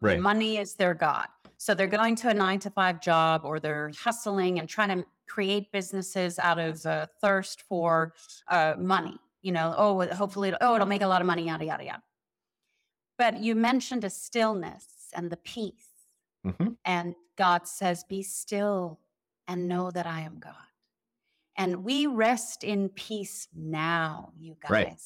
right. 0.00 0.20
money 0.20 0.58
is 0.58 0.74
their 0.74 0.94
god 0.94 1.26
so 1.58 1.74
they're 1.74 1.86
going 1.86 2.14
to 2.16 2.28
a 2.28 2.34
nine 2.34 2.58
to 2.60 2.70
five 2.70 3.00
job 3.00 3.42
or 3.44 3.58
they're 3.58 3.90
hustling 3.98 4.58
and 4.58 4.68
trying 4.68 5.00
to 5.00 5.06
create 5.28 5.72
businesses 5.72 6.38
out 6.38 6.58
of 6.58 6.84
uh, 6.86 7.06
thirst 7.20 7.62
for 7.62 8.14
uh, 8.48 8.74
money. 8.78 9.16
You 9.42 9.52
know, 9.52 9.74
oh, 9.76 10.06
hopefully, 10.08 10.52
oh, 10.60 10.74
it'll 10.74 10.86
make 10.86 11.02
a 11.02 11.06
lot 11.06 11.20
of 11.20 11.26
money, 11.26 11.46
yada, 11.46 11.64
yada, 11.64 11.84
yada. 11.84 12.02
But 13.18 13.40
you 13.40 13.54
mentioned 13.54 14.04
a 14.04 14.10
stillness 14.10 14.86
and 15.14 15.30
the 15.30 15.36
peace. 15.36 15.88
Mm-hmm. 16.46 16.72
And 16.84 17.14
God 17.36 17.66
says, 17.66 18.04
Be 18.04 18.22
still 18.22 19.00
and 19.48 19.68
know 19.68 19.90
that 19.90 20.06
I 20.06 20.22
am 20.22 20.38
God. 20.38 20.54
And 21.56 21.84
we 21.84 22.06
rest 22.06 22.64
in 22.64 22.88
peace 22.90 23.48
now, 23.54 24.32
you 24.38 24.56
guys. 24.60 24.70
Right 24.70 24.96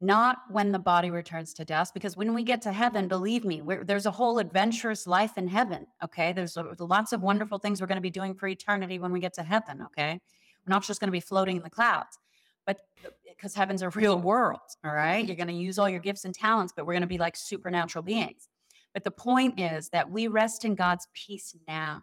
not 0.00 0.38
when 0.50 0.70
the 0.70 0.78
body 0.78 1.10
returns 1.10 1.52
to 1.54 1.64
dust 1.64 1.92
because 1.92 2.16
when 2.16 2.32
we 2.32 2.44
get 2.44 2.62
to 2.62 2.72
heaven 2.72 3.08
believe 3.08 3.44
me 3.44 3.60
there's 3.84 4.06
a 4.06 4.10
whole 4.10 4.38
adventurous 4.38 5.06
life 5.06 5.36
in 5.36 5.48
heaven 5.48 5.86
okay? 6.02 6.32
There's 6.32 6.56
lots 6.56 7.12
of 7.12 7.18
mm-hmm. 7.18 7.26
wonderful 7.26 7.58
things 7.58 7.80
we're 7.80 7.88
going 7.88 7.96
to 7.96 8.02
be 8.02 8.10
doing 8.10 8.34
for 8.34 8.46
eternity 8.46 8.98
when 8.98 9.12
we 9.12 9.20
get 9.20 9.34
to 9.34 9.42
heaven 9.42 9.82
okay? 9.82 10.20
We're 10.66 10.70
not 10.74 10.84
just 10.84 11.00
going 11.00 11.08
to 11.08 11.12
be 11.12 11.20
floating 11.20 11.56
in 11.56 11.62
the 11.62 11.70
clouds 11.70 12.18
but 12.66 12.80
uh, 13.04 13.08
because 13.24 13.54
heaven's 13.54 13.82
a 13.82 13.90
real 13.90 14.18
world 14.18 14.60
all 14.84 14.94
right? 14.94 15.26
You're 15.26 15.36
going 15.36 15.48
to 15.48 15.54
use 15.54 15.78
all 15.78 15.88
your 15.88 16.00
gifts 16.00 16.24
and 16.24 16.34
talents 16.34 16.72
but 16.74 16.86
we're 16.86 16.94
going 16.94 17.02
to 17.02 17.08
be 17.08 17.18
like 17.18 17.36
supernatural 17.36 18.02
beings. 18.02 18.48
But 18.94 19.04
the 19.04 19.10
point 19.10 19.58
is 19.58 19.88
that 19.90 20.10
we 20.10 20.28
rest 20.28 20.64
in 20.64 20.74
god's 20.74 21.08
peace 21.12 21.56
now. 21.66 22.02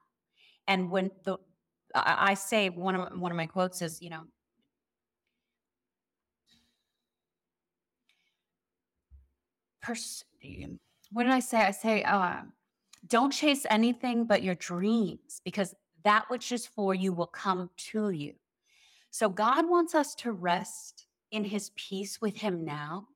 And 0.67 0.91
when 0.91 1.11
the 1.23 1.37
I, 1.93 2.31
I 2.31 2.33
say 2.33 2.69
one 2.69 2.95
of 2.95 3.19
one 3.19 3.31
of 3.31 3.37
my 3.37 3.45
quotes 3.45 3.81
is 3.81 4.01
you 4.01 4.09
know 4.09 4.23
pers- 9.85 10.25
what 11.11 11.23
did 11.23 11.31
I 11.31 11.39
say? 11.39 11.57
I 11.57 11.71
say, 11.71 12.03
uh, 12.03 12.41
don't 13.07 13.31
chase 13.31 13.65
anything 13.69 14.25
but 14.25 14.43
your 14.43 14.55
dreams 14.55 15.41
because 15.43 15.75
that 16.03 16.29
which 16.29 16.51
is 16.51 16.65
for 16.65 16.93
you 16.93 17.13
will 17.13 17.27
come 17.27 17.69
to 17.91 18.09
you. 18.09 18.33
So 19.11 19.29
God 19.29 19.69
wants 19.69 19.95
us 19.95 20.15
to 20.15 20.31
rest 20.31 21.07
in 21.31 21.43
his 21.43 21.71
peace 21.75 22.19
with 22.21 22.37
him 22.37 22.65
now. 22.65 23.07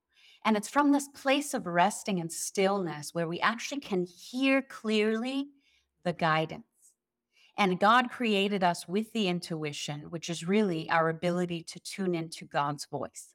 And 0.45 0.55
it's 0.55 0.70
from 0.70 0.91
this 0.91 1.07
place 1.09 1.53
of 1.53 1.67
resting 1.67 2.20
and 2.20 2.32
stillness 2.32 3.13
where 3.13 3.28
we 3.28 3.39
actually 3.41 3.82
can 3.82 4.05
hear 4.05 4.61
clearly 4.61 5.49
the 6.03 6.13
guidance. 6.13 6.63
And 7.57 7.80
God 7.80 8.09
created 8.09 8.63
us 8.63 8.88
with 8.88 9.11
the 9.11 9.28
intuition, 9.28 10.09
which 10.09 10.30
is 10.30 10.47
really 10.47 10.89
our 10.89 11.09
ability 11.09 11.63
to 11.63 11.80
tune 11.80 12.15
into 12.15 12.45
God's 12.45 12.86
voice. 12.86 13.34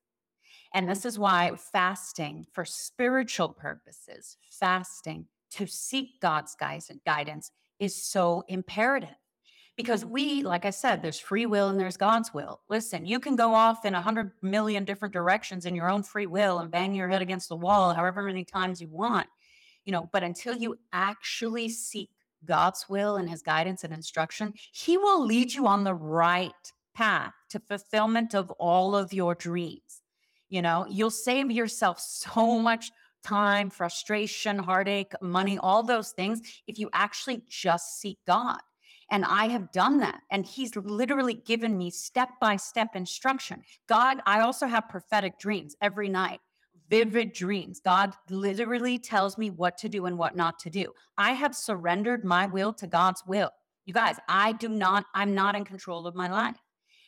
And 0.75 0.89
this 0.89 1.05
is 1.05 1.19
why 1.19 1.53
fasting 1.57 2.47
for 2.53 2.65
spiritual 2.65 3.49
purposes, 3.49 4.37
fasting 4.51 5.27
to 5.53 5.69
seek 5.69 6.21
God's 6.21 6.57
guidance 6.57 7.53
is 7.79 7.95
so 7.95 8.45
imperative. 8.49 9.09
Because 9.77 10.05
we, 10.05 10.43
like 10.43 10.65
I 10.65 10.71
said, 10.71 11.01
there's 11.01 11.19
free 11.19 11.47
will 11.47 11.69
and 11.69 11.79
there's 11.79 11.97
God's 11.97 12.35
will. 12.35 12.61
Listen, 12.69 13.07
you 13.07 13.19
can 13.19 13.35
go 13.37 13.55
off 13.55 13.85
in 13.85 13.95
a 13.95 14.03
hundred 14.03 14.33
million 14.43 14.85
different 14.85 15.15
directions 15.15 15.65
in 15.65 15.75
your 15.75 15.91
own 15.91 16.03
free 16.03 16.27
will 16.27 16.59
and 16.59 16.71
bang 16.71 16.95
your 16.95 17.09
head 17.09 17.23
against 17.23 17.49
the 17.49 17.57
wall 17.57 17.95
however 17.95 18.23
many 18.23 18.45
times 18.45 18.81
you 18.81 18.89
want, 18.89 19.27
you 19.85 19.93
know, 19.93 20.09
but 20.13 20.23
until 20.23 20.57
you 20.57 20.79
actually 20.93 21.69
seek 21.69 22.11
God's 22.45 22.87
will 22.89 23.17
and 23.17 23.29
his 23.29 23.43
guidance 23.43 23.85
and 23.85 23.93
instruction, 23.93 24.55
he 24.73 24.97
will 24.97 25.25
lead 25.25 25.55
you 25.55 25.67
on 25.67 25.85
the 25.85 25.95
right 25.95 26.53
path 26.95 27.33
to 27.51 27.59
fulfillment 27.59 28.35
of 28.35 28.51
all 28.53 28.95
of 28.95 29.13
your 29.13 29.35
dreams. 29.35 30.04
You 30.55 30.63
know, 30.63 30.87
you'll 30.89 31.11
save 31.11 31.51
yourself 31.51 31.99
so 31.99 32.31
mm-hmm. 32.31 32.63
much 32.63 32.93
time, 33.25 33.71
frustration, 33.71 34.57
heartache, 34.57 35.13
money, 35.21 35.59
all 35.59 35.83
those 35.83 36.13
things 36.13 36.43
if 36.69 36.79
you 36.79 36.89
actually 36.93 37.43
just 37.49 37.99
seek 37.99 38.19
God. 38.25 38.61
And 39.11 39.25
I 39.25 39.47
have 39.49 39.73
done 39.73 39.99
that. 39.99 40.21
And 40.31 40.47
he's 40.47 40.77
literally 40.77 41.35
given 41.35 41.77
me 41.77 41.91
step 41.91 42.29
by 42.41 42.55
step 42.55 42.95
instruction. 42.95 43.65
God, 43.89 44.19
I 44.27 44.43
also 44.43 44.69
have 44.69 44.89
prophetic 44.89 45.41
dreams 45.41 45.75
every 45.83 46.09
night, 46.09 46.39
vivid 46.89 47.33
dreams. 47.33 47.81
God 47.85 48.15
literally 48.31 48.97
tells 49.01 49.37
me 49.37 49.51
what 49.51 49.77
to 49.79 49.89
do 49.89 50.07
and 50.07 50.17
what 50.17 50.37
not 50.37 50.61
to 50.61 50.71
do. 50.71 50.93
I 51.19 51.33
have 51.33 51.57
surrendered 51.57 52.25
my 52.25 52.47
will 52.47 52.73
to 52.75 52.87
God's 52.87 53.25
will. 53.27 53.51
You 53.87 53.93
guys, 53.93 54.21
I 54.29 54.53
do 54.53 54.69
not, 54.69 55.05
I'm 55.15 55.35
not 55.35 55.57
in 55.57 55.65
control 55.65 56.07
of 56.07 56.15
my 56.15 56.31
life. 56.31 56.59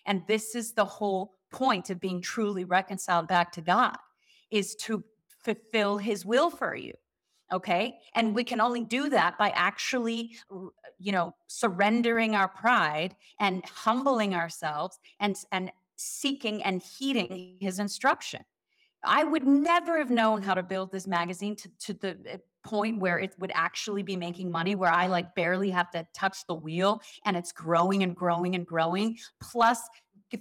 And 0.04 0.22
this 0.26 0.56
is 0.56 0.72
the 0.72 0.84
whole 0.84 1.35
point 1.50 1.90
of 1.90 2.00
being 2.00 2.20
truly 2.20 2.64
reconciled 2.64 3.28
back 3.28 3.52
to 3.52 3.60
God 3.60 3.96
is 4.50 4.74
to 4.76 5.04
fulfill 5.44 5.98
his 5.98 6.24
will 6.24 6.50
for 6.50 6.74
you 6.74 6.92
okay? 7.52 7.98
And 8.14 8.34
we 8.34 8.44
can 8.44 8.60
only 8.60 8.84
do 8.84 9.08
that 9.10 9.38
by 9.38 9.50
actually 9.50 10.36
you 10.98 11.12
know 11.12 11.34
surrendering 11.46 12.34
our 12.34 12.48
pride 12.48 13.14
and 13.40 13.64
humbling 13.66 14.34
ourselves 14.34 14.98
and 15.20 15.36
and 15.52 15.70
seeking 15.96 16.62
and 16.62 16.82
heeding 16.82 17.56
his 17.60 17.78
instruction. 17.78 18.42
I 19.04 19.24
would 19.24 19.46
never 19.46 19.98
have 19.98 20.10
known 20.10 20.42
how 20.42 20.54
to 20.54 20.62
build 20.62 20.90
this 20.90 21.06
magazine 21.06 21.54
to, 21.56 21.70
to 21.80 21.92
the 21.94 22.18
eh, 22.26 22.36
point 22.64 22.98
where 22.98 23.18
it 23.18 23.34
would 23.38 23.52
actually 23.54 24.02
be 24.02 24.16
making 24.16 24.50
money 24.50 24.74
where 24.74 24.90
i 24.90 25.06
like 25.06 25.36
barely 25.36 25.70
have 25.70 25.88
to 25.92 26.04
touch 26.12 26.38
the 26.48 26.54
wheel 26.54 27.00
and 27.24 27.36
it's 27.36 27.52
growing 27.52 28.02
and 28.02 28.16
growing 28.16 28.56
and 28.56 28.66
growing. 28.66 29.16
Plus 29.40 29.80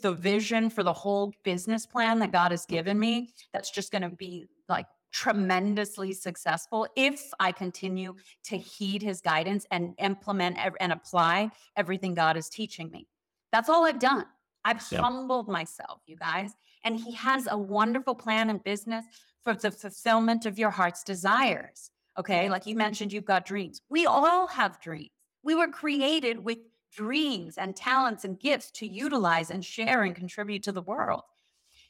the 0.02 0.14
vision 0.14 0.70
for 0.70 0.84
the 0.84 0.94
whole 0.94 1.34
business 1.44 1.86
plan 1.86 2.20
that 2.20 2.32
god 2.32 2.52
has 2.52 2.66
given 2.66 3.00
me 3.00 3.30
that's 3.54 3.72
just 3.72 3.92
going 3.92 4.02
to 4.02 4.10
be 4.10 4.46
like 4.68 4.86
tremendously 5.16 6.12
successful 6.12 6.86
if 6.98 7.32
I 7.40 7.54
continue 7.54 8.16
to 8.44 8.58
heed 8.58 9.02
his 9.02 9.22
guidance 9.22 9.66
and 9.72 9.94
implement 9.98 10.58
and 10.82 10.92
apply 10.92 11.52
everything 11.78 12.14
God 12.16 12.36
is 12.36 12.50
teaching 12.50 12.92
me. 12.92 13.08
That's 13.54 13.70
all 13.70 13.86
I've 13.86 14.00
done. 14.00 14.26
I've 14.66 14.86
yeah. 14.92 15.00
humbled 15.00 15.48
myself, 15.48 16.02
you 16.06 16.18
guys. 16.18 16.52
And 16.84 17.00
he 17.00 17.14
has 17.14 17.48
a 17.50 17.58
wonderful 17.58 18.14
plan 18.14 18.50
and 18.50 18.62
business 18.62 19.06
for 19.46 19.54
the 19.54 19.72
fulfillment 19.72 20.46
of 20.46 20.60
your 20.60 20.70
heart's 20.70 21.02
desires. 21.02 21.92
Okay. 22.20 22.50
Like 22.50 22.66
you 22.66 22.76
mentioned, 22.76 23.14
you've 23.14 23.24
got 23.24 23.46
dreams. 23.46 23.82
We 23.90 24.06
all 24.06 24.48
have 24.48 24.82
dreams. 24.82 25.12
We 25.44 25.56
were 25.56 25.70
created 25.70 26.44
with 26.44 26.58
dreams 26.96 27.58
and 27.58 27.74
mm-hmm. 27.74 27.90
talents 27.90 28.24
and 28.24 28.40
gifts 28.40 28.72
to 28.72 28.88
utilize 28.88 29.52
and 29.52 29.64
share 29.64 30.04
and 30.04 30.16
contribute 30.16 30.64
to 30.64 30.72
the 30.72 30.82
world 30.82 31.24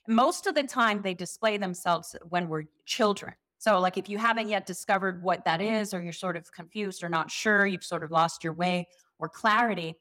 most 0.08 0.47
of 0.47 0.56
the 0.56 0.64
time 0.64 1.01
they 1.01 1.14
display 1.14 1.58
themselves 1.58 2.16
when 2.30 2.47
we're 2.47 2.64
children. 2.86 3.34
So, 3.58 3.80
like 3.80 3.97
if 3.97 4.10
you 4.10 4.18
haven't 4.18 4.49
yet 4.49 4.66
discovered 4.66 5.24
what 5.24 5.45
that 5.45 5.62
is, 5.62 5.93
or 5.93 6.01
you're 6.01 6.14
sort 6.14 6.38
of 6.38 6.51
confused 6.51 7.03
or 7.03 7.10
not 7.10 7.32
sure, 7.32 7.66
you've 7.66 7.84
sort 7.84 8.03
of 8.03 8.12
lost 8.12 8.43
your 8.43 8.53
way 8.53 8.88
or 9.18 9.30
clarity, 9.30 9.95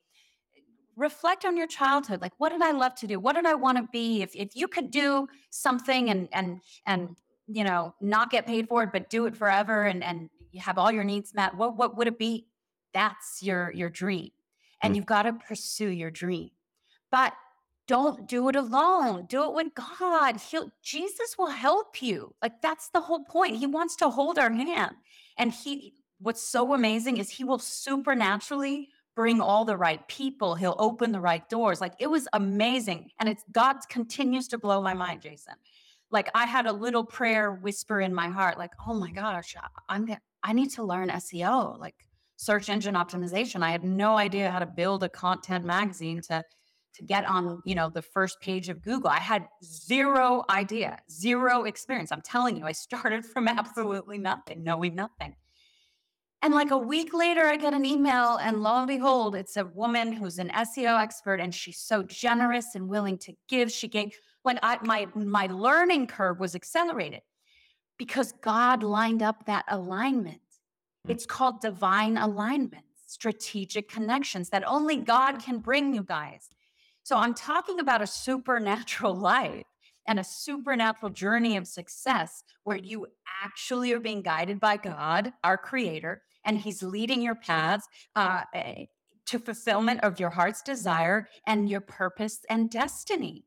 reflect 0.96 1.44
on 1.44 1.56
your 1.56 1.66
childhood. 1.66 2.20
Like, 2.20 2.32
what 2.38 2.50
did 2.50 2.62
I 2.62 2.72
love 2.72 2.94
to 2.96 3.06
do? 3.06 3.18
What 3.18 3.36
did 3.36 3.46
I 3.46 3.54
want 3.54 3.78
to 3.78 3.88
be? 3.90 4.22
If 4.22 4.34
if 4.34 4.54
you 4.54 4.68
could 4.68 4.90
do 4.90 5.28
something 5.50 6.10
and 6.10 6.28
and 6.32 6.60
and 6.86 7.16
you 7.46 7.64
know 7.64 7.94
not 8.00 8.30
get 8.30 8.46
paid 8.46 8.68
for 8.68 8.82
it, 8.82 8.90
but 8.92 9.08
do 9.08 9.26
it 9.26 9.36
forever 9.36 9.84
and 9.84 10.04
and 10.04 10.28
you 10.50 10.60
have 10.60 10.76
all 10.76 10.92
your 10.92 11.04
needs 11.04 11.32
met, 11.34 11.56
what 11.56 11.76
what 11.76 11.96
would 11.96 12.08
it 12.08 12.18
be? 12.18 12.46
That's 12.92 13.42
your 13.42 13.72
your 13.72 13.88
dream, 13.88 14.30
and 14.84 14.92
mm. 14.92 14.96
you've 14.96 15.06
got 15.06 15.22
to 15.22 15.32
pursue 15.32 15.88
your 15.88 16.10
dream. 16.10 16.50
But 17.10 17.32
don't 17.86 18.28
do 18.28 18.48
it 18.48 18.56
alone. 18.56 19.26
Do 19.28 19.44
it 19.44 19.54
with 19.54 19.74
God. 19.74 20.36
He'll, 20.36 20.70
Jesus 20.82 21.36
will 21.38 21.50
help 21.50 22.02
you. 22.02 22.34
Like 22.42 22.62
that's 22.62 22.88
the 22.90 23.00
whole 23.00 23.24
point. 23.24 23.56
He 23.56 23.66
wants 23.66 23.96
to 23.96 24.10
hold 24.10 24.38
our 24.38 24.50
hand. 24.50 24.94
And 25.36 25.52
he 25.52 25.94
what's 26.20 26.42
so 26.42 26.72
amazing 26.74 27.18
is 27.18 27.28
he 27.28 27.44
will 27.44 27.58
supernaturally 27.58 28.88
bring 29.14 29.40
all 29.40 29.64
the 29.64 29.76
right 29.76 30.06
people. 30.08 30.54
He'll 30.54 30.76
open 30.78 31.12
the 31.12 31.20
right 31.20 31.46
doors. 31.48 31.80
Like 31.80 31.94
it 31.98 32.06
was 32.06 32.26
amazing. 32.32 33.10
And 33.20 33.28
it's 33.28 33.44
God 33.52 33.76
continues 33.88 34.48
to 34.48 34.58
blow 34.58 34.80
my 34.80 34.94
mind, 34.94 35.22
Jason. 35.22 35.54
Like 36.10 36.30
I 36.34 36.46
had 36.46 36.66
a 36.66 36.72
little 36.72 37.04
prayer 37.04 37.52
whisper 37.52 38.00
in 38.00 38.14
my 38.14 38.28
heart, 38.28 38.58
like, 38.58 38.72
oh 38.86 38.94
my 38.94 39.10
gosh, 39.10 39.54
I'm 39.88 40.06
gonna, 40.06 40.20
I 40.42 40.52
need 40.52 40.70
to 40.72 40.82
learn 40.82 41.08
SEO, 41.08 41.78
like 41.78 42.06
search 42.36 42.68
engine 42.68 42.94
optimization. 42.94 43.62
I 43.62 43.70
had 43.70 43.84
no 43.84 44.16
idea 44.16 44.50
how 44.50 44.58
to 44.58 44.66
build 44.66 45.02
a 45.02 45.08
content 45.08 45.64
magazine 45.64 46.20
to 46.22 46.44
to 46.94 47.02
get 47.02 47.24
on, 47.26 47.60
you 47.64 47.74
know, 47.74 47.90
the 47.90 48.02
first 48.02 48.40
page 48.40 48.68
of 48.68 48.80
Google. 48.80 49.10
I 49.10 49.18
had 49.18 49.48
zero 49.64 50.44
idea, 50.48 50.98
zero 51.10 51.64
experience. 51.64 52.12
I'm 52.12 52.22
telling 52.22 52.56
you, 52.56 52.64
I 52.64 52.72
started 52.72 53.26
from 53.32 53.48
absolutely 53.48 54.18
nothing, 54.18 54.62
knowing 54.62 54.94
nothing. 54.94 55.34
And 56.40 56.52
like 56.52 56.70
a 56.70 56.78
week 56.78 57.14
later, 57.14 57.46
I 57.46 57.56
get 57.56 57.72
an 57.72 57.86
email, 57.86 58.36
and 58.36 58.62
lo 58.62 58.76
and 58.76 58.86
behold, 58.86 59.34
it's 59.34 59.56
a 59.56 59.64
woman 59.64 60.12
who's 60.12 60.38
an 60.38 60.50
SEO 60.50 61.00
expert, 61.00 61.40
and 61.40 61.54
she's 61.54 61.78
so 61.78 62.02
generous 62.02 62.74
and 62.74 62.86
willing 62.86 63.16
to 63.18 63.32
give. 63.48 63.72
She 63.72 63.88
gave 63.88 64.12
when 64.42 64.58
I 64.62 64.78
my 64.82 65.08
my 65.14 65.46
learning 65.46 66.06
curve 66.06 66.38
was 66.38 66.54
accelerated 66.54 67.22
because 67.96 68.32
God 68.42 68.82
lined 68.82 69.22
up 69.22 69.46
that 69.46 69.64
alignment. 69.68 70.40
Hmm. 71.04 71.10
It's 71.10 71.26
called 71.26 71.60
divine 71.60 72.16
alignment, 72.16 72.84
strategic 73.06 73.88
connections 73.88 74.50
that 74.50 74.66
only 74.66 74.96
God 74.96 75.42
can 75.42 75.58
bring 75.58 75.94
you 75.94 76.02
guys. 76.02 76.48
So 77.02 77.16
I'm 77.16 77.34
talking 77.34 77.80
about 77.80 78.02
a 78.02 78.06
supernatural 78.06 79.14
life 79.32 79.64
and 80.06 80.18
a 80.18 80.24
supernatural 80.24 81.10
journey 81.10 81.56
of 81.56 81.66
success 81.66 82.44
where 82.64 82.76
you 82.76 83.06
actually 83.42 83.92
are 83.92 84.00
being 84.00 84.22
guided 84.22 84.60
by 84.60 84.76
God, 84.76 85.32
our 85.42 85.56
creator, 85.56 86.22
and 86.44 86.58
he's 86.58 86.82
leading 86.82 87.22
your 87.22 87.34
paths 87.34 87.86
uh, 88.16 88.42
eh, 88.54 88.84
to 89.26 89.38
fulfillment 89.38 90.00
of 90.02 90.20
your 90.20 90.30
heart's 90.30 90.62
desire 90.62 91.28
and 91.46 91.70
your 91.70 91.80
purpose 91.80 92.40
and 92.50 92.70
destiny. 92.70 93.44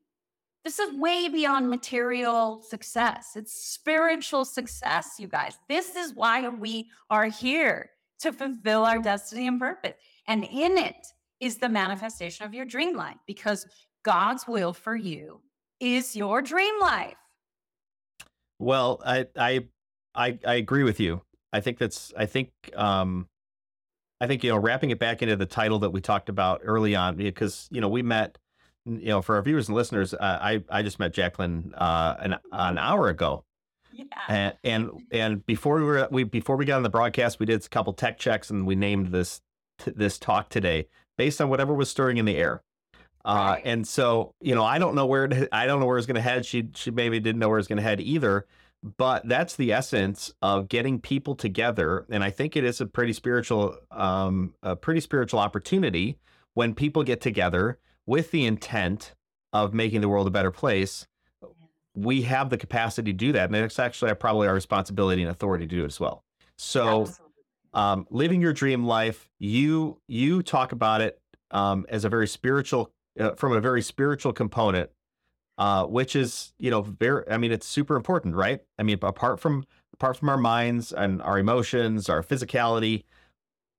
This 0.68 0.80
is 0.80 0.92
way 0.98 1.30
beyond 1.30 1.70
material 1.70 2.60
success. 2.60 3.36
It's 3.36 3.54
spiritual 3.54 4.44
success, 4.44 5.14
you 5.18 5.26
guys. 5.26 5.58
This 5.66 5.96
is 5.96 6.12
why 6.14 6.46
we 6.46 6.90
are 7.08 7.24
here 7.24 7.88
to 8.18 8.34
fulfill 8.34 8.84
our 8.84 8.98
destiny 8.98 9.46
and 9.46 9.58
purpose. 9.58 9.94
And 10.26 10.44
in 10.44 10.76
it, 10.76 11.06
is 11.40 11.56
the 11.56 11.70
manifestation 11.70 12.44
of 12.44 12.52
your 12.52 12.66
dream 12.66 12.94
life 12.94 13.16
because 13.26 13.64
God's 14.04 14.46
will 14.46 14.74
for 14.74 14.94
you 14.94 15.40
is 15.80 16.14
your 16.14 16.42
dream 16.42 16.78
life. 16.82 17.16
Well, 18.58 19.00
I 19.06 19.26
I 19.38 19.64
I, 20.14 20.38
I 20.46 20.54
agree 20.56 20.82
with 20.82 21.00
you. 21.00 21.22
I 21.50 21.60
think 21.60 21.78
that's 21.78 22.12
I 22.14 22.26
think 22.26 22.50
um 22.76 23.26
I 24.20 24.26
think 24.26 24.44
you 24.44 24.50
know 24.50 24.58
wrapping 24.58 24.90
it 24.90 24.98
back 24.98 25.22
into 25.22 25.36
the 25.36 25.46
title 25.46 25.78
that 25.78 25.92
we 25.92 26.02
talked 26.02 26.28
about 26.28 26.60
early 26.62 26.94
on 26.94 27.16
because 27.16 27.70
you 27.70 27.80
know 27.80 27.88
we 27.88 28.02
met 28.02 28.36
you 28.88 29.08
know 29.08 29.22
for 29.22 29.36
our 29.36 29.42
viewers 29.42 29.68
and 29.68 29.76
listeners 29.76 30.14
uh, 30.14 30.18
I 30.20 30.64
I 30.70 30.82
just 30.82 30.98
met 30.98 31.12
Jacqueline 31.12 31.74
uh 31.76 32.16
an 32.18 32.36
an 32.52 32.78
hour 32.78 33.08
ago 33.08 33.44
yeah. 33.98 34.04
And, 34.28 34.54
and 34.62 34.90
and 35.10 35.46
before 35.46 35.76
we 35.76 35.82
were 35.82 36.08
we 36.10 36.22
before 36.22 36.56
we 36.56 36.64
got 36.64 36.76
on 36.76 36.82
the 36.84 36.88
broadcast, 36.88 37.40
we 37.40 37.46
did 37.46 37.64
a 37.64 37.68
couple 37.68 37.92
tech 37.92 38.18
checks 38.18 38.48
and 38.48 38.66
we 38.66 38.76
named 38.76 39.08
this 39.08 39.40
t- 39.78 39.92
this 39.94 40.18
talk 40.18 40.48
today 40.50 40.86
based 41.16 41.40
on 41.40 41.48
whatever 41.48 41.74
was 41.74 41.90
stirring 41.90 42.16
in 42.16 42.24
the 42.24 42.36
air. 42.36 42.62
Uh, 43.24 43.54
right. 43.54 43.62
And 43.64 43.86
so, 43.86 44.34
you 44.40 44.54
know, 44.54 44.64
I 44.64 44.78
don't 44.78 44.94
know 44.94 45.06
where 45.06 45.24
it, 45.24 45.48
I 45.50 45.66
don't 45.66 45.80
know 45.80 45.86
where 45.86 45.98
it's 45.98 46.06
going 46.06 46.14
to 46.14 46.20
head. 46.20 46.46
She 46.46 46.68
she 46.74 46.90
maybe 46.90 47.18
didn't 47.18 47.40
know 47.40 47.48
where 47.48 47.58
it's 47.58 47.68
going 47.68 47.78
to 47.78 47.82
head 47.82 48.00
either. 48.00 48.46
But 48.96 49.28
that's 49.28 49.56
the 49.56 49.72
essence 49.72 50.32
of 50.40 50.68
getting 50.68 51.00
people 51.00 51.34
together, 51.34 52.06
and 52.10 52.22
I 52.22 52.30
think 52.30 52.56
it 52.56 52.62
is 52.62 52.80
a 52.80 52.86
pretty 52.86 53.12
spiritual, 53.12 53.76
um, 53.90 54.54
a 54.62 54.76
pretty 54.76 55.00
spiritual 55.00 55.40
opportunity 55.40 56.16
when 56.54 56.76
people 56.76 57.02
get 57.02 57.20
together 57.20 57.80
with 58.08 58.30
the 58.30 58.46
intent 58.46 59.14
of 59.52 59.74
making 59.74 60.00
the 60.00 60.08
world 60.08 60.26
a 60.26 60.30
better 60.30 60.50
place. 60.50 61.06
We 61.94 62.22
have 62.22 62.48
the 62.48 62.56
capacity 62.56 63.12
to 63.12 63.16
do 63.16 63.32
that, 63.32 63.50
and 63.50 63.56
it's 63.56 63.78
actually 63.78 64.14
probably 64.14 64.48
our 64.48 64.54
responsibility 64.54 65.22
and 65.22 65.30
authority 65.30 65.66
to 65.66 65.76
do 65.76 65.82
it 65.82 65.86
as 65.86 66.00
well. 66.00 66.24
So. 66.56 67.08
Um, 67.74 68.06
living 68.10 68.40
your 68.40 68.54
dream 68.54 68.86
life. 68.86 69.28
You 69.38 70.00
you 70.08 70.42
talk 70.42 70.72
about 70.72 71.02
it 71.02 71.20
um, 71.50 71.84
as 71.90 72.06
a 72.06 72.08
very 72.08 72.26
spiritual, 72.26 72.90
uh, 73.20 73.32
from 73.32 73.52
a 73.52 73.60
very 73.60 73.82
spiritual 73.82 74.32
component, 74.32 74.88
uh, 75.58 75.84
which 75.84 76.16
is 76.16 76.54
you 76.58 76.70
know 76.70 76.80
very. 76.80 77.30
I 77.30 77.36
mean, 77.36 77.52
it's 77.52 77.66
super 77.66 77.94
important, 77.94 78.34
right? 78.34 78.60
I 78.78 78.84
mean, 78.84 78.98
apart 79.02 79.38
from 79.38 79.66
apart 79.92 80.16
from 80.16 80.30
our 80.30 80.38
minds 80.38 80.92
and 80.92 81.20
our 81.20 81.38
emotions, 81.38 82.08
our 82.08 82.22
physicality, 82.22 83.04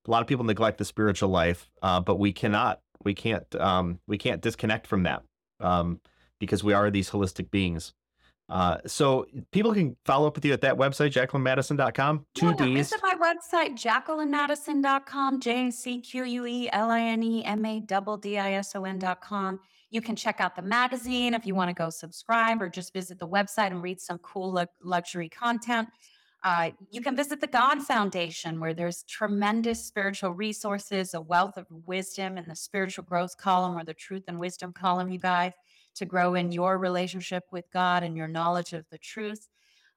a 0.08 0.12
lot 0.12 0.22
of 0.22 0.28
people 0.28 0.46
neglect 0.46 0.78
the 0.78 0.86
spiritual 0.86 1.30
life, 1.30 1.72
uh, 1.82 2.00
but 2.00 2.20
we 2.20 2.32
cannot, 2.32 2.82
we 3.04 3.14
can't, 3.14 3.56
um, 3.56 4.00
we 4.08 4.18
can't 4.18 4.42
disconnect 4.42 4.88
from 4.88 5.04
that 5.04 5.24
um, 5.60 6.00
because 6.40 6.64
we 6.64 6.74
are 6.74 6.90
these 6.92 7.10
holistic 7.10 7.52
beings. 7.52 7.94
Uh, 8.50 8.78
so 8.88 9.28
people 9.52 9.72
can 9.74 9.96
follow 10.06 10.28
up 10.28 10.34
with 10.34 10.44
you 10.44 10.52
at 10.54 10.62
that 10.62 10.76
website, 10.76 11.12
jacquelinemaddison.com. 11.12 12.26
Two 12.34 12.48
Yeah, 12.48 12.54
D's. 12.54 12.90
visit 12.90 13.00
my 13.04 13.14
website, 13.14 13.74
jacquelinemaddison.com, 13.76 15.40
J 15.40 15.68
A 15.68 15.72
C 15.72 16.02
Q 16.02 16.24
U 16.24 16.46
E 16.48 16.70
L 16.72 16.90
I 16.90 17.00
N 17.00 17.22
E 17.22 17.46
M 17.46 17.64
A 17.66 17.80
D 17.80 17.96
D 18.22 18.38
I 18.40 18.54
S 18.54 18.76
O 18.76 18.86
N.com. 18.86 19.60
You 19.92 20.02
can 20.02 20.16
check 20.16 20.40
out 20.40 20.56
the 20.56 20.62
magazine 20.62 21.34
if 21.34 21.46
you 21.46 21.56
want 21.56 21.70
to 21.70 21.74
go 21.76 21.90
subscribe 21.90 22.62
or 22.62 22.70
just 22.70 22.94
visit 22.94 23.20
the 23.20 23.28
website 23.28 23.68
and 23.68 23.82
read 23.84 24.00
some 24.00 24.18
cool 24.20 24.54
lu- 24.54 24.66
luxury 24.84 25.30
content. 25.30 25.88
Uh, 26.44 26.72
you 26.90 27.02
can 27.02 27.16
visit 27.16 27.42
the 27.42 27.48
God 27.48 27.82
Foundation, 27.82 28.60
where 28.60 28.74
there's 28.74 29.04
tremendous 29.04 29.84
spiritual 29.84 30.32
resources, 30.32 31.14
a 31.14 31.20
wealth 31.20 31.58
of 31.58 31.66
wisdom 31.86 32.38
in 32.38 32.46
the 32.48 32.56
spiritual 32.56 33.04
growth 33.04 33.38
column 33.38 33.78
or 33.78 33.84
the 33.84 33.94
truth 33.94 34.24
and 34.28 34.40
wisdom 34.40 34.72
column, 34.72 35.12
you 35.12 35.20
guys, 35.20 35.54
to 35.96 36.06
grow 36.06 36.36
in 36.36 36.52
your 36.52 36.78
relationship 36.78 37.44
with 37.52 37.66
God 37.74 38.04
and 38.04 38.16
your 38.16 38.28
knowledge 38.28 38.72
of 38.72 38.86
the 38.90 38.98
truth. 38.98 39.50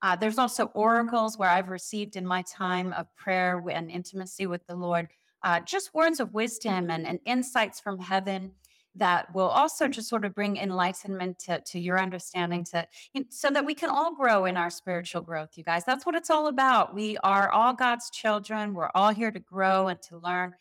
Uh, 0.03 0.16
there's 0.16 0.38
also 0.38 0.66
oracles 0.74 1.38
where 1.38 1.49
I've 1.49 1.68
received 1.68 2.16
in 2.16 2.26
my 2.26 2.43
time 2.43 2.93
of 2.95 3.14
prayer 3.14 3.62
and 3.70 3.88
intimacy 3.88 4.47
with 4.47 4.66
the 4.66 4.74
Lord 4.74 5.09
uh, 5.45 5.61
just 5.61 5.95
words 5.95 6.20
of 6.20 6.34
wisdom 6.34 6.90
and, 6.90 7.07
and 7.07 7.18
insights 7.24 7.80
from 7.80 7.99
heaven 7.99 8.53
that 8.95 9.34
will 9.34 9.49
also 9.49 9.88
just 9.88 10.09
sort 10.09 10.24
of 10.24 10.34
bring 10.34 10.57
enlightenment 10.59 11.38
to, 11.38 11.61
to 11.61 11.80
your 11.80 11.99
understanding 11.99 12.64
to 12.64 12.86
so 13.30 13.49
that 13.49 13.64
we 13.64 13.74
can 13.74 13.88
all 13.88 14.14
grow 14.14 14.45
in 14.45 14.57
our 14.57 14.70
spiritual 14.70 15.22
growth 15.22 15.51
you 15.57 15.64
guys. 15.64 15.84
That's 15.84 16.05
what 16.05 16.14
it's 16.14 16.30
all 16.30 16.49
about. 16.49 16.95
We 16.95 17.16
are 17.18 17.51
all 17.51 17.72
god's 17.72 18.11
children. 18.11 18.74
We're 18.74 18.90
all 18.95 19.11
here 19.11 19.30
to 19.30 19.40
grow 19.40 19.88
and 19.88 20.01
to 20.03 20.18
learn 20.18 20.55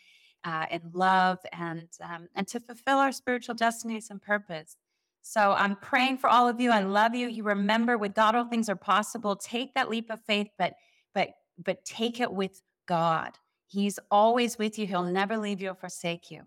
uh, 0.43 0.65
and 0.71 0.81
love 0.93 1.39
and 1.51 1.87
um, 2.01 2.27
and 2.35 2.47
to 2.47 2.59
fulfill 2.59 2.97
our 2.97 3.11
spiritual 3.11 3.55
destinies 3.55 4.09
and 4.09 4.21
purpose. 4.21 4.77
So 5.23 5.51
i'm 5.51 5.75
praying 5.75 6.17
for 6.17 6.29
all 6.29 6.47
of 6.47 6.59
you. 6.59 6.71
I 6.71 6.81
love 6.81 7.13
you. 7.13 7.27
You 7.27 7.43
remember 7.43 7.97
with 7.97 8.15
god 8.15 8.35
all 8.35 8.45
things 8.45 8.69
are 8.69 8.75
possible. 8.75 9.35
Take 9.35 9.73
that 9.75 9.89
leap 9.89 10.09
of 10.09 10.21
faith 10.21 10.47
but 10.57 10.73
but 11.13 11.31
but 11.63 11.83
take 11.83 12.21
it 12.21 12.31
with 12.31 12.61
god. 12.87 13.37
He's 13.67 13.99
always 14.09 14.57
with 14.57 14.79
you. 14.79 14.87
He'll 14.87 15.03
never 15.03 15.37
leave 15.37 15.61
you 15.61 15.69
or 15.69 15.75
forsake 15.75 16.31
you 16.31 16.43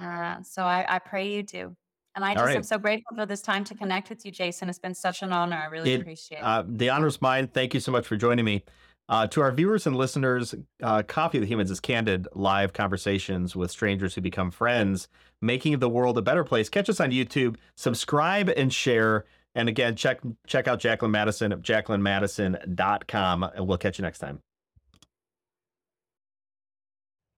uh, 0.00 0.42
so 0.42 0.62
I, 0.62 0.84
I 0.88 0.98
pray 0.98 1.32
you 1.32 1.42
do. 1.42 1.76
And 2.16 2.24
I 2.24 2.34
just 2.34 2.56
am 2.56 2.62
so 2.64 2.76
grateful 2.78 3.16
for 3.16 3.24
this 3.24 3.40
time 3.40 3.62
to 3.64 3.74
connect 3.74 4.10
with 4.10 4.26
you, 4.26 4.32
Jason. 4.32 4.68
It's 4.68 4.80
been 4.80 4.94
such 4.94 5.22
an 5.22 5.32
honor. 5.32 5.56
I 5.56 5.66
really 5.66 5.92
It, 5.92 6.00
appreciate 6.00 6.38
it. 6.38 6.44
uh, 6.44 6.64
the 6.66 6.90
honor's 6.90 7.22
mine. 7.22 7.46
Thank 7.46 7.72
you 7.72 7.78
so 7.80 7.92
much 7.92 8.06
for 8.06 8.16
joining 8.16 8.44
me. 8.44 8.64
Uh, 9.08 9.26
to 9.28 9.40
our 9.40 9.50
viewers 9.52 9.86
and 9.86 9.96
listeners, 9.96 10.54
uh, 10.82 11.02
Coffee 11.04 11.38
of 11.38 11.42
the 11.42 11.48
Humans 11.48 11.70
is 11.70 11.80
candid 11.80 12.28
live 12.34 12.72
conversations 12.72 13.54
with 13.56 13.70
strangers 13.70 14.14
who 14.14 14.20
become 14.20 14.50
friends, 14.50 15.08
making 15.40 15.78
the 15.78 15.88
world 15.88 16.18
a 16.18 16.22
better 16.22 16.44
place. 16.44 16.68
Catch 16.68 16.88
us 16.88 17.00
on 17.00 17.10
YouTube, 17.10 17.56
subscribe 17.76 18.48
and 18.56 18.72
share. 18.72 19.24
And 19.54 19.68
again, 19.68 19.96
check 19.96 20.20
check 20.46 20.68
out 20.68 20.78
Jacqueline 20.78 21.10
Maddison 21.12 21.52
at 21.52 21.62
jacquelinemaddison.com, 21.62 23.42
and 23.42 23.66
we'll 23.66 23.78
catch 23.78 23.98
you 23.98 24.02
next 24.02 24.18
time. 24.20 24.40